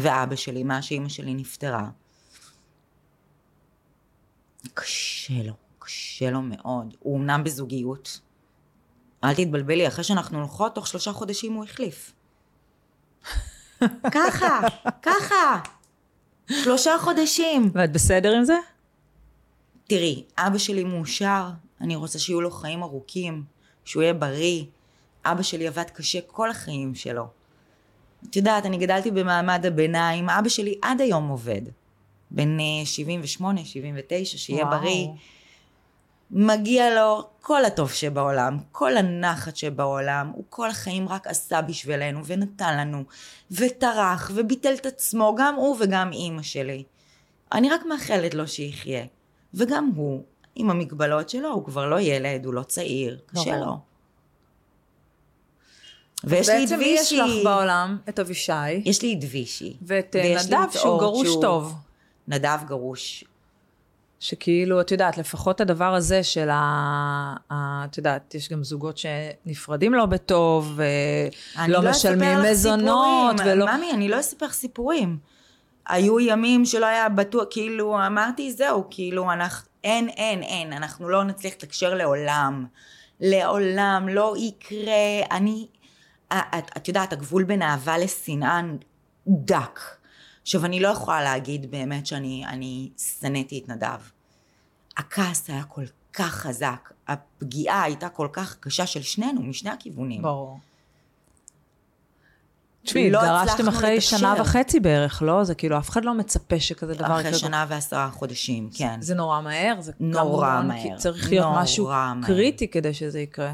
ואבא 0.00 0.36
שלי, 0.36 0.64
מה 0.64 0.82
שאימא 0.82 1.08
שלי 1.08 1.34
נפטרה, 1.34 1.90
קשה 4.74 5.42
לו, 5.42 5.52
קשה 5.78 6.30
לו 6.30 6.42
מאוד. 6.42 6.96
הוא 6.98 7.18
אמנם 7.18 7.44
בזוגיות. 7.44 8.20
אל 9.24 9.34
תתבלבלי, 9.34 9.88
אחרי 9.88 10.04
שאנחנו 10.04 10.38
הולכות, 10.38 10.74
תוך 10.74 10.86
שלושה 10.86 11.12
חודשים 11.12 11.52
הוא 11.52 11.64
החליף. 11.64 12.12
ככה, 14.10 14.60
ככה. 15.02 15.60
שלושה 16.50 16.92
חודשים. 17.00 17.70
ואת 17.74 17.92
בסדר 17.92 18.36
עם 18.36 18.44
זה? 18.44 18.56
תראי, 19.88 20.24
אבא 20.38 20.58
שלי 20.58 20.84
מאושר, 20.84 21.48
אני 21.80 21.96
רוצה 21.96 22.18
שיהיו 22.18 22.40
לו 22.40 22.50
חיים 22.50 22.82
ארוכים, 22.82 23.42
שהוא 23.84 24.02
יהיה 24.02 24.14
בריא. 24.14 24.64
אבא 25.24 25.42
שלי 25.42 25.66
עבד 25.66 25.90
קשה 25.90 26.18
כל 26.26 26.50
החיים 26.50 26.94
שלו. 26.94 27.26
את 28.30 28.36
יודעת, 28.36 28.66
אני 28.66 28.76
גדלתי 28.76 29.10
במעמד 29.10 29.66
הביניים, 29.66 30.30
אבא 30.30 30.48
שלי 30.48 30.74
עד 30.82 31.00
היום 31.00 31.28
עובד. 31.28 31.62
בן 32.30 32.60
אה, 32.60 32.86
78, 32.86 33.64
79, 33.64 34.38
שיהיה 34.38 34.64
וואו. 34.64 34.78
בריא. 34.80 35.06
מגיע 36.30 36.94
לו 36.94 37.28
כל 37.40 37.64
הטוב 37.64 37.92
שבעולם, 37.92 38.58
כל 38.72 38.96
הנחת 38.96 39.56
שבעולם, 39.56 40.30
הוא 40.34 40.44
כל 40.50 40.70
החיים 40.70 41.08
רק 41.08 41.26
עשה 41.26 41.62
בשבילנו 41.62 42.24
ונתן 42.26 42.78
לנו, 42.78 43.04
וטרח 43.50 44.30
וביטל 44.34 44.74
את 44.74 44.86
עצמו, 44.86 45.34
גם 45.38 45.54
הוא 45.54 45.76
וגם 45.80 46.12
אימא 46.12 46.42
שלי. 46.42 46.82
אני 47.52 47.70
רק 47.70 47.80
מאחלת 47.88 48.34
לו 48.34 48.48
שיחיה. 48.48 49.04
וגם 49.54 49.90
הוא, 49.96 50.22
עם 50.54 50.70
המגבלות 50.70 51.28
שלו, 51.28 51.52
הוא 51.52 51.64
כבר 51.64 51.86
לא 51.86 52.00
ילד, 52.00 52.44
הוא 52.44 52.54
לא 52.54 52.62
צעיר, 52.62 53.18
קשה. 53.26 53.56
לו. 53.56 53.78
ויש 56.24 56.48
לי 56.48 56.64
את 56.64 56.68
בעצם 56.68 56.80
יש 56.82 57.12
וישי, 57.12 57.16
לך 57.16 57.44
בעולם 57.44 57.98
את 58.08 58.18
אבישי, 58.18 58.72
יש 58.84 59.02
לי 59.02 59.18
את 59.18 59.24
וישי. 59.30 59.76
ואת 59.82 60.16
אה, 60.16 60.36
נדב 60.46 60.66
שהוא 60.72 60.98
גרוש 61.00 61.28
שהוא- 61.28 61.42
טוב. 61.42 61.74
נדב 62.28 62.58
גרוש. 62.66 63.24
שכאילו, 64.20 64.80
את 64.80 64.90
יודעת, 64.90 65.18
לפחות 65.18 65.60
הדבר 65.60 65.94
הזה 65.94 66.22
של 66.22 66.48
ה... 66.50 66.56
ה- 67.52 67.84
את 67.84 67.96
יודעת, 67.96 68.34
יש 68.34 68.48
גם 68.52 68.64
זוגות 68.64 68.98
שנפרדים 68.98 69.94
לא 69.94 70.06
בטוב, 70.06 70.80
אני 71.56 71.72
ולא 71.72 71.84
לא 71.84 71.90
משלמים 71.90 72.28
אספר 72.28 72.42
לך 72.42 72.50
מזונות, 72.50 73.36
סיפורים. 73.38 73.58
ולא... 73.58 73.76
ממי, 73.76 73.90
אני 73.92 74.08
לא 74.08 74.20
אספר 74.20 74.48
סיפורים. 74.48 75.18
היו 75.88 76.20
ימים 76.20 76.64
שלא 76.64 76.86
היה 76.86 77.08
בטוח, 77.08 77.44
כאילו, 77.50 78.06
אמרתי, 78.06 78.52
זהו, 78.52 78.84
כאילו, 78.90 79.32
אנחנו, 79.32 79.68
אין, 79.84 80.08
אין, 80.08 80.42
אין, 80.42 80.72
אנחנו 80.72 81.08
לא 81.08 81.24
נצליח 81.24 81.52
לתקשר 81.52 81.94
לעולם. 81.94 82.66
לעולם, 83.20 84.08
לא 84.08 84.34
יקרה, 84.38 85.26
אני, 85.30 85.66
את, 86.32 86.70
את 86.76 86.88
יודעת, 86.88 87.12
הגבול 87.12 87.44
בין 87.44 87.62
אהבה 87.62 87.98
לשנאה 87.98 88.60
דק. 89.28 89.80
עכשיו, 90.46 90.64
אני 90.64 90.80
לא 90.80 90.88
יכולה 90.88 91.22
להגיד 91.22 91.70
באמת 91.70 92.06
שאני 92.06 92.44
אני 92.48 92.88
שנאתי 92.96 93.62
את 93.64 93.68
נדב. 93.68 94.00
הכעס 94.96 95.50
היה 95.50 95.62
כל 95.62 95.84
כך 96.12 96.34
חזק, 96.34 96.92
הפגיעה 97.08 97.82
הייתה 97.82 98.08
כל 98.08 98.28
כך 98.32 98.56
קשה 98.60 98.86
של 98.86 99.02
שנינו, 99.02 99.42
משני 99.42 99.70
הכיוונים. 99.70 100.22
ברור. 100.22 100.58
תשמעי, 102.82 103.10
לא 103.10 103.22
הצלחנו 103.22 103.68
אחרי 103.68 103.94
לתקשר. 103.94 104.16
שנה 104.16 104.34
וחצי 104.40 104.80
בערך, 104.80 105.22
לא? 105.22 105.44
זה 105.44 105.54
כאילו, 105.54 105.78
אף 105.78 105.90
אחד 105.90 106.04
לא 106.04 106.14
מצפה 106.14 106.60
שכזה 106.60 106.94
דבר 106.94 107.04
יקרה. 107.04 107.20
אחרי 107.20 107.34
שנה 107.34 107.66
ועשרה 107.68 108.10
חודשים, 108.10 108.70
כן. 108.74 109.02
זה 109.02 109.14
נורא 109.14 109.40
מהר, 109.40 109.80
זה 109.80 109.92
נורא 110.00 110.22
כמובן, 110.24 110.64
מהר. 110.68 110.82
כי 110.82 110.88
צריך 110.96 111.30
להיות 111.30 111.46
משהו 111.56 111.86
מהר. 111.86 112.14
קריטי 112.26 112.68
כדי 112.68 112.94
שזה 112.94 113.20
יקרה. 113.20 113.52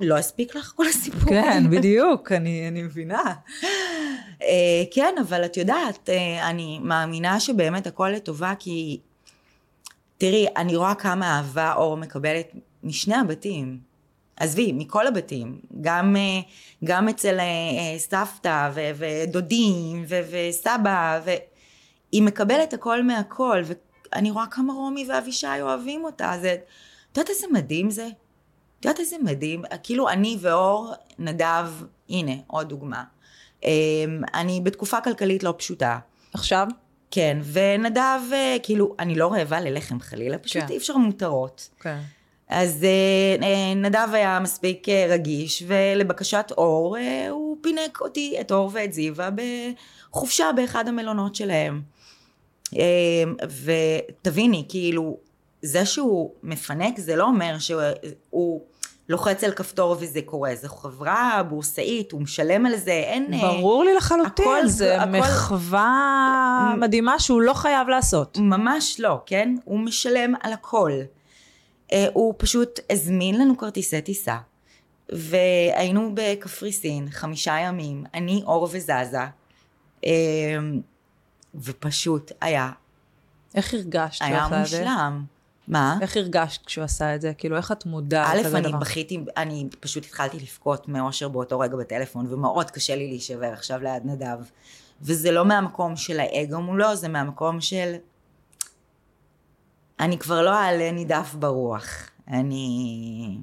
לא 0.00 0.18
הספיק 0.18 0.56
לך 0.56 0.72
כל 0.76 0.86
הסיפור? 0.88 1.28
כן, 1.28 1.70
בדיוק, 1.70 2.32
אני 2.32 2.68
אני 2.68 2.82
מבינה. 2.82 3.34
אה, 4.44 4.84
כן, 4.90 5.14
אבל 5.20 5.44
את 5.44 5.56
יודעת, 5.56 6.10
אה, 6.10 6.50
אני 6.50 6.78
מאמינה 6.82 7.40
שבאמת 7.40 7.86
הכל 7.86 8.08
לטובה, 8.08 8.52
כי 8.58 9.00
תראי, 10.18 10.46
אני 10.56 10.76
רואה 10.76 10.94
כמה 10.94 11.36
אהבה 11.36 11.74
אור 11.74 11.96
מקבלת 11.96 12.52
משני 12.82 13.16
הבתים. 13.16 13.78
עזבי, 14.36 14.72
מכל 14.72 15.06
הבתים. 15.06 15.60
גם, 15.80 16.16
אה, 16.16 16.40
גם 16.84 17.08
אצל 17.08 17.38
סבתא 17.98 18.70
ו- 18.74 18.90
ודודים 18.96 20.04
ו- 20.08 20.20
וסבא, 20.30 21.20
והיא 21.24 22.22
מקבלת 22.22 22.72
הכל 22.72 23.02
מהכל, 23.02 23.62
ואני 24.12 24.30
רואה 24.30 24.46
כמה 24.46 24.72
רומי 24.72 25.06
ואבישי 25.08 25.60
אוהבים 25.60 26.04
אותה. 26.04 26.32
זה, 26.40 26.56
את 27.12 27.16
יודעת 27.16 27.30
איזה 27.30 27.46
מדהים 27.52 27.90
זה? 27.90 28.08
את 28.80 28.84
יודעת 28.84 29.00
איזה 29.00 29.16
מדהים? 29.22 29.62
כאילו 29.82 30.08
אני 30.08 30.36
ואור, 30.40 30.92
נדב, 31.18 31.68
הנה, 32.08 32.32
עוד 32.46 32.68
דוגמה. 32.68 33.04
אמ, 33.64 34.22
אני 34.34 34.60
בתקופה 34.60 35.00
כלכלית 35.00 35.42
לא 35.42 35.54
פשוטה. 35.58 35.98
עכשיו? 36.34 36.66
כן, 37.10 37.38
ונדב, 37.52 38.20
אה, 38.32 38.56
כאילו, 38.62 38.94
אני 38.98 39.14
לא 39.14 39.32
רעבה 39.32 39.60
ללחם 39.60 40.00
חלילה, 40.00 40.38
פשוט 40.38 40.62
כן. 40.62 40.68
אי 40.70 40.76
אפשר 40.76 40.96
מותרות. 40.96 41.68
כן. 41.80 41.98
אז 42.48 42.84
אה, 42.84 43.46
אה, 43.46 43.74
נדב 43.74 44.08
היה 44.12 44.40
מספיק 44.40 44.88
רגיש, 44.88 45.62
ולבקשת 45.66 46.52
אור, 46.58 46.96
הוא 47.30 47.56
פינק 47.60 48.00
אותי, 48.00 48.36
את 48.40 48.52
אור 48.52 48.70
ואת 48.72 48.92
זיווה, 48.92 49.28
בחופשה 50.10 50.50
באחד 50.56 50.88
המלונות 50.88 51.34
שלהם. 51.34 51.82
ותביני, 53.64 54.64
כאילו, 54.68 55.18
זה 55.62 55.86
שהוא 55.86 56.30
מפנק, 56.42 56.98
זה 56.98 57.16
לא 57.16 57.24
אומר 57.24 57.58
שהוא 57.58 58.60
לוחץ 59.08 59.44
על 59.44 59.52
כפתור 59.52 59.96
וזה 60.00 60.20
קורה. 60.22 60.54
זו 60.54 60.68
חברה 60.68 61.42
בורסאית, 61.48 62.12
הוא 62.12 62.22
משלם 62.22 62.66
על 62.66 62.76
זה, 62.76 62.90
אין... 62.92 63.34
אה, 63.34 63.40
ברור 63.40 63.84
לי 63.84 63.94
לחלוטין, 63.94 64.44
הכל- 64.48 64.66
זה 64.66 65.02
הכל- 65.02 65.10
מחווה 65.18 66.74
מדהימה 66.80 67.18
שהוא 67.18 67.42
לא 67.42 67.54
חייב 67.54 67.88
לעשות. 67.88 68.38
ממש 68.40 69.00
לא, 69.00 69.20
כן? 69.26 69.54
הוא 69.64 69.78
משלם 69.80 70.34
על 70.42 70.52
הכל. 70.52 70.92
אה, 71.92 72.06
הוא 72.12 72.34
פשוט 72.36 72.80
הזמין 72.90 73.40
לנו 73.40 73.58
כרטיסי 73.58 74.00
טיסה, 74.00 74.36
והיינו 75.12 76.10
בקפריסין 76.14 77.10
חמישה 77.10 77.58
ימים, 77.58 78.04
אני 78.14 78.42
אור 78.46 78.62
וזזה, 78.72 79.18
אה, 80.06 80.10
ופשוט 81.54 82.32
היה, 82.40 82.70
איך 83.54 83.74
הרגשת 83.74 84.22
היה 84.22 84.44
את 84.46 84.50
זה? 84.50 84.58
מושלם. 84.58 85.24
מה? 85.68 85.98
איך 86.00 86.16
הרגשת 86.16 86.66
כשהוא 86.66 86.84
עשה 86.84 87.14
את 87.14 87.20
זה? 87.20 87.32
כאילו, 87.38 87.56
איך 87.56 87.72
את 87.72 87.86
מודעת 87.86 88.26
א', 88.30 88.38
לכזה 88.38 88.58
אני 88.58 88.68
דבר? 88.68 88.78
בכיתי, 88.78 89.24
אני 89.36 89.68
פשוט 89.80 90.04
התחלתי 90.04 90.36
לבכות 90.36 90.88
מאושר 90.88 91.28
באותו 91.28 91.58
רגע 91.58 91.76
בטלפון, 91.76 92.32
ומאוד 92.32 92.70
קשה 92.70 92.96
לי 92.96 93.08
להישבר 93.08 93.52
עכשיו 93.52 93.80
ליד 93.82 94.02
נדב. 94.04 94.38
וזה 95.02 95.32
לא 95.32 95.44
מהמקום 95.44 95.96
של 95.96 96.20
האגו 96.20 96.60
מולו, 96.60 96.96
זה 96.96 97.08
מהמקום 97.08 97.60
של... 97.60 97.94
אני 100.00 100.18
כבר 100.18 100.42
לא 100.42 100.54
אעלה 100.54 100.92
נידף 100.92 101.34
ברוח. 101.34 102.10
אני... 102.28 103.38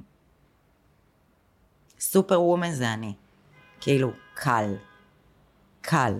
סופר 1.99 2.41
וומן 2.41 2.71
זה 2.71 2.93
אני. 2.93 3.13
כאילו, 3.81 4.11
קל. 4.33 4.75
קל. 5.81 6.13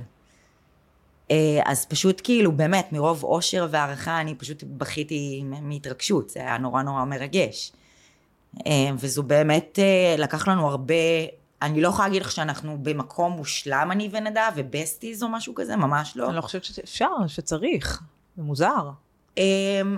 אה, 1.32 1.61
אז 1.65 1.86
פשוט 1.86 2.21
כאילו, 2.23 2.51
באמת, 2.51 2.91
מרוב 2.91 3.23
אושר 3.23 3.67
והערכה, 3.69 4.21
אני 4.21 4.36
פשוט 4.36 4.63
בכיתי 4.63 5.43
מהתרגשות, 5.43 6.29
זה 6.29 6.39
היה 6.39 6.57
נורא 6.57 6.82
נורא 6.82 7.05
מרגש. 7.05 7.71
אה, 8.67 8.89
וזו 8.99 9.23
באמת, 9.23 9.79
אה, 9.79 10.15
לקח 10.17 10.47
לנו 10.47 10.67
הרבה, 10.67 10.93
אני 11.61 11.82
לא 11.82 11.88
יכולה 11.88 12.07
להגיד 12.07 12.21
לך 12.21 12.32
שאנחנו 12.32 12.77
במקום 12.84 13.32
מושלם, 13.32 13.89
אני 13.91 14.09
ונדב, 14.11 14.51
ובסטיז 14.55 15.23
או 15.23 15.29
משהו 15.29 15.55
כזה, 15.55 15.75
ממש 15.75 16.13
לא. 16.15 16.27
אני 16.27 16.36
לא 16.36 16.41
חושבת 16.41 16.63
שאפשר, 16.63 17.07
שצריך. 17.27 18.01
זה 18.38 18.43
מוזר. 18.43 18.89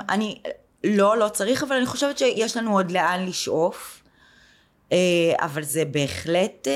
אני, 0.10 0.42
לא, 0.84 1.18
לא 1.18 1.30
צריך, 1.30 1.64
אבל 1.64 1.76
אני 1.76 1.86
חושבת 1.86 2.18
שיש 2.18 2.58
לנו 2.58 2.78
עוד 2.78 2.92
לאן 2.92 3.26
לשאוף. 3.26 4.04
אבל 5.40 5.64
זה 5.64 5.86
בהחלט 5.86 6.68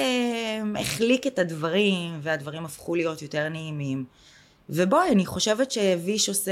החליק 0.79 1.27
את 1.27 1.39
הדברים, 1.39 2.19
והדברים 2.21 2.65
הפכו 2.65 2.95
להיות 2.95 3.21
יותר 3.21 3.49
נעימים. 3.49 4.05
ובואי, 4.70 5.11
אני 5.11 5.26
חושבת 5.26 5.72
שוויש 5.72 6.30
עושה, 6.30 6.51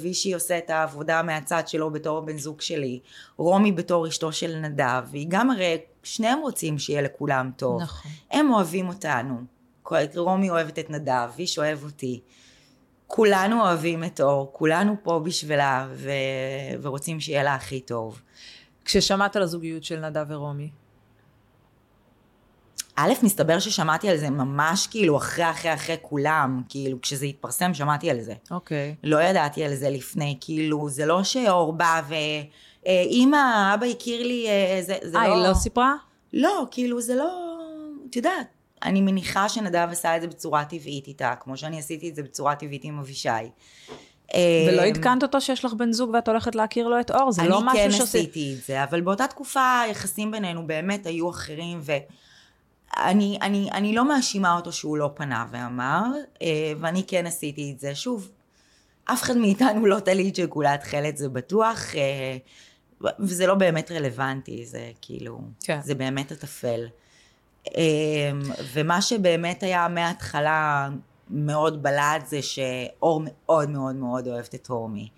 וישי 0.00 0.34
עושה 0.34 0.58
את 0.58 0.70
העבודה 0.70 1.22
מהצד 1.22 1.68
שלו 1.68 1.90
בתור 1.90 2.18
הבן 2.18 2.38
זוג 2.38 2.60
שלי, 2.60 3.00
רומי 3.36 3.72
בתור 3.72 4.08
אשתו 4.08 4.32
של 4.32 4.56
נדב, 4.56 5.02
והיא 5.10 5.26
גם 5.28 5.50
הרי, 5.50 5.76
שניהם 6.02 6.38
רוצים 6.38 6.78
שיהיה 6.78 7.02
לכולם 7.02 7.50
טוב. 7.56 7.82
נכון. 7.82 8.10
הם 8.30 8.52
אוהבים 8.52 8.88
אותנו. 8.88 9.34
רומי 10.16 10.50
אוהבת 10.50 10.78
את 10.78 10.90
נדב, 10.90 11.30
ויש 11.36 11.58
אוהב 11.58 11.84
אותי. 11.84 12.20
כולנו 13.06 13.60
אוהבים 13.60 14.04
את 14.04 14.20
אור, 14.20 14.50
כולנו 14.52 14.96
פה 15.02 15.20
בשבילה, 15.24 15.88
ו... 15.92 16.10
ורוצים 16.82 17.20
שיהיה 17.20 17.42
לה 17.42 17.54
הכי 17.54 17.80
טוב. 17.80 18.20
כששמעת 18.84 19.36
על 19.36 19.42
הזוגיות 19.42 19.84
של 19.84 20.00
נדב 20.00 20.24
ורומי, 20.28 20.70
א', 23.00 23.12
מסתבר 23.22 23.58
ששמעתי 23.58 24.08
על 24.08 24.16
זה 24.16 24.30
ממש 24.30 24.86
כאילו 24.86 25.16
אחרי 25.16 25.50
אחרי 25.50 25.74
אחרי 25.74 25.96
כולם, 26.02 26.62
כאילו 26.68 27.00
כשזה 27.00 27.26
התפרסם 27.26 27.74
שמעתי 27.74 28.10
על 28.10 28.20
זה. 28.20 28.34
אוקיי. 28.50 28.94
לא 29.04 29.22
ידעתי 29.22 29.64
על 29.64 29.74
זה 29.74 29.90
לפני, 29.90 30.36
כאילו 30.40 30.88
זה 30.88 31.06
לא 31.06 31.24
שאור 31.24 31.72
בא 31.72 32.00
ו... 32.08 32.14
אה, 32.86 33.02
אמא, 33.10 33.74
אבא 33.74 33.86
הכיר 33.86 34.22
לי, 34.22 34.46
אה, 34.48 34.82
זה, 34.82 34.96
זה 35.02 35.18
אה, 35.18 35.28
לא... 35.28 35.34
היא 35.34 35.48
לא 35.48 35.54
סיפרה? 35.54 35.94
לא, 36.32 36.66
כאילו 36.70 37.00
זה 37.00 37.14
לא... 37.14 37.58
את 38.10 38.16
יודעת, 38.16 38.46
אני 38.82 39.00
מניחה 39.00 39.48
שנדב 39.48 39.88
עשה 39.90 40.16
את 40.16 40.20
זה 40.20 40.26
בצורה 40.26 40.64
טבעית 40.64 41.06
איתה, 41.06 41.34
כמו 41.40 41.56
שאני 41.56 41.78
עשיתי 41.78 42.08
את 42.08 42.14
זה 42.14 42.22
בצורה 42.22 42.54
טבעית 42.54 42.84
עם 42.84 42.98
אבישי. 42.98 43.28
ולא 44.34 44.80
אה, 44.80 44.86
עדכנת 44.86 45.22
אותו 45.22 45.40
שיש 45.40 45.64
לך 45.64 45.72
בן 45.72 45.92
זוג 45.92 46.10
ואת 46.14 46.28
הולכת 46.28 46.54
להכיר 46.54 46.88
לו 46.88 47.00
את 47.00 47.10
אור? 47.10 47.32
זה 47.32 47.42
אני 47.42 47.50
לא 47.50 47.60
משהו 47.60 47.78
כן 47.78 47.90
שעושה... 47.90 48.18
עשיתי 48.18 48.54
את 48.58 48.64
זה, 48.66 48.84
אבל 48.84 49.00
באותה 49.00 49.26
תקופה 49.26 49.80
היחסים 49.80 50.30
בינינו 50.30 50.66
באמת 50.66 51.06
היו 51.06 51.30
אחרים, 51.30 51.80
ואני 51.82 52.04
אני, 52.96 53.38
אני 53.72 53.94
לא 53.94 54.08
מאשימה 54.08 54.56
אותו 54.56 54.72
שהוא 54.72 54.98
לא 54.98 55.10
פנה 55.14 55.46
ואמר, 55.50 56.04
אה, 56.42 56.72
ואני 56.80 57.04
כן 57.06 57.26
עשיתי 57.26 57.72
את 57.74 57.80
זה. 57.80 57.94
שוב, 57.94 58.30
אף 59.04 59.22
אחד 59.22 59.36
מאיתנו 59.36 59.86
לא 59.86 60.00
טלית 60.00 60.36
שכולה 60.36 60.76
תכלת, 60.76 61.16
זה 61.16 61.28
בטוח, 61.28 61.94
אה, 61.94 62.36
וזה 63.20 63.46
לא 63.46 63.54
באמת 63.54 63.90
רלוונטי, 63.90 64.66
זה 64.66 64.90
כאילו, 65.00 65.40
כן. 65.60 65.80
זה 65.82 65.94
באמת 65.94 66.32
הטפל. 66.32 66.86
אה, 67.76 68.30
ומה 68.72 69.02
שבאמת 69.02 69.62
היה 69.62 69.88
מההתחלה 69.88 70.88
מאוד 71.30 71.82
בלט 71.82 72.26
זה 72.26 72.42
שאור 72.42 73.22
מאוד 73.24 73.70
מאוד 73.70 73.96
מאוד 73.96 74.28
אוהבת 74.28 74.54
את 74.54 74.66
הורמי. 74.66 75.08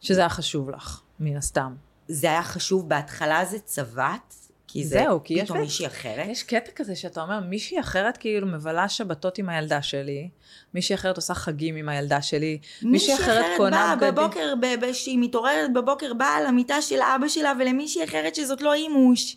שזה 0.00 0.20
היה 0.20 0.28
חשוב 0.28 0.70
לך, 0.70 1.00
מן 1.20 1.36
הסתם. 1.36 1.74
זה 2.08 2.26
היה 2.26 2.42
חשוב, 2.42 2.88
בהתחלה 2.88 3.44
זה 3.44 3.58
צבט, 3.58 4.34
כי 4.72 4.84
זה 4.84 4.98
זהו, 4.98 5.20
כי 5.24 5.34
יש 5.34 5.44
פתאום 5.44 5.58
מישהי 5.58 5.86
אחרת. 5.86 6.26
יש 6.28 6.42
קטע 6.42 6.72
כזה 6.72 6.96
שאתה 6.96 7.22
אומר, 7.22 7.40
מישהי 7.40 7.80
אחרת 7.80 8.16
כאילו 8.16 8.46
מבלה 8.46 8.88
שבתות 8.88 9.38
עם 9.38 9.48
הילדה 9.48 9.82
שלי, 9.82 10.28
מישהי 10.74 10.94
אחרת 10.94 11.16
עושה 11.16 11.34
חגים 11.34 11.76
עם 11.76 11.88
הילדה 11.88 12.22
שלי, 12.22 12.58
מישהי 12.82 13.14
אחרת 13.14 13.44
קונה 13.56 13.70
באה 13.70 13.96
בגדים. 13.96 14.14
בבוקר, 14.14 14.54
ב- 14.60 14.84
ב- 14.84 14.92
שהיא 14.92 15.18
מתעוררת 15.18 15.72
בבוקר, 15.72 16.14
באה 16.14 16.40
למיטה 16.42 16.82
של 16.82 16.98
אבא 17.16 17.28
שלה 17.28 17.52
ולמישהי 17.60 18.04
אחרת 18.04 18.34
שזאת 18.34 18.60
לא 18.60 18.74
אימוש. 18.74 19.36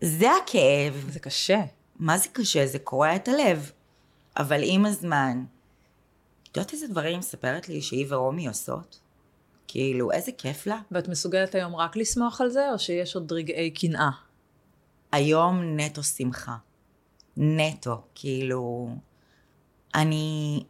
זה 0.00 0.28
הכאב. 0.42 1.06
זה 1.08 1.20
קשה. 1.20 1.60
מה 1.98 2.18
זה 2.18 2.28
קשה? 2.32 2.66
זה 2.66 2.78
קורע 2.78 3.16
את 3.16 3.28
הלב. 3.28 3.70
אבל 4.36 4.60
עם 4.64 4.86
הזמן, 4.86 5.44
את 6.42 6.56
יודעת 6.56 6.72
איזה 6.72 6.88
דברים 6.88 7.18
מספרת 7.18 7.68
לי 7.68 7.82
שהיא 7.82 8.06
ורומי 8.08 8.48
עושות? 8.48 9.01
כאילו, 9.72 10.12
איזה 10.12 10.32
כיף 10.38 10.66
לה. 10.66 10.78
ואת 10.90 11.08
מסוגלת 11.08 11.54
היום 11.54 11.76
רק 11.76 11.96
לשמוח 11.96 12.40
על 12.40 12.48
זה, 12.48 12.70
או 12.72 12.78
שיש 12.78 13.14
עוד 13.14 13.32
רגעי 13.32 13.70
קנאה? 13.70 14.10
היום 15.12 15.62
נטו 15.76 16.02
שמחה. 16.02 16.56
נטו, 17.36 18.02
כאילו, 18.14 18.88
אני, 19.94 20.64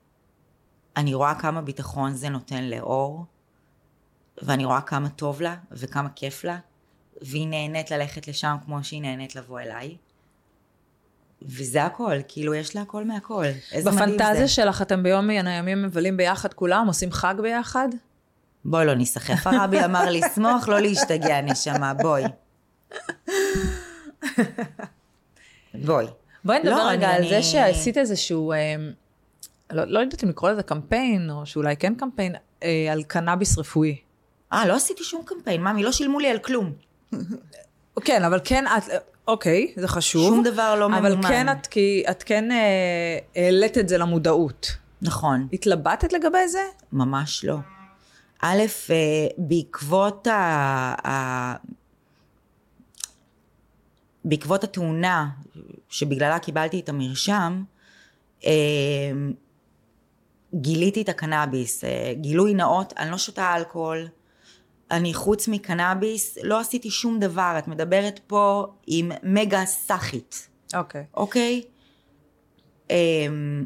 אני 0.97 1.15
רואה 1.15 1.35
כמה 1.35 1.63
ביטחון 1.63 2.15
זה 2.15 2.29
נותן 2.29 2.65
לאור, 2.65 3.25
ואני 4.43 4.65
רואה 4.65 4.81
כמה 4.81 5.09
טוב 5.09 5.43
לה 5.43 5.57
וכמה 5.71 6.09
כיף 6.09 6.45
לה, 6.45 6.59
והיא 7.23 7.49
נהנית 7.49 7.91
ללכת 7.91 8.29
לשם 8.29 8.57
כמו 8.65 8.85
שהיא 8.85 9.03
נהנית 9.03 9.37
לבוא 9.37 9.61
אליי. 9.61 9.97
וזה 11.43 11.85
הכל, 11.85 12.17
כאילו 12.29 12.55
יש 12.55 12.77
לה 12.77 12.83
הכל 12.83 13.05
מהכל. 13.05 13.45
איזה 13.73 13.91
מדהים 13.91 14.09
זה. 14.09 14.17
בפנטזיה 14.17 14.49
שלך 14.49 14.83
אתם 14.83 15.03
ביום 15.03 15.27
מן 15.27 15.47
הימים 15.47 15.83
מבלים 15.83 16.17
ביחד 16.17 16.55
כולם, 16.55 16.87
עושים 16.87 17.13
חג 17.13 17.35
ביחד? 17.43 17.89
בואי 18.65 18.87
לא 18.87 18.95
ניסחף, 18.95 19.47
הרבי 19.47 19.85
אמר 19.85 20.05
לשמוח, 20.11 20.69
לא 20.69 20.81
להשתגע 20.81 21.41
נשמה, 21.41 21.95
בואי. 21.95 22.23
בואי. 25.75 26.07
בואי 26.45 26.59
נדבר 26.59 26.71
לא, 26.77 26.89
רגע 26.91 27.07
אני- 27.11 27.17
על 27.17 27.29
זה 27.29 27.35
אני- 27.37 27.43
שעשית 27.43 27.99
איזשהו, 27.99 28.53
אה, 28.53 28.75
לא, 29.73 29.85
לא 29.85 30.01
יודעת 30.01 30.25
אם 30.25 30.29
לקרוא 30.29 30.51
לזה 30.51 30.63
קמפיין, 30.63 31.31
או 31.31 31.47
שאולי 31.47 31.77
כן 31.77 31.95
קמפיין, 31.95 32.35
אה, 32.63 32.89
על 32.93 33.03
קנאביס 33.03 33.59
רפואי. 33.59 33.97
אה, 34.53 34.67
לא 34.67 34.77
עשיתי 34.77 35.05
שום 35.05 35.23
קמפיין, 35.25 35.63
ממי, 35.63 35.83
לא 35.83 35.93
שילמו 35.93 36.21
לי 36.21 36.31
על 36.31 36.39
כלום. 36.39 36.73
כן, 38.05 38.25
אבל 38.25 38.41
כן 38.45 38.65
את, 38.67 38.83
אוקיי, 39.29 39.73
זה 39.77 39.89
חשוב. 39.89 40.29
שום 40.35 40.43
דבר 40.45 40.75
לא 40.75 40.89
ממומן. 40.89 41.07
אבל 41.07 41.29
כן 41.29 41.49
את, 41.53 41.67
כי 41.67 42.05
את 42.11 42.23
כן 42.23 42.53
אה, 42.53 43.19
העלית 43.37 43.79
את 43.79 43.89
זה 43.89 43.99
למודעות. 43.99 44.73
נכון, 45.03 45.49
התלבטת 45.53 46.13
לגבי 46.13 46.49
זה? 46.49 46.63
ממש 46.93 47.45
לא. 47.45 47.57
א', 48.43 48.63
אה, 48.91 49.27
בעקבות 49.39 50.27
ה... 50.27 50.33
ה... 51.09 51.55
בעקבות 54.25 54.65
התאונה 54.65 55.29
שבגללה 55.89 56.39
קיבלתי 56.39 56.81
את 56.81 56.89
המרשם, 56.89 57.65
אה, 58.45 58.51
גיליתי 60.55 61.03
את 61.03 61.09
הקנאביס. 61.09 61.85
אה, 61.85 62.13
גילוי 62.21 62.55
נאות, 62.55 62.93
אני 62.99 63.11
לא 63.11 63.19
שותה 63.19 63.57
אלכוהול. 63.57 64.09
אני 64.91 65.15
חוץ 65.15 65.49
מקנאביס 65.49 66.39
לא 66.43 66.61
עשיתי 66.61 66.91
שום 66.91 67.19
דבר. 67.19 67.55
את 67.59 67.69
מדברת 67.69 68.21
פה 68.27 68.67
עם 68.87 69.13
מגה 69.23 69.65
סאחית. 69.65 70.49
אוקיי. 70.75 71.05
אוקיי? 71.15 71.63
אמ, 72.91 73.65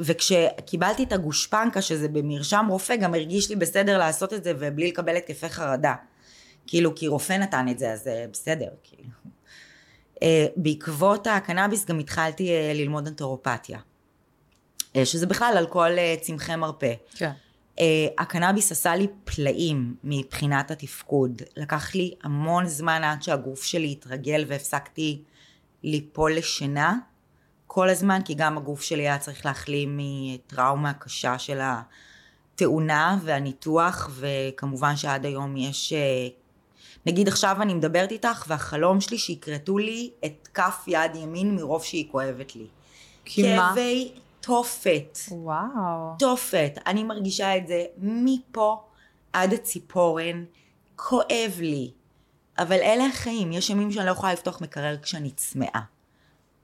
וכשקיבלתי 0.00 1.02
את 1.02 1.12
הגושפנקה, 1.12 1.82
שזה 1.82 2.08
במרשם 2.08 2.66
רופא, 2.68 2.96
גם 2.96 3.14
הרגיש 3.14 3.50
לי 3.50 3.56
בסדר 3.56 3.98
לעשות 3.98 4.32
את 4.32 4.44
זה 4.44 4.52
ובלי 4.58 4.88
לקבל 4.88 5.16
התקפי 5.16 5.48
חרדה. 5.48 5.94
כאילו, 6.66 6.94
כי 6.94 7.08
רופא 7.08 7.32
נתן 7.32 7.66
את 7.70 7.78
זה, 7.78 7.92
אז 7.92 8.02
זה 8.02 8.26
בסדר, 8.32 8.68
כאילו. 8.82 9.10
אה, 10.22 10.46
בעקבות 10.56 11.26
הקנאביס 11.26 11.84
גם 11.84 11.98
התחלתי 11.98 12.50
אה, 12.50 12.72
ללמוד 12.74 13.06
אנתרופתיה. 13.06 13.78
אה, 14.96 15.04
שזה 15.04 15.26
בכלל 15.26 15.54
על 15.56 15.66
כל 15.66 15.90
צמחי 16.20 16.56
מרפא. 16.56 16.94
כן. 17.14 17.30
הקנאביס 18.18 18.72
עשה 18.72 18.96
לי 18.96 19.06
פלאים 19.24 19.94
מבחינת 20.04 20.70
התפקוד. 20.70 21.42
לקח 21.56 21.94
לי 21.94 22.14
המון 22.22 22.68
זמן 22.68 23.04
עד 23.04 23.22
שהגוף 23.22 23.64
שלי 23.64 23.92
התרגל 23.92 24.44
והפסקתי 24.48 25.22
ליפול 25.82 26.34
לשינה 26.36 26.94
כל 27.76 27.88
הזמן, 27.88 28.20
כי 28.24 28.34
גם 28.34 28.58
הגוף 28.58 28.82
שלי 28.82 29.02
היה 29.02 29.18
צריך 29.18 29.46
להחלים 29.46 30.00
מטראומה 30.00 30.92
קשה 30.92 31.38
של 31.38 31.60
התאונה 31.62 33.18
והניתוח, 33.22 34.10
וכמובן 34.12 34.96
שעד 34.96 35.26
היום 35.26 35.56
יש 35.56 35.92
נגיד 37.06 37.28
עכשיו 37.28 37.56
אני 37.62 37.74
מדברת 37.74 38.12
איתך 38.12 38.44
והחלום 38.48 39.00
שלי 39.00 39.18
שיכרתו 39.18 39.78
לי 39.78 40.10
את 40.24 40.48
כף 40.54 40.84
יד 40.86 41.16
ימין 41.16 41.54
מרוב 41.54 41.84
שהיא 41.84 42.10
כואבת 42.10 42.56
לי. 42.56 42.66
כי 43.24 43.56
מה? 43.56 43.68
כאבי 43.68 44.12
תופת. 44.40 45.18
וואו. 45.30 46.14
תופת. 46.18 46.78
אני 46.86 47.04
מרגישה 47.04 47.56
את 47.56 47.66
זה 47.66 47.84
מפה 47.98 48.82
עד 49.32 49.52
הציפורן. 49.52 50.44
כואב 50.96 51.52
לי. 51.58 51.90
אבל 52.58 52.76
אלה 52.76 53.06
החיים. 53.06 53.52
יש 53.52 53.70
ימים 53.70 53.92
שאני 53.92 54.06
לא 54.06 54.10
יכולה 54.10 54.32
לפתוח 54.32 54.60
מקרר 54.60 54.96
כשאני 55.02 55.30
צמאה. 55.30 55.80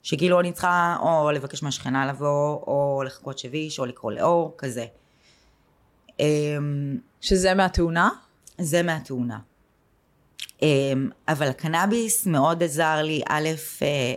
שכאילו 0.03 0.39
אני 0.39 0.51
צריכה 0.51 0.97
או 1.01 1.31
לבקש 1.31 1.63
מהשכנה 1.63 2.05
לבוא, 2.05 2.55
או 2.67 3.03
לחכות 3.05 3.39
שביש, 3.39 3.79
או 3.79 3.85
לקרוא 3.85 4.11
לאור, 4.11 4.55
כזה. 4.57 4.85
אמ, 6.19 6.97
שזה 7.21 7.53
מהתאונה? 7.53 8.09
זה 8.57 8.83
מהתאונה. 8.83 9.39
אמ, 10.61 11.09
אבל 11.27 11.47
הקנאביס 11.47 12.25
מאוד 12.25 12.63
עזר 12.63 13.01
לי, 13.03 13.21
א', 13.29 13.49
אה, 13.81 14.13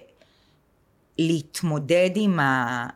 להתמודד 1.18 2.10
עם 2.14 2.40
ה... 2.40 2.86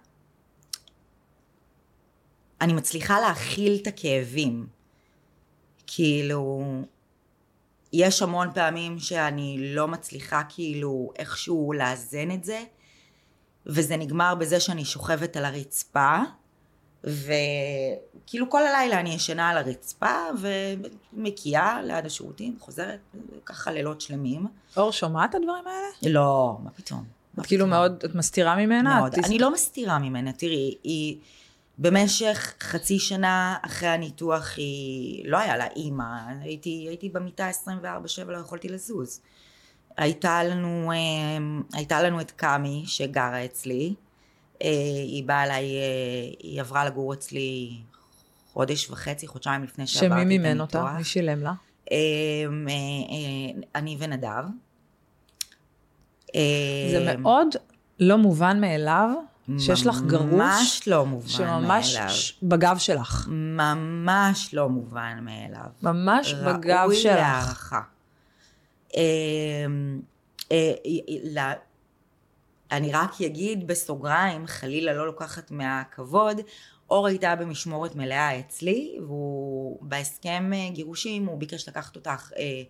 אני 2.60 2.72
מצליחה 2.72 3.20
להכיל 3.20 3.78
את 3.82 3.86
הכאבים. 3.86 4.66
כאילו, 5.86 6.62
יש 7.92 8.22
המון 8.22 8.48
פעמים 8.54 8.98
שאני 8.98 9.56
לא 9.74 9.88
מצליחה 9.88 10.42
כאילו 10.48 11.12
איכשהו 11.18 11.72
לאזן 11.72 12.30
את 12.30 12.44
זה, 12.44 12.62
וזה 13.66 13.96
נגמר 13.96 14.34
בזה 14.34 14.60
שאני 14.60 14.84
שוכבת 14.84 15.36
על 15.36 15.44
הרצפה, 15.44 16.18
וכאילו 17.04 18.50
כל 18.50 18.66
הלילה 18.66 19.00
אני 19.00 19.14
ישנה 19.14 19.48
על 19.48 19.58
הרצפה 19.58 20.14
ומקיאה 21.12 21.82
ליד 21.82 22.06
השירותים, 22.06 22.56
חוזרת, 22.60 23.00
ככה 23.44 23.72
לילות 23.72 24.00
שלמים. 24.00 24.46
אור, 24.76 24.90
שומעת 24.90 25.30
את 25.30 25.34
הדברים 25.34 25.64
האלה? 25.66 26.14
לא, 26.14 26.58
מה 26.64 26.70
פתאום. 26.70 27.04
את 27.40 27.46
כאילו 27.46 27.66
מאוד, 27.66 28.04
את 28.04 28.14
מסתירה 28.14 28.56
ממנה? 28.56 29.00
מאוד. 29.00 29.14
אני 29.24 29.38
לא 29.38 29.52
מסתירה 29.52 29.98
ממנה, 29.98 30.32
תראי, 30.32 30.74
היא 30.84 31.16
במשך 31.78 32.54
חצי 32.60 32.98
שנה 32.98 33.56
אחרי 33.62 33.88
הניתוח 33.88 34.54
היא, 34.56 35.28
לא 35.30 35.38
היה 35.38 35.56
לה 35.56 35.66
אימא, 35.76 36.04
הייתי, 36.40 36.86
הייתי 36.88 37.08
במיטה 37.08 37.50
24-7, 37.64 38.24
לא 38.26 38.38
יכולתי 38.38 38.68
לזוז. 38.68 39.20
הייתה 39.96 40.44
לנו, 40.44 40.92
אה, 40.92 40.96
הייתה 41.72 42.02
לנו 42.02 42.20
את 42.20 42.30
קאמי 42.30 42.84
שגרה 42.86 43.44
אצלי, 43.44 43.94
אה, 44.62 44.68
היא 45.04 45.24
באה 45.24 45.44
אליי, 45.44 45.64
אה, 45.64 46.32
היא 46.38 46.60
עברה 46.60 46.84
לגור 46.84 47.12
אצלי 47.12 47.70
חודש 48.52 48.90
וחצי, 48.90 49.26
חודשיים 49.26 49.62
לפני 49.64 49.86
שעברתי 49.86 50.12
את 50.12 50.16
הניתוח. 50.16 50.28
שמי 50.28 50.38
מימן 50.38 50.60
אותה? 50.60 50.94
מי 50.98 51.04
שילם 51.04 51.42
לה? 51.42 51.52
אה, 51.92 51.96
אני 53.74 53.96
ונדב. 53.98 54.44
זה 56.90 57.16
מאוד 57.18 57.48
לא 58.00 58.18
מובן 58.18 58.60
מאליו 58.60 59.10
שיש 59.58 59.86
לך 59.86 60.00
גרוש. 60.00 60.32
ממש 60.32 60.88
לא 60.88 61.06
מובן 61.06 61.44
מאליו. 61.44 61.82
שממש 61.84 62.38
בגב 62.42 62.78
שלך. 62.78 63.26
ממש 63.30 64.54
לא 64.54 64.68
מובן 64.68 65.18
מאליו. 65.22 65.70
ממש 65.82 66.34
בגב 66.34 66.92
שלך. 66.92 67.04
ראוי 67.04 67.04
להערכה. 67.04 67.80
אני 72.72 72.92
רק 72.92 73.20
אגיד 73.26 73.66
בסוגריים, 73.66 74.46
חלילה 74.46 74.92
לא 74.92 75.06
לוקחת 75.06 75.50
מהכבוד, 75.50 76.40
אור 76.90 77.06
הייתה 77.06 77.36
במשמורת 77.36 77.96
מלאה 77.96 78.38
אצלי, 78.38 78.96
והוא 79.00 79.78
בהסכם 79.80 80.50
אה, 80.54 80.68
גירושים 80.70 81.26
הוא 81.26 81.38
ביקש 81.38 81.68
לקחת 81.68 81.96
אותך 81.96 82.32
אה, 82.36 82.62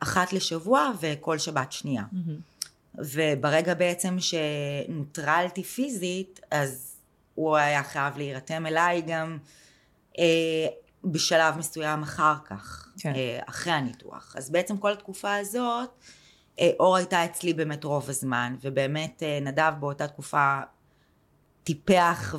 אחת 0.00 0.32
לשבוע 0.32 0.90
וכל 1.00 1.38
שבת 1.38 1.72
שנייה. 1.72 2.02
Mm-hmm. 2.12 2.98
וברגע 2.98 3.74
בעצם 3.74 4.16
שנוטרלתי 4.20 5.62
פיזית, 5.62 6.40
אז 6.50 6.96
הוא 7.34 7.56
היה 7.56 7.82
חייב 7.82 8.16
להירתם 8.16 8.66
אליי 8.66 9.02
גם 9.06 9.38
אה, 10.18 10.66
בשלב 11.04 11.58
מסוים 11.58 12.02
אחר 12.02 12.34
כך, 12.44 12.88
כן. 12.98 13.14
אה, 13.14 13.38
אחרי 13.46 13.72
הניתוח. 13.72 14.34
אז 14.38 14.50
בעצם 14.50 14.76
כל 14.76 14.92
התקופה 14.92 15.34
הזאת, 15.34 15.90
אה, 16.60 16.70
אור 16.80 16.96
הייתה 16.96 17.24
אצלי 17.24 17.54
באמת 17.54 17.84
רוב 17.84 18.10
הזמן, 18.10 18.56
ובאמת 18.60 19.22
אה, 19.22 19.38
נדב 19.40 19.72
באותה 19.80 20.08
תקופה 20.08 20.60
טיפח 21.64 22.34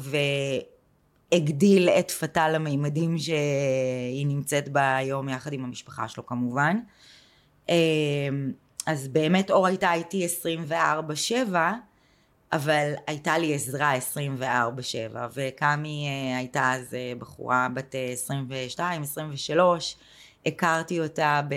והגדיל 1.32 1.89
את 1.89 2.12
פתה 2.12 2.49
למימדים 2.49 3.18
שהיא 3.18 4.28
נמצאת 4.28 4.70
בה 4.70 4.95
היום 4.95 5.30
יחד 5.30 5.53
עם 5.53 5.66
המשפחה 5.66 6.07
שלו 6.07 6.26
כמובן. 6.26 6.78
אז 8.86 9.07
באמת 9.07 9.51
אור 9.51 9.68
הייתה 9.68 9.93
איתי 9.93 10.28
24-7, 11.51 11.55
אבל 12.54 12.93
הייתה 13.08 13.38
לי 13.38 13.56
עזרה 13.56 13.93
24-7, 13.97 15.18
וקאמי 15.34 16.08
הייתה 16.38 16.74
אז 16.74 16.95
בחורה 17.20 17.68
בת 17.74 17.95
22, 18.14 19.02
23, 19.02 19.95
הכרתי 20.45 20.99
אותה, 20.99 21.41
ב... 21.49 21.54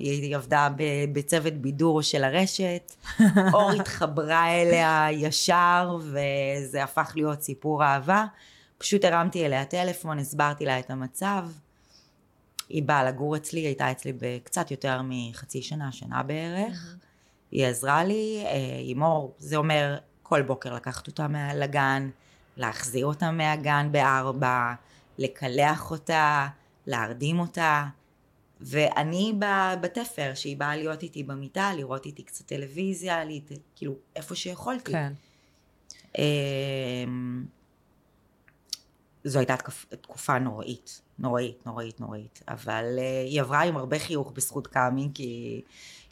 היא 0.00 0.36
עבדה 0.36 0.68
בצוות 1.12 1.52
בידור 1.52 2.02
של 2.02 2.24
הרשת, 2.24 2.92
אור 3.54 3.70
התחברה 3.70 4.48
אליה 4.48 5.06
ישר 5.12 5.98
וזה 6.00 6.84
הפך 6.84 7.12
להיות 7.14 7.42
סיפור 7.42 7.84
אהבה. 7.84 8.24
פשוט 8.78 9.04
הרמתי 9.04 9.46
אליה 9.46 9.64
טלפון, 9.64 10.18
הסברתי 10.18 10.64
לה 10.64 10.78
את 10.78 10.90
המצב. 10.90 11.48
היא 12.68 12.82
באה 12.82 13.04
לגור 13.04 13.36
אצלי, 13.36 13.60
היא 13.60 13.66
הייתה 13.66 13.90
אצלי 13.90 14.12
בקצת 14.12 14.70
יותר 14.70 15.00
מחצי 15.04 15.62
שנה, 15.62 15.92
שנה 15.92 16.22
בערך. 16.22 16.95
היא 17.50 17.66
עזרה 17.66 18.04
לי, 18.04 18.42
אה, 18.46 18.52
עם 18.82 19.02
אור, 19.02 19.34
זה 19.38 19.56
אומר 19.56 19.98
כל 20.22 20.42
בוקר 20.42 20.74
לקחת 20.74 21.06
אותה 21.06 21.26
לגן, 21.54 22.10
להחזיר 22.56 23.06
אותה 23.06 23.30
מהגן 23.30 23.88
בארבע, 23.92 24.72
לקלח 25.18 25.90
אותה. 25.90 26.48
להרדים 26.86 27.38
אותה, 27.38 27.84
ואני 28.60 29.34
בתפר, 29.80 30.32
שהיא 30.34 30.56
באה 30.56 30.76
להיות 30.76 31.02
איתי 31.02 31.22
במיטה, 31.22 31.72
לראות 31.76 32.06
איתי 32.06 32.22
קצת 32.22 32.46
טלוויזיה, 32.46 33.24
לי, 33.24 33.40
כאילו, 33.76 33.94
איפה 34.16 34.34
שיכולתי. 34.34 34.92
כן. 34.92 35.12
אמ, 36.18 37.44
זו 39.24 39.38
הייתה 39.38 39.56
תקופה 40.00 40.38
נוראית, 40.38 41.00
נוראית, 41.18 41.66
נוראית, 41.66 42.00
נוראית, 42.00 42.42
אבל 42.48 42.84
אה, 42.98 43.22
היא 43.22 43.40
עברה 43.40 43.62
עם 43.62 43.76
הרבה 43.76 43.98
חיוך 43.98 44.32
בזכות 44.32 44.66
קאמי, 44.66 45.08
כי 45.14 45.62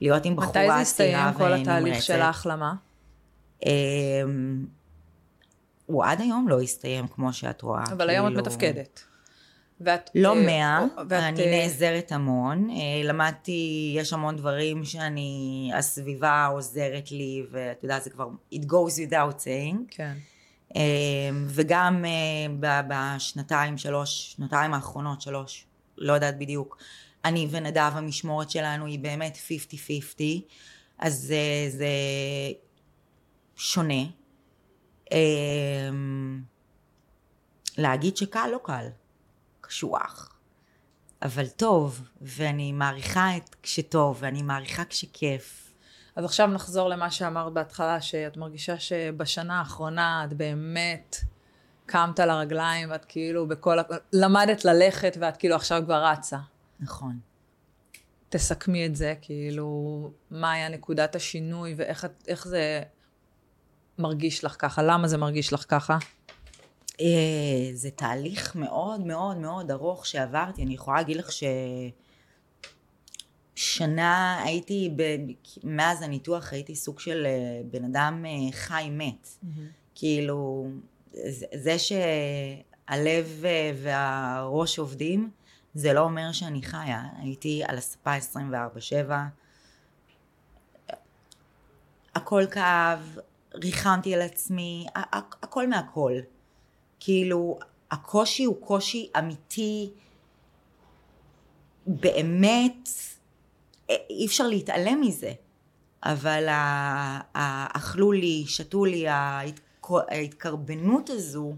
להיות 0.04 0.24
עם 0.24 0.36
בחורה 0.36 0.52
צעירה 0.52 0.74
ונמרצת. 0.74 0.90
מתי 0.90 1.02
זה 1.02 1.04
הסתיים 1.04 1.34
כל 1.34 1.52
התהליך 1.52 2.02
של 2.02 2.20
ההחלמה? 2.20 2.74
אמ, 3.66 4.66
הוא 5.86 6.04
עד 6.04 6.20
היום 6.20 6.48
לא 6.48 6.60
הסתיים 6.60 7.06
כמו 7.08 7.32
שאת 7.32 7.62
רואה. 7.62 7.82
אבל 7.82 7.96
כאילו... 7.96 8.10
היום 8.10 8.26
את 8.26 8.32
כאילו- 8.32 8.46
מתפקדת. 8.46 9.04
ואת... 9.80 10.10
לא 10.14 10.36
אה, 10.36 10.46
מאה, 10.46 10.84
ואת... 11.08 11.12
אני 11.12 11.40
אה, 11.40 11.62
נעזרת 11.62 12.12
המון. 12.12 12.70
אה, 12.70 12.76
למדתי, 13.04 13.92
יש 13.96 14.12
המון 14.12 14.36
דברים 14.36 14.84
שאני, 14.84 15.70
הסביבה 15.74 16.46
עוזרת 16.46 17.10
לי, 17.10 17.46
ואת 17.50 17.82
יודעת, 17.82 18.02
זה 18.04 18.10
כבר, 18.10 18.28
it 18.54 18.64
goes 18.64 19.10
without 19.10 19.40
saying. 19.40 19.76
כן. 19.90 20.14
וגם 21.46 22.04
בשנתיים, 22.60 23.78
שלוש, 23.78 24.34
שנתיים 24.36 24.74
האחרונות, 24.74 25.20
שלוש, 25.20 25.66
לא 25.98 26.12
יודעת 26.12 26.38
בדיוק, 26.38 26.78
אני 27.24 27.48
ונדב, 27.50 27.90
המשמורת 27.94 28.50
שלנו 28.50 28.86
היא 28.86 28.98
באמת 28.98 29.38
50-50, 30.18 30.22
אז 30.98 31.14
זה, 31.14 31.66
זה 31.68 31.88
שונה. 33.56 34.04
להגיד 37.78 38.16
שקל, 38.16 38.48
לא 38.52 38.60
קל. 38.64 38.86
קשוח. 39.60 40.30
אבל 41.22 41.48
טוב, 41.48 42.00
ואני 42.20 42.72
מעריכה 42.72 43.36
את 43.36 43.56
כשטוב, 43.62 44.16
ואני 44.20 44.42
מעריכה 44.42 44.84
כשכיף. 44.84 45.72
אז 46.16 46.24
עכשיו 46.24 46.46
נחזור 46.46 46.88
למה 46.88 47.10
שאמרת 47.10 47.52
בהתחלה, 47.52 48.00
שאת 48.00 48.36
מרגישה 48.36 48.78
שבשנה 48.78 49.58
האחרונה 49.58 50.24
את 50.24 50.32
באמת 50.32 51.16
קמת 51.86 52.18
לרגליים 52.18 52.90
ואת 52.90 53.04
כאילו 53.04 53.48
בכל... 53.48 53.78
למדת 54.12 54.64
ללכת 54.64 55.16
ואת 55.20 55.36
כאילו 55.36 55.54
עכשיו 55.54 55.82
כבר 55.84 56.04
רצה. 56.06 56.38
נכון. 56.84 57.18
תסכמי 58.28 58.86
את 58.86 58.96
זה, 58.96 59.14
כאילו, 59.20 59.68
מה 60.30 60.52
היה 60.52 60.68
נקודת 60.68 61.14
השינוי 61.16 61.74
ואיך 61.76 62.06
זה 62.48 62.82
מרגיש 63.98 64.44
לך 64.44 64.56
ככה? 64.58 64.82
למה 64.82 65.08
זה 65.08 65.18
מרגיש 65.18 65.52
לך 65.52 65.64
ככה? 65.68 65.98
אה, 67.00 67.06
זה 67.74 67.90
תהליך 67.90 68.56
מאוד 68.56 69.00
מאוד 69.00 69.36
מאוד 69.36 69.70
ארוך 69.70 70.06
שעברתי, 70.06 70.62
אני 70.62 70.74
יכולה 70.74 70.96
להגיד 70.96 71.16
לך 71.16 71.30
ששנה 73.56 74.42
הייתי, 74.44 74.90
ב... 74.96 75.02
מאז 75.64 76.02
הניתוח 76.02 76.52
הייתי 76.52 76.74
סוג 76.74 77.00
של 77.00 77.26
אה, 77.26 77.32
בן 77.70 77.84
אדם 77.84 78.24
אה, 78.26 78.52
חי 78.52 78.88
מת. 78.90 79.28
כאילו, 79.94 80.66
זה- 81.54 81.78
שהלב 81.78 83.44
והראש 83.82 84.78
עובדים, 84.78 85.30
זה 85.74 85.92
לא 85.92 86.00
אומר 86.00 86.32
שאני 86.32 86.62
חיה. 86.62 87.02
הייתי 87.18 87.62
על 87.66 87.78
הספה 87.78 88.16
24-7, 90.88 90.92
הכל 92.14 92.42
כאב, 92.50 93.18
ריחמתי 93.54 94.14
על 94.14 94.20
עצמי, 94.22 94.86
הכל 95.42 95.68
מהכל. 95.68 96.12
כאילו, 97.00 97.58
הקושי 97.90 98.44
הוא 98.44 98.56
קושי 98.60 99.10
אמיתי, 99.18 99.90
באמת, 101.86 102.88
אה, 103.90 103.94
אי 104.10 104.26
אפשר 104.26 104.46
להתעלם 104.46 105.00
מזה. 105.00 105.32
אבל 106.02 106.46
אכלו 107.72 108.12
לי, 108.12 108.44
שתו 108.46 108.84
לי, 108.84 109.08
ההתק- 109.08 109.90
ההתקרבנות 110.08 111.10
הזו, 111.10 111.54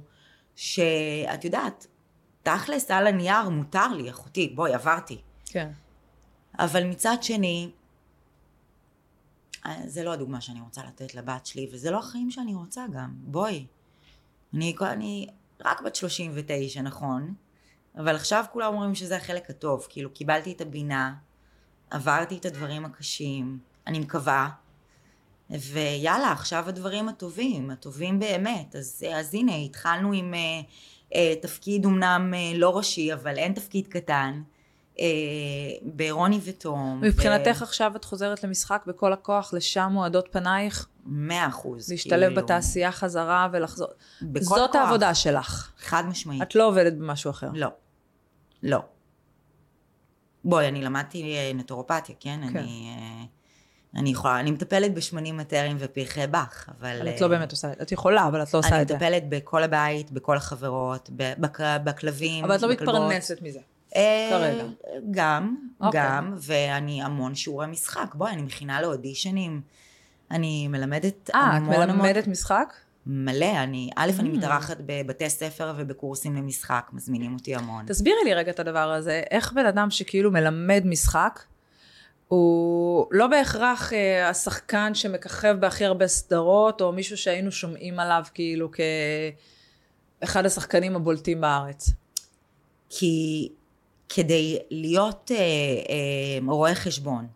שאת 0.57 1.45
יודעת, 1.45 1.87
תכלס 2.47 2.91
על 2.91 3.07
הנייר 3.07 3.49
מותר 3.49 3.89
לי, 3.89 4.11
אחותי, 4.11 4.53
בואי, 4.55 4.75
עברתי. 4.75 5.21
כן. 5.47 5.71
אבל 6.59 6.85
מצד 6.85 7.17
שני, 7.23 7.71
אה, 9.67 9.77
זה 9.87 10.05
לא 10.05 10.13
הדוגמה 10.13 10.41
שאני 10.41 10.61
רוצה 10.61 10.83
לתת 10.85 11.15
לבת 11.15 11.47
שלי, 11.47 11.69
וזה 11.73 11.91
לא 11.91 11.99
החיים 11.99 12.31
שאני 12.31 12.55
רוצה 12.55 12.85
גם. 12.95 13.15
בואי. 13.19 13.67
אני, 14.55 14.75
אני 14.81 15.27
רק 15.65 15.81
בת 15.81 15.95
39, 15.95 16.83
נכון? 16.83 17.35
אבל 17.97 18.17
עכשיו 18.17 18.45
כולם 18.53 18.75
אומרים 18.75 18.95
שזה 18.95 19.17
החלק 19.17 19.51
הטוב. 19.51 19.87
כאילו, 19.89 20.11
קיבלתי 20.11 20.53
את 20.53 20.61
הבינה, 20.61 21.15
עברתי 21.91 22.37
את 22.39 22.47
הדברים 22.47 22.85
הקשים, 22.85 23.59
אני 23.87 23.99
מקווה, 23.99 24.51
ויאללה, 25.51 26.33
עכשיו 26.33 26.69
הדברים 26.69 27.09
הטובים, 27.09 27.71
הטובים 27.71 28.19
באמת. 28.19 28.77
אז, 28.77 29.05
אז 29.15 29.35
הנה, 29.35 29.57
התחלנו 29.57 30.13
עם 30.13 30.35
אה, 30.35 30.61
תפקיד 31.43 31.87
אמנם 31.87 32.35
אה, 32.37 32.59
לא 32.59 32.77
ראשי, 32.77 33.13
אבל 33.13 33.39
אין 33.39 33.53
תפקיד 33.53 33.87
קטן. 33.87 34.43
אה, 35.01 35.05
ברוני 35.83 36.41
ותום. 36.45 37.01
מבחינתך 37.01 37.63
עכשיו 37.63 37.97
את 37.97 38.05
חוזרת 38.05 38.45
למשחק 38.45 38.83
בכל 38.87 39.13
הכוח, 39.13 39.55
לשם 39.55 39.89
מועדות 39.93 40.29
פנייך, 40.33 40.87
מאה 41.07 41.49
אחוז. 41.49 41.91
להשתלב 41.91 42.29
כאילו, 42.29 42.43
בתעשייה 42.43 42.93
חזרה 42.93 43.49
ולחזור. 43.53 43.89
בכל 44.23 44.45
זאת 44.45 44.73
כוח. 44.73 44.81
העבודה 44.81 45.15
שלך. 45.15 45.73
חד 45.79 46.05
משמעית. 46.07 46.43
את 46.43 46.55
לא 46.55 46.69
עובדת 46.69 46.93
במשהו 46.93 47.31
אחר. 47.31 47.49
לא. 47.55 47.69
לא. 48.63 48.79
בואי, 50.45 50.69
אני 50.69 50.83
למדתי 50.83 51.37
אה, 51.37 51.53
נטורופתיה, 51.55 52.15
כן? 52.21 52.41
כן. 52.53 52.59
אני, 52.59 52.95
אה, 52.97 53.25
אני 53.97 54.11
יכולה, 54.11 54.41
אני 54.41 54.51
מטפלת 54.51 54.95
בשמנים 54.95 55.37
מטרים 55.37 55.77
ופרחי 55.81 56.27
באך, 56.27 56.69
אבל... 56.81 56.97
אבל 57.01 57.09
את 57.09 57.15
אה, 57.15 57.21
לא 57.21 57.29
באמת 57.29 57.51
עושה 57.51 57.73
את 57.73 57.77
זה. 57.79 57.83
את 57.83 57.93
יכולה, 57.93 58.29
אבל 58.29 58.43
את 58.43 58.55
לא 58.55 58.59
עושה 58.59 58.69
אני 58.69 58.83
את 58.83 58.89
זה. 58.89 58.95
מטפלת 58.95 59.29
בכל 59.29 59.63
הבית, 59.63 60.11
בכל 60.11 60.37
החברות, 60.37 61.11
בכלבים, 61.85 62.45
אבל 62.45 62.55
את 62.57 62.63
לא. 62.63 62.69
מתפרנסת 62.71 63.39
מזה. 63.43 63.61
אה, 63.97 64.29
כרגע. 64.31 64.65
גם, 65.11 65.57
אוקיי. 65.81 66.01
גם, 66.05 66.35
ואני 66.39 67.03
המון 67.03 67.35
שיעורי 67.35 67.67
משחק. 67.67 68.15
בואי, 68.15 68.33
אני 68.33 68.43
מכינה 68.43 68.81
לאודישנים, 68.83 69.61
אני 70.31 70.69
מלמדת 70.69 71.31
אה, 71.35 71.51
את 71.51 71.63
המון 71.63 71.75
המון... 71.75 71.97
מלמדת 71.97 72.27
משחק? 72.27 72.75
מלא, 73.07 73.63
אני, 73.63 73.91
א', 73.97 74.11
אני 74.19 74.29
Mm. 74.31 74.37
מתארחת 74.37 74.77
בבתי 74.87 75.31
ספר 75.31 75.75
ובקורסים 75.77 76.37
למשחק, 76.37 76.91
מזמינים 76.93 77.35
אותי 77.35 77.55
המון. 77.55 77.85
תסבירי 77.87 78.17
לי 78.25 78.35
רגע 78.35 78.51
את 78.51 78.61
הדבר 78.61 78.91
הזה. 78.93 79.23
איך 79.31 79.53
בן 79.53 79.67
אדם 79.67 79.91
שכאילו 79.91 80.31
מלמד 80.31 80.83
משחק, 80.85 81.41
הוא 82.29 83.07
לא 83.11 83.27
בהכרח 83.27 83.93
אה, 83.93 84.29
השחקן 84.29 84.95
שמככב 84.95 85.57
בהכי 85.61 85.85
הרבה 85.85 86.07
סדרות, 86.07 86.81
או 86.81 86.93
מישהו 86.93 87.16
שהיינו 87.16 87.53
שומעים 87.53 88.01
עליו 88.01 88.24
כאילו 88.35 88.70
כאחד 90.22 90.47
השחקנים 90.47 90.97
הבולטים 90.97 91.41
בארץ. 91.41 91.91
כי 92.91 93.49
כדי 94.09 94.59
להיות 94.70 95.31
אה, 95.35 95.37
אה, 95.37 96.55
רואה 96.55 96.74
חשבון, 96.74 97.27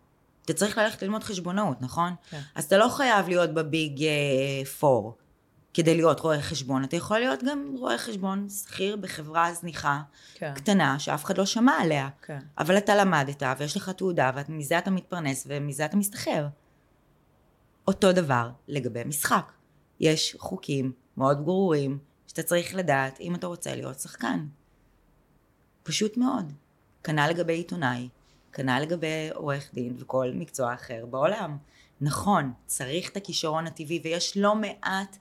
אתה 0.45 0.53
צריך 0.53 0.77
ללכת 0.77 1.01
ללמוד 1.01 1.23
חשבונאות, 1.23 1.81
נכון? 1.81 2.13
כן. 2.29 2.39
אז 2.55 2.63
אתה 2.63 2.77
לא 2.77 2.89
חייב 2.89 3.29
להיות 3.29 3.53
בביג 3.53 4.03
אה, 4.03 4.65
פור 4.79 5.17
כדי 5.73 5.95
להיות 5.95 6.19
רואה 6.19 6.41
חשבון, 6.41 6.83
אתה 6.83 6.95
יכול 6.95 7.19
להיות 7.19 7.43
גם 7.43 7.75
רואה 7.77 7.97
חשבון 7.97 8.49
שכיר 8.49 8.95
בחברה 8.95 9.53
זניחה, 9.53 10.01
כן. 10.33 10.53
קטנה, 10.55 10.99
שאף 10.99 11.25
אחד 11.25 11.37
לא 11.37 11.45
שמע 11.45 11.71
עליה. 11.71 12.09
כן. 12.21 12.39
אבל 12.57 12.77
אתה 12.77 12.95
למדת, 12.95 13.43
ויש 13.57 13.77
לך 13.77 13.89
תעודה, 13.89 14.31
ומזה 14.35 14.77
אתה 14.77 14.91
מתפרנס, 14.91 15.47
ומזה 15.49 15.85
אתה 15.85 15.97
מסתחרר. 15.97 16.47
אותו 17.87 18.13
דבר 18.13 18.49
לגבי 18.67 19.03
משחק. 19.05 19.51
יש 19.99 20.35
חוקים 20.39 20.91
מאוד 21.17 21.45
ברורים, 21.45 21.97
שאתה 22.27 22.43
צריך 22.43 22.75
לדעת 22.75 23.19
אם 23.19 23.35
אתה 23.35 23.47
רוצה 23.47 23.75
להיות 23.75 23.99
שחקן. 23.99 24.45
פשוט 25.83 26.17
מאוד. 26.17 26.53
כנ"ל 27.03 27.27
לגבי 27.29 27.53
עיתונאי, 27.53 28.09
כנ"ל 28.53 28.79
לגבי 28.81 29.29
עורך 29.33 29.69
דין 29.73 29.95
וכל 29.99 30.31
מקצוע 30.35 30.73
אחר 30.73 31.05
בעולם. 31.05 31.57
נכון, 32.01 32.53
צריך 32.65 33.09
את 33.09 33.17
הכישרון 33.17 33.67
הטבעי, 33.67 34.01
ויש 34.03 34.37
לא 34.37 34.55
מעט, 34.55 35.17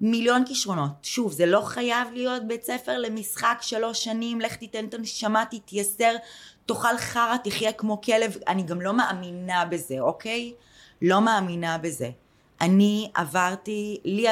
מיליון 0.00 0.44
כישרונות. 0.46 0.90
שוב, 1.02 1.32
זה 1.32 1.46
לא 1.46 1.60
חייב 1.60 2.08
להיות 2.12 2.46
בית 2.46 2.64
ספר 2.64 2.98
למשחק 2.98 3.58
שלוש 3.60 4.04
שנים, 4.04 4.40
לך 4.40 4.56
תיתן 4.56 4.84
את 4.84 4.94
הנשמה, 4.94 5.44
תתייסר, 5.50 6.14
תאכל 6.66 6.98
חרא, 6.98 7.36
תחיה 7.44 7.72
כמו 7.72 8.00
כלב. 8.00 8.36
אני 8.48 8.62
גם 8.62 8.80
לא 8.80 8.92
מאמינה 8.92 9.64
בזה, 9.64 10.00
אוקיי? 10.00 10.54
לא 11.02 11.20
מאמינה 11.20 11.78
בזה. 11.78 12.10
אני 12.60 13.10
עברתי, 13.14 14.00
לי 14.04 14.26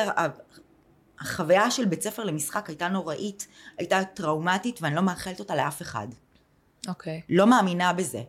החוויה 1.20 1.70
של 1.70 1.84
בית 1.84 2.02
ספר 2.02 2.24
למשחק 2.24 2.68
הייתה 2.68 2.88
נוראית, 2.88 3.46
הייתה 3.78 4.04
טראומטית, 4.04 4.78
ואני 4.82 4.94
לא 4.94 5.02
מאחלת 5.02 5.40
אותה 5.40 5.56
לאף 5.56 5.82
אחד. 5.82 6.08
אוקיי. 6.88 7.20
לא 7.28 7.46
מאמינה 7.46 7.92
בזה. 7.92 8.22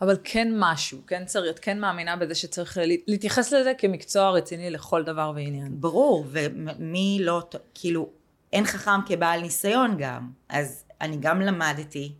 אבל 0.00 0.16
כן 0.24 0.48
משהו, 0.56 0.98
כן 1.06 1.24
צריך, 1.24 1.54
את 1.54 1.58
כן 1.58 1.80
מאמינה 1.80 2.16
בזה 2.16 2.34
שצריך 2.34 2.76
לה- 2.76 2.84
להתייחס 3.06 3.52
לזה 3.52 3.72
כמקצוע 3.78 4.30
רציני 4.30 4.70
לכל 4.70 5.02
דבר 5.02 5.32
ועניין. 5.34 5.80
ברור, 5.80 6.26
ומי 6.30 7.18
לא, 7.20 7.42
כאילו, 7.74 8.10
אין 8.52 8.64
חכם 8.66 9.00
כבעל 9.06 9.40
ניסיון 9.40 9.96
גם. 9.98 10.30
אז 10.48 10.84
אני 11.00 11.16
גם 11.20 11.40
למדתי, 11.40 12.12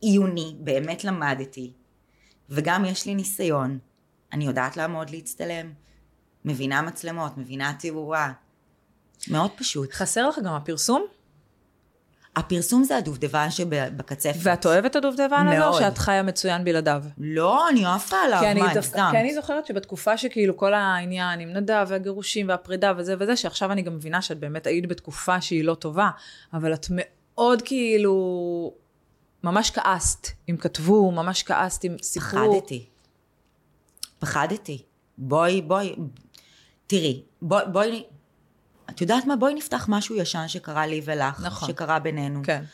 עיוני, 0.00 0.56
באמת 0.60 1.04
למדתי, 1.04 1.72
וגם 2.50 2.84
יש 2.84 3.06
לי 3.06 3.14
ניסיון. 3.14 3.78
אני 4.32 4.46
יודעת 4.46 4.76
לעמוד 4.76 5.10
להצטלם, 5.10 5.72
מבינה 6.44 6.82
מצלמות, 6.82 7.38
מבינה 7.38 7.72
תאורה. 7.78 8.32
מאוד 9.30 9.50
פשוט. 9.58 9.92
חסר 9.92 10.28
לך 10.28 10.38
גם 10.44 10.54
הפרסום? 10.54 11.06
הפרסום 12.36 12.84
זה 12.84 12.96
הדובדבן 12.96 13.50
שבקצפת. 13.50 14.38
ואת 14.42 14.66
אוהבת 14.66 14.90
את 14.90 14.96
הדובדבן 14.96 15.46
הזה, 15.48 15.66
או. 15.66 15.78
שאת 15.78 15.98
חיה 15.98 16.22
מצוין 16.22 16.64
בלעדיו? 16.64 17.02
לא, 17.18 17.68
אני 17.68 17.86
עפה 17.86 18.16
עליו, 18.16 18.40
כי 18.40 18.60
מה, 18.60 18.70
הגזמת? 18.70 19.10
כי 19.10 19.18
אני 19.18 19.34
זוכרת 19.34 19.66
שבתקופה 19.66 20.16
שכאילו 20.16 20.56
כל 20.56 20.74
העניין 20.74 21.40
עם 21.40 21.52
נדב 21.52 21.86
והגירושים 21.88 22.48
והפרידה 22.48 22.92
וזה 22.96 23.14
וזה, 23.18 23.36
שעכשיו 23.36 23.72
אני 23.72 23.82
גם 23.82 23.94
מבינה 23.94 24.22
שאת 24.22 24.38
באמת 24.38 24.66
היית 24.66 24.86
בתקופה 24.86 25.40
שהיא 25.40 25.64
לא 25.64 25.74
טובה, 25.74 26.10
אבל 26.52 26.74
את 26.74 26.86
מאוד 26.90 27.62
כאילו, 27.62 28.72
ממש 29.42 29.70
כעסת 29.70 30.28
אם 30.50 30.56
כתבו, 30.56 31.12
ממש 31.12 31.42
כעסת 31.42 31.84
אם 31.84 31.96
סיפרו. 32.02 32.60
פחדתי. 32.60 32.86
פחדתי. 34.18 34.82
בואי, 35.18 35.62
בואי, 35.62 35.96
תראי, 36.86 37.22
בואי, 37.42 37.64
בואי, 37.72 38.04
את 38.90 39.00
יודעת 39.00 39.24
מה? 39.24 39.36
בואי 39.36 39.54
נפתח 39.54 39.86
משהו 39.88 40.16
ישן 40.16 40.48
שקרה 40.48 40.86
לי 40.86 41.00
ולך, 41.04 41.40
נכון. 41.40 41.68
שקרה 41.68 41.98
בינינו. 41.98 42.40
כן, 42.44 42.64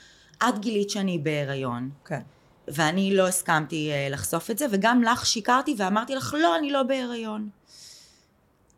את 0.48 0.58
גילית 0.58 0.90
שאני 0.90 1.18
בהיריון, 1.18 1.90
כן. 2.04 2.20
ואני 2.68 3.16
לא 3.16 3.28
הסכמתי 3.28 3.90
אה, 3.92 4.08
לחשוף 4.10 4.50
את 4.50 4.58
זה, 4.58 4.66
וגם 4.70 5.02
לך 5.02 5.26
שיקרתי 5.26 5.74
ואמרתי 5.78 6.14
לך, 6.14 6.34
לא, 6.38 6.56
אני 6.56 6.72
לא 6.72 6.82
בהיריון. 6.82 7.48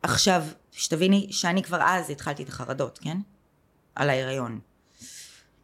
עכשיו, 0.02 0.44
שתביני 0.72 1.28
שאני 1.30 1.62
כבר 1.62 1.78
אז 1.82 2.10
התחלתי 2.10 2.42
את 2.42 2.48
החרדות, 2.48 2.98
כן? 2.98 3.18
על 3.94 4.10
ההיריון. 4.10 4.60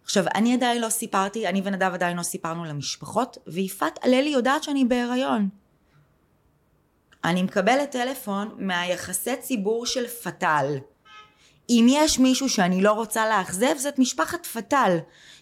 עכשיו, 0.05 0.25
אני 0.35 0.55
עדיין 0.55 0.83
לא 0.83 0.89
סיפרתי, 0.89 1.49
אני 1.49 1.63
ונדב 1.65 1.91
עדיין 1.95 2.17
לא 2.17 2.23
סיפרנו 2.23 2.65
למשפחות, 2.65 3.39
ויפעת 3.47 3.99
הללי 4.05 4.31
יודעת 4.31 4.63
שאני 4.63 4.85
בהיריון. 4.85 5.49
אני 7.25 7.43
מקבלת 7.43 7.91
טלפון 7.91 8.55
מהיחסי 8.59 9.37
ציבור 9.37 9.87
של 9.87 10.07
פתאל. 10.07 10.79
אם 11.71 11.87
יש 11.89 12.19
מישהו 12.19 12.49
שאני 12.49 12.83
לא 12.83 12.93
רוצה 12.93 13.29
לאכזב, 13.29 13.77
זאת 13.77 13.99
משפחת 13.99 14.47
פטל. 14.47 14.99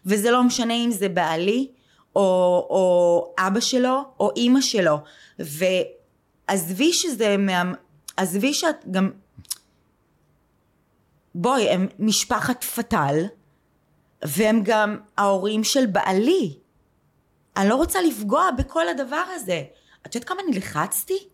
וזה 0.07 0.31
לא 0.31 0.43
משנה 0.43 0.74
אם 0.74 0.91
זה 0.91 1.09
בעלי, 1.09 1.70
או, 2.16 2.22
או 2.70 3.35
אבא 3.39 3.61
שלו, 3.61 4.03
או 4.20 4.31
אימא 4.37 4.61
שלו. 4.61 4.99
ועזבי 5.39 6.93
שזה 6.93 7.37
מה... 7.37 7.62
עזבי 8.16 8.55
שאת 8.55 8.76
גם... 8.91 9.11
בואי, 11.35 11.68
הם 11.68 11.89
משפחת 11.99 12.64
פטל, 12.64 13.24
והם 14.24 14.61
גם 14.64 14.97
ההורים 15.16 15.64
של 15.64 15.87
בעלי. 15.87 16.59
אני 17.57 17.68
לא 17.68 17.74
רוצה 17.74 18.01
לפגוע 18.03 18.51
בכל 18.59 18.89
הדבר 18.89 19.24
הזה. 19.35 19.62
את 20.07 20.14
יודעת 20.14 20.29
כמה 20.29 20.41
נלחצתי? 20.51 21.29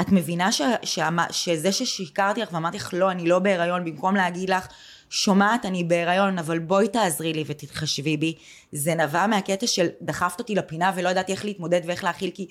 את 0.00 0.12
מבינה 0.12 0.52
ש, 0.52 0.62
ש, 0.82 0.98
שזה 1.30 1.72
ששיקרתי 1.72 2.40
לך 2.40 2.52
ואמרתי 2.52 2.76
לך 2.76 2.90
לא, 2.92 3.10
אני 3.10 3.28
לא 3.28 3.38
בהיריון, 3.38 3.84
במקום 3.84 4.14
להגיד 4.16 4.50
לך, 4.50 4.66
שומעת, 5.10 5.66
אני 5.66 5.84
בהיריון, 5.84 6.38
אבל 6.38 6.58
בואי 6.58 6.88
תעזרי 6.88 7.32
לי 7.32 7.44
ותתחשבי 7.46 8.16
בי, 8.16 8.34
זה 8.72 8.94
נבע 8.94 9.26
מהקטע 9.26 9.66
של 9.66 9.86
דחפת 10.02 10.38
אותי 10.38 10.54
לפינה 10.54 10.92
ולא 10.96 11.08
ידעתי 11.08 11.32
איך 11.32 11.44
להתמודד 11.44 11.80
ואיך 11.86 12.04
להכיל, 12.04 12.30
כי 12.34 12.48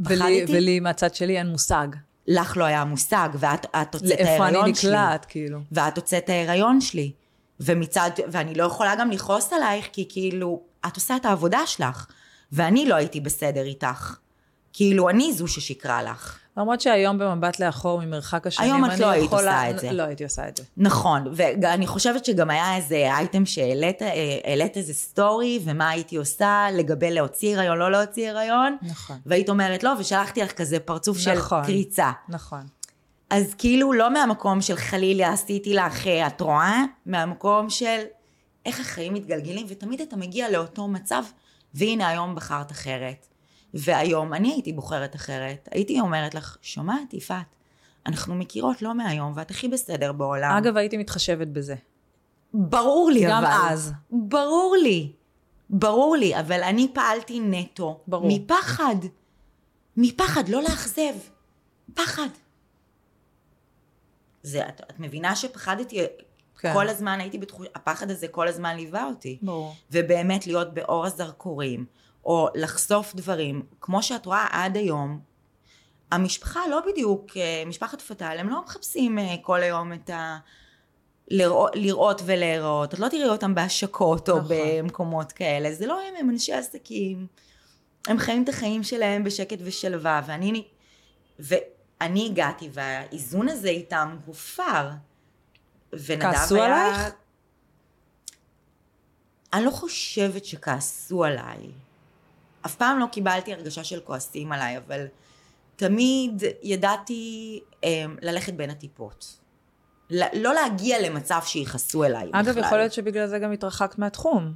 ולי, 0.00 0.44
ולי 0.48 0.80
מהצד 0.80 1.14
שלי 1.14 1.38
אין 1.38 1.46
מושג. 1.46 1.88
לך 2.26 2.56
לא 2.56 2.64
היה 2.64 2.84
מושג, 2.84 3.28
ואת 3.38 3.66
הוצאת 3.94 4.20
ההיריון 4.20 4.20
שלי. 4.20 4.24
לאיפה 4.24 4.48
אני 4.48 4.70
נקלעת, 4.70 5.24
כאילו. 5.24 5.60
ואת 5.72 5.96
הוצאת 5.96 6.28
ההיריון 6.28 6.80
שלי. 6.80 7.12
ומצד, 7.60 8.10
ואני 8.32 8.54
לא 8.54 8.64
יכולה 8.64 8.94
גם 8.96 9.10
לכעוס 9.10 9.52
עלייך, 9.52 9.88
כי 9.92 10.06
כאילו, 10.08 10.62
את 10.86 10.96
עושה 10.96 11.16
את 11.16 11.24
העבודה 11.24 11.66
שלך, 11.66 12.06
ואני 12.52 12.86
לא 12.86 12.94
הייתי 12.94 13.20
בסדר 13.20 13.62
איתך. 13.62 14.16
כאילו, 14.72 15.10
אני 15.10 15.32
זו 15.32 15.48
ששיקרה 15.48 16.02
לך. 16.02 16.38
למרות 16.56 16.80
שהיום 16.80 17.18
במבט 17.18 17.60
לאחור 17.60 18.00
ממרחק 18.00 18.46
השנים, 18.46 18.72
היום 18.72 18.84
את 18.84 18.98
לא 18.98 19.06
היית 19.06 19.32
עושה 19.32 19.70
את 19.70 19.78
זה. 19.78 19.92
לא 19.92 20.02
הייתי 20.02 20.24
עושה 20.24 20.48
את 20.48 20.56
זה. 20.56 20.62
נכון, 20.76 21.32
ואני 21.36 21.86
חושבת 21.86 22.24
שגם 22.24 22.50
היה 22.50 22.76
איזה 22.76 22.94
אייטם 22.94 23.46
שהעלית 23.46 24.02
אה, 24.02 24.66
איזה 24.76 24.94
סטורי, 24.94 25.60
ומה 25.64 25.88
הייתי 25.88 26.16
עושה 26.16 26.66
לגבי 26.72 27.10
להוציא 27.10 27.56
הריון, 27.56 27.78
לא 27.78 27.90
להוציא 27.90 28.30
הריון. 28.30 28.76
נכון. 28.82 29.16
והיית 29.26 29.48
אומרת 29.48 29.82
לא, 29.82 29.92
ושלחתי 29.98 30.40
לך 30.40 30.52
כזה 30.52 30.80
פרצוף 30.80 31.18
של 31.18 31.34
נכון, 31.34 31.64
קריצה. 31.64 32.12
נכון. 32.28 32.66
אז 33.30 33.54
כאילו 33.58 33.92
לא 33.92 34.12
מהמקום 34.12 34.60
של 34.60 34.76
חלילה 34.76 35.32
עשיתי 35.32 35.74
לך, 35.74 36.06
אה, 36.06 36.26
את 36.26 36.40
רואה? 36.40 36.84
מהמקום 37.06 37.70
של 37.70 38.00
איך 38.66 38.80
החיים 38.80 39.14
מתגלגלים, 39.14 39.66
ותמיד 39.68 40.00
אתה 40.00 40.16
מגיע 40.16 40.50
לאותו 40.50 40.88
מצב, 40.88 41.22
והנה 41.74 42.08
היום 42.08 42.34
בחרת 42.34 42.72
אחרת. 42.72 43.26
והיום 43.74 44.34
אני 44.34 44.52
הייתי 44.52 44.72
בוחרת 44.72 45.14
אחרת. 45.14 45.68
הייתי 45.70 46.00
אומרת 46.00 46.34
לך, 46.34 46.56
שומעת, 46.62 47.14
יפעת, 47.14 47.46
אנחנו 48.06 48.34
מכירות 48.34 48.82
לא 48.82 48.94
מהיום, 48.94 49.32
ואת 49.36 49.50
הכי 49.50 49.68
בסדר 49.68 50.12
בעולם. 50.12 50.56
אגב, 50.56 50.76
הייתי 50.76 50.96
מתחשבת 50.96 51.48
בזה. 51.48 51.74
ברור 52.54 53.10
לי 53.10 53.24
גם 53.24 53.44
אבל. 53.44 53.54
גם 53.54 53.68
אז. 53.68 53.92
ברור 54.10 54.76
לי. 54.82 55.12
ברור 55.70 56.16
לי, 56.16 56.40
אבל 56.40 56.62
אני 56.62 56.88
פעלתי 56.94 57.40
נטו. 57.40 58.00
ברור. 58.06 58.28
מפחד. 58.28 58.96
מפחד, 59.96 60.48
לא 60.48 60.62
לאכזב. 60.62 61.14
פחד. 61.94 62.28
זה, 64.42 64.68
את, 64.68 64.80
את 64.90 65.00
מבינה 65.00 65.36
שפחדתי, 65.36 66.00
כן. 66.58 66.72
כל 66.72 66.88
הזמן 66.88 67.20
הייתי 67.20 67.38
בתחוש... 67.38 67.66
הפחד 67.74 68.10
הזה 68.10 68.28
כל 68.28 68.48
הזמן 68.48 68.76
ליווה 68.76 69.04
אותי. 69.04 69.38
ברור. 69.42 69.74
ובאמת 69.90 70.46
להיות 70.46 70.74
באור 70.74 71.06
הזרקורים. 71.06 71.86
או 72.26 72.48
לחשוף 72.54 73.14
דברים, 73.14 73.62
כמו 73.80 74.02
שאת 74.02 74.26
רואה 74.26 74.46
עד 74.50 74.76
היום, 74.76 75.20
המשפחה 76.10 76.60
לא 76.70 76.80
בדיוק, 76.86 77.36
אה, 77.36 77.62
משפחת 77.66 78.00
פטל, 78.00 78.36
הם 78.38 78.48
לא 78.48 78.62
מחפשים 78.64 79.18
אה, 79.18 79.34
כל 79.42 79.62
היום 79.62 79.92
את 79.92 80.10
ה... 80.10 80.38
לראות, 81.28 81.70
לראות 81.74 82.22
ולהיראות, 82.24 82.94
את 82.94 82.98
לא 82.98 83.08
תראי 83.08 83.28
אותם 83.28 83.54
בהשקות 83.54 84.28
או 84.28 84.38
נכון. 84.38 84.48
במקומות 84.50 85.32
כאלה, 85.32 85.74
זה 85.74 85.86
לא 85.86 86.00
הם, 86.00 86.14
הם 86.18 86.30
אנשי 86.30 86.52
עסקים, 86.52 87.26
הם 88.06 88.18
חיים 88.18 88.44
את 88.44 88.48
החיים 88.48 88.82
שלהם 88.82 89.24
בשקט 89.24 89.58
ושלווה, 89.64 90.22
ואני, 90.26 90.64
ואני 91.38 92.26
הגעתי 92.26 92.68
והאיזון 92.72 93.48
הזה 93.48 93.68
איתם 93.68 94.16
הופר. 94.26 94.90
כעסו 96.20 96.54
היה... 96.54 96.64
עלייך? 96.64 97.14
אני 99.52 99.64
לא 99.64 99.70
חושבת 99.70 100.44
שכעסו 100.44 101.24
עליי. 101.24 101.70
אף 102.66 102.74
פעם 102.74 102.98
לא 102.98 103.06
קיבלתי 103.12 103.52
הרגשה 103.52 103.84
של 103.84 104.00
כועסים 104.00 104.52
עליי, 104.52 104.78
אבל 104.78 105.06
תמיד 105.76 106.42
ידעתי 106.62 107.60
אה, 107.84 108.04
ללכת 108.22 108.54
בין 108.54 108.70
הטיפות. 108.70 109.38
לא 110.10 110.54
להגיע 110.54 111.02
למצב 111.02 111.40
שיכעסו 111.44 112.04
אליי 112.04 112.30
אגב, 112.32 112.48
בכלל. 112.50 112.64
יכול 112.64 112.78
להיות 112.78 112.92
שבגלל 112.92 113.26
זה 113.26 113.38
גם 113.38 113.52
התרחקת 113.52 113.98
מהתחום. 113.98 114.52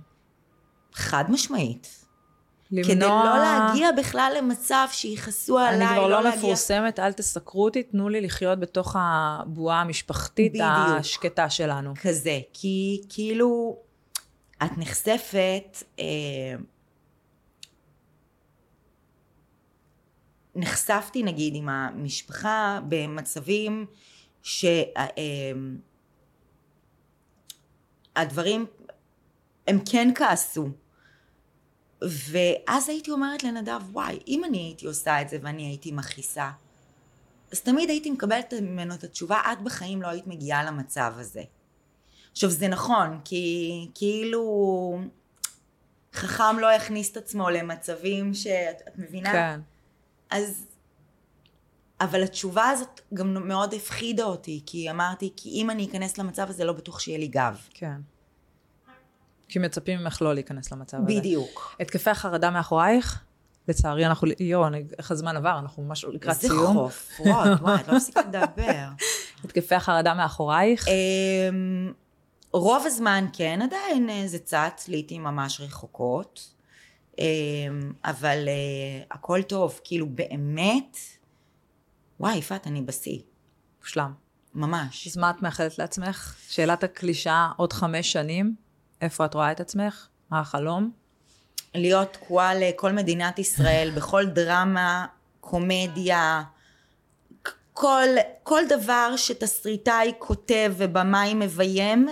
חד 0.92 1.24
משמעית. 1.28 2.04
למנוע... 2.70 2.94
כדי 2.94 3.06
לא 3.06 3.38
להגיע 3.38 3.92
בכלל 3.92 4.32
למצב 4.38 4.86
שיכעסו 4.92 5.58
עליי, 5.58 5.86
אני 5.86 5.86
כבר 5.86 6.02
לא, 6.02 6.10
לא 6.10 6.22
להגיע... 6.22 6.38
מפורסמת, 6.38 6.98
אל 6.98 7.12
תסקרו 7.12 7.64
אותי, 7.64 7.82
תנו 7.82 8.08
לי 8.08 8.20
לחיות 8.20 8.60
בתוך 8.60 8.96
הבועה 8.98 9.80
המשפחתית 9.80 10.52
בדיוק. 10.52 10.68
השקטה 10.68 11.50
שלנו. 11.50 11.94
כזה, 12.02 12.40
כי 12.52 13.02
כאילו, 13.08 13.76
את 14.64 14.70
נחשפת... 14.78 15.82
אה, 15.98 16.04
נחשפתי 20.58 21.22
נגיד 21.22 21.54
עם 21.54 21.68
המשפחה 21.68 22.80
במצבים 22.88 23.86
שהדברים 24.42 25.00
אמ, 28.60 28.66
הם 29.66 29.78
כן 29.90 30.08
כעסו 30.14 30.68
ואז 32.02 32.88
הייתי 32.88 33.10
אומרת 33.10 33.44
לנדב 33.44 33.80
וואי 33.92 34.18
אם 34.28 34.44
אני 34.44 34.58
הייתי 34.58 34.86
עושה 34.86 35.22
את 35.22 35.28
זה 35.28 35.38
ואני 35.42 35.66
הייתי 35.66 35.92
מכעיסה 35.92 36.50
אז 37.52 37.60
תמיד 37.60 37.90
הייתי 37.90 38.10
מקבלת 38.10 38.54
ממנו 38.54 38.94
את 38.94 39.04
התשובה 39.04 39.40
את 39.52 39.62
בחיים 39.62 40.02
לא 40.02 40.08
היית 40.08 40.26
מגיעה 40.26 40.64
למצב 40.64 41.12
הזה 41.16 41.42
עכשיו 42.32 42.50
זה 42.50 42.68
נכון 42.68 43.20
כי 43.24 43.88
כאילו 43.94 45.00
חכם 46.14 46.58
לא 46.58 46.72
יכניס 46.72 47.12
את 47.12 47.16
עצמו 47.16 47.50
למצבים 47.50 48.34
שאת 48.34 48.98
מבינה? 48.98 49.32
כן. 49.32 49.60
אז... 50.30 50.66
אבל 52.00 52.22
התשובה 52.22 52.68
הזאת 52.68 53.00
גם 53.14 53.48
מאוד 53.48 53.74
הפחידה 53.74 54.24
אותי, 54.24 54.62
כי 54.66 54.90
אמרתי, 54.90 55.32
כי 55.36 55.50
אם 55.50 55.70
אני 55.70 55.86
אכנס 55.86 56.18
למצב 56.18 56.50
הזה, 56.50 56.64
לא 56.64 56.72
בטוח 56.72 57.00
שיהיה 57.00 57.18
לי 57.18 57.28
גב. 57.28 57.58
כן. 57.70 58.00
כי 59.48 59.58
מצפים 59.58 59.98
ממך 59.98 60.22
לא 60.22 60.34
להיכנס 60.34 60.72
למצב 60.72 60.96
הזה. 60.96 61.06
בדיוק. 61.06 61.76
התקפי 61.80 62.10
החרדה 62.10 62.50
מאחורייך? 62.50 63.24
לצערי, 63.68 64.06
אנחנו, 64.06 64.28
יואו, 64.40 64.64
איך 64.98 65.10
הזמן 65.10 65.36
עבר, 65.36 65.58
אנחנו 65.58 65.82
ממש 65.82 66.04
לקראת 66.04 66.36
סיום. 66.36 66.58
איזה 66.58 66.66
חופרות, 66.66 67.60
וואי, 67.60 67.74
את 67.80 67.88
לא 67.88 67.96
מפסיקה 67.96 68.20
לדבר. 68.20 68.88
התקפי 69.44 69.74
החרדה 69.74 70.14
מאחורייך? 70.14 70.88
אמ, 70.88 71.92
רוב 72.52 72.82
הזמן 72.86 73.24
כן, 73.32 73.62
עדיין 73.62 74.10
אה, 74.10 74.22
זה 74.26 74.38
צץ, 74.38 74.88
לעיתים 74.88 75.24
ממש 75.24 75.60
רחוקות. 75.60 76.57
אמ, 77.18 77.92
אבל 78.04 78.48
אה, 78.48 79.04
הכל 79.10 79.42
טוב, 79.42 79.80
כאילו 79.84 80.06
באמת, 80.08 80.96
וואי, 82.20 82.36
יפעת, 82.36 82.66
אני 82.66 82.82
בשיא. 82.82 83.18
מושלם. 83.80 84.12
ממש. 84.54 85.06
אז 85.06 85.16
מה 85.16 85.30
את 85.30 85.42
מאחלת 85.42 85.78
לעצמך? 85.78 86.36
שאלת 86.48 86.84
הקלישאה, 86.84 87.50
עוד 87.56 87.72
חמש 87.72 88.12
שנים, 88.12 88.54
איפה 89.00 89.24
את 89.24 89.34
רואה 89.34 89.52
את 89.52 89.60
עצמך? 89.60 90.08
מה 90.30 90.40
החלום? 90.40 90.90
להיות 91.74 92.12
תקועה 92.12 92.54
לכל 92.54 92.92
מדינת 92.92 93.38
ישראל, 93.38 93.90
בכל 93.96 94.26
דרמה, 94.26 95.06
קומדיה, 95.40 96.42
כל, 97.72 98.06
כל 98.42 98.62
דבר 98.68 99.14
שתסריטאי 99.16 100.12
כותב 100.18 100.72
ובמאי 100.76 101.34
מביים, 101.34 102.08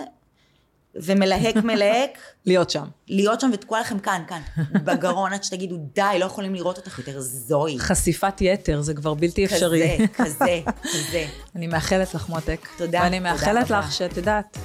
ומלהק 1.03 1.55
מלהק. 1.55 2.17
להיות 2.45 2.69
שם. 2.69 2.85
להיות 3.07 3.41
שם 3.41 3.49
ותקוע 3.53 3.79
לכם 3.79 3.99
כאן, 3.99 4.21
כאן, 4.27 4.41
בגרון, 4.83 5.33
עד 5.33 5.43
שתגידו, 5.43 5.77
די, 5.95 6.17
לא 6.19 6.25
יכולים 6.25 6.55
לראות 6.55 6.77
אותך 6.77 6.99
יותר, 6.99 7.19
זוהי. 7.19 7.79
חשיפת 7.79 8.41
יתר, 8.41 8.81
זה 8.81 8.93
כבר 8.93 9.13
בלתי 9.13 9.45
אפשרי. 9.45 10.07
כזה, 10.13 10.23
כזה, 10.23 10.61
כזה. 10.83 11.25
אני 11.55 11.67
מאחלת 11.67 12.13
לך 12.13 12.29
מותק. 12.29 12.67
תודה, 12.77 12.99
ואני 13.03 13.19
מאחלת 13.19 13.69
לך 13.69 13.91
שאת 13.91 14.17
יודעת, 14.17 14.57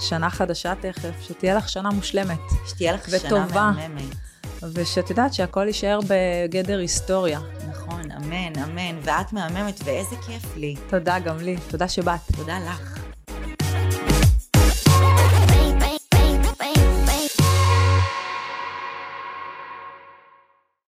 שנה 0.00 0.30
חדשה 0.30 0.74
תכף, 0.80 1.20
שתהיה 1.20 1.54
לך 1.54 1.68
שנה 1.68 1.90
מושלמת. 1.90 2.38
שתהיה 2.66 2.92
לך 2.92 3.10
שנה 3.20 3.46
מהממת. 3.46 4.14
ושאת 4.62 5.10
יודעת 5.10 5.34
שהכל 5.34 5.66
יישאר 5.66 6.00
בגדר 6.08 6.78
היסטוריה. 6.78 7.40
נכון, 7.68 8.10
אמן, 8.10 8.62
אמן. 8.64 8.98
ואת 9.02 9.32
מהממת, 9.32 9.80
ואיזה 9.84 10.16
כיף 10.26 10.56
לי. 10.56 10.74
תודה 10.90 11.18
גם 11.18 11.38
לי, 11.38 11.56
תודה 11.70 11.88
שבאת. 11.88 12.20
תודה 12.36 12.58
לך. 12.58 12.99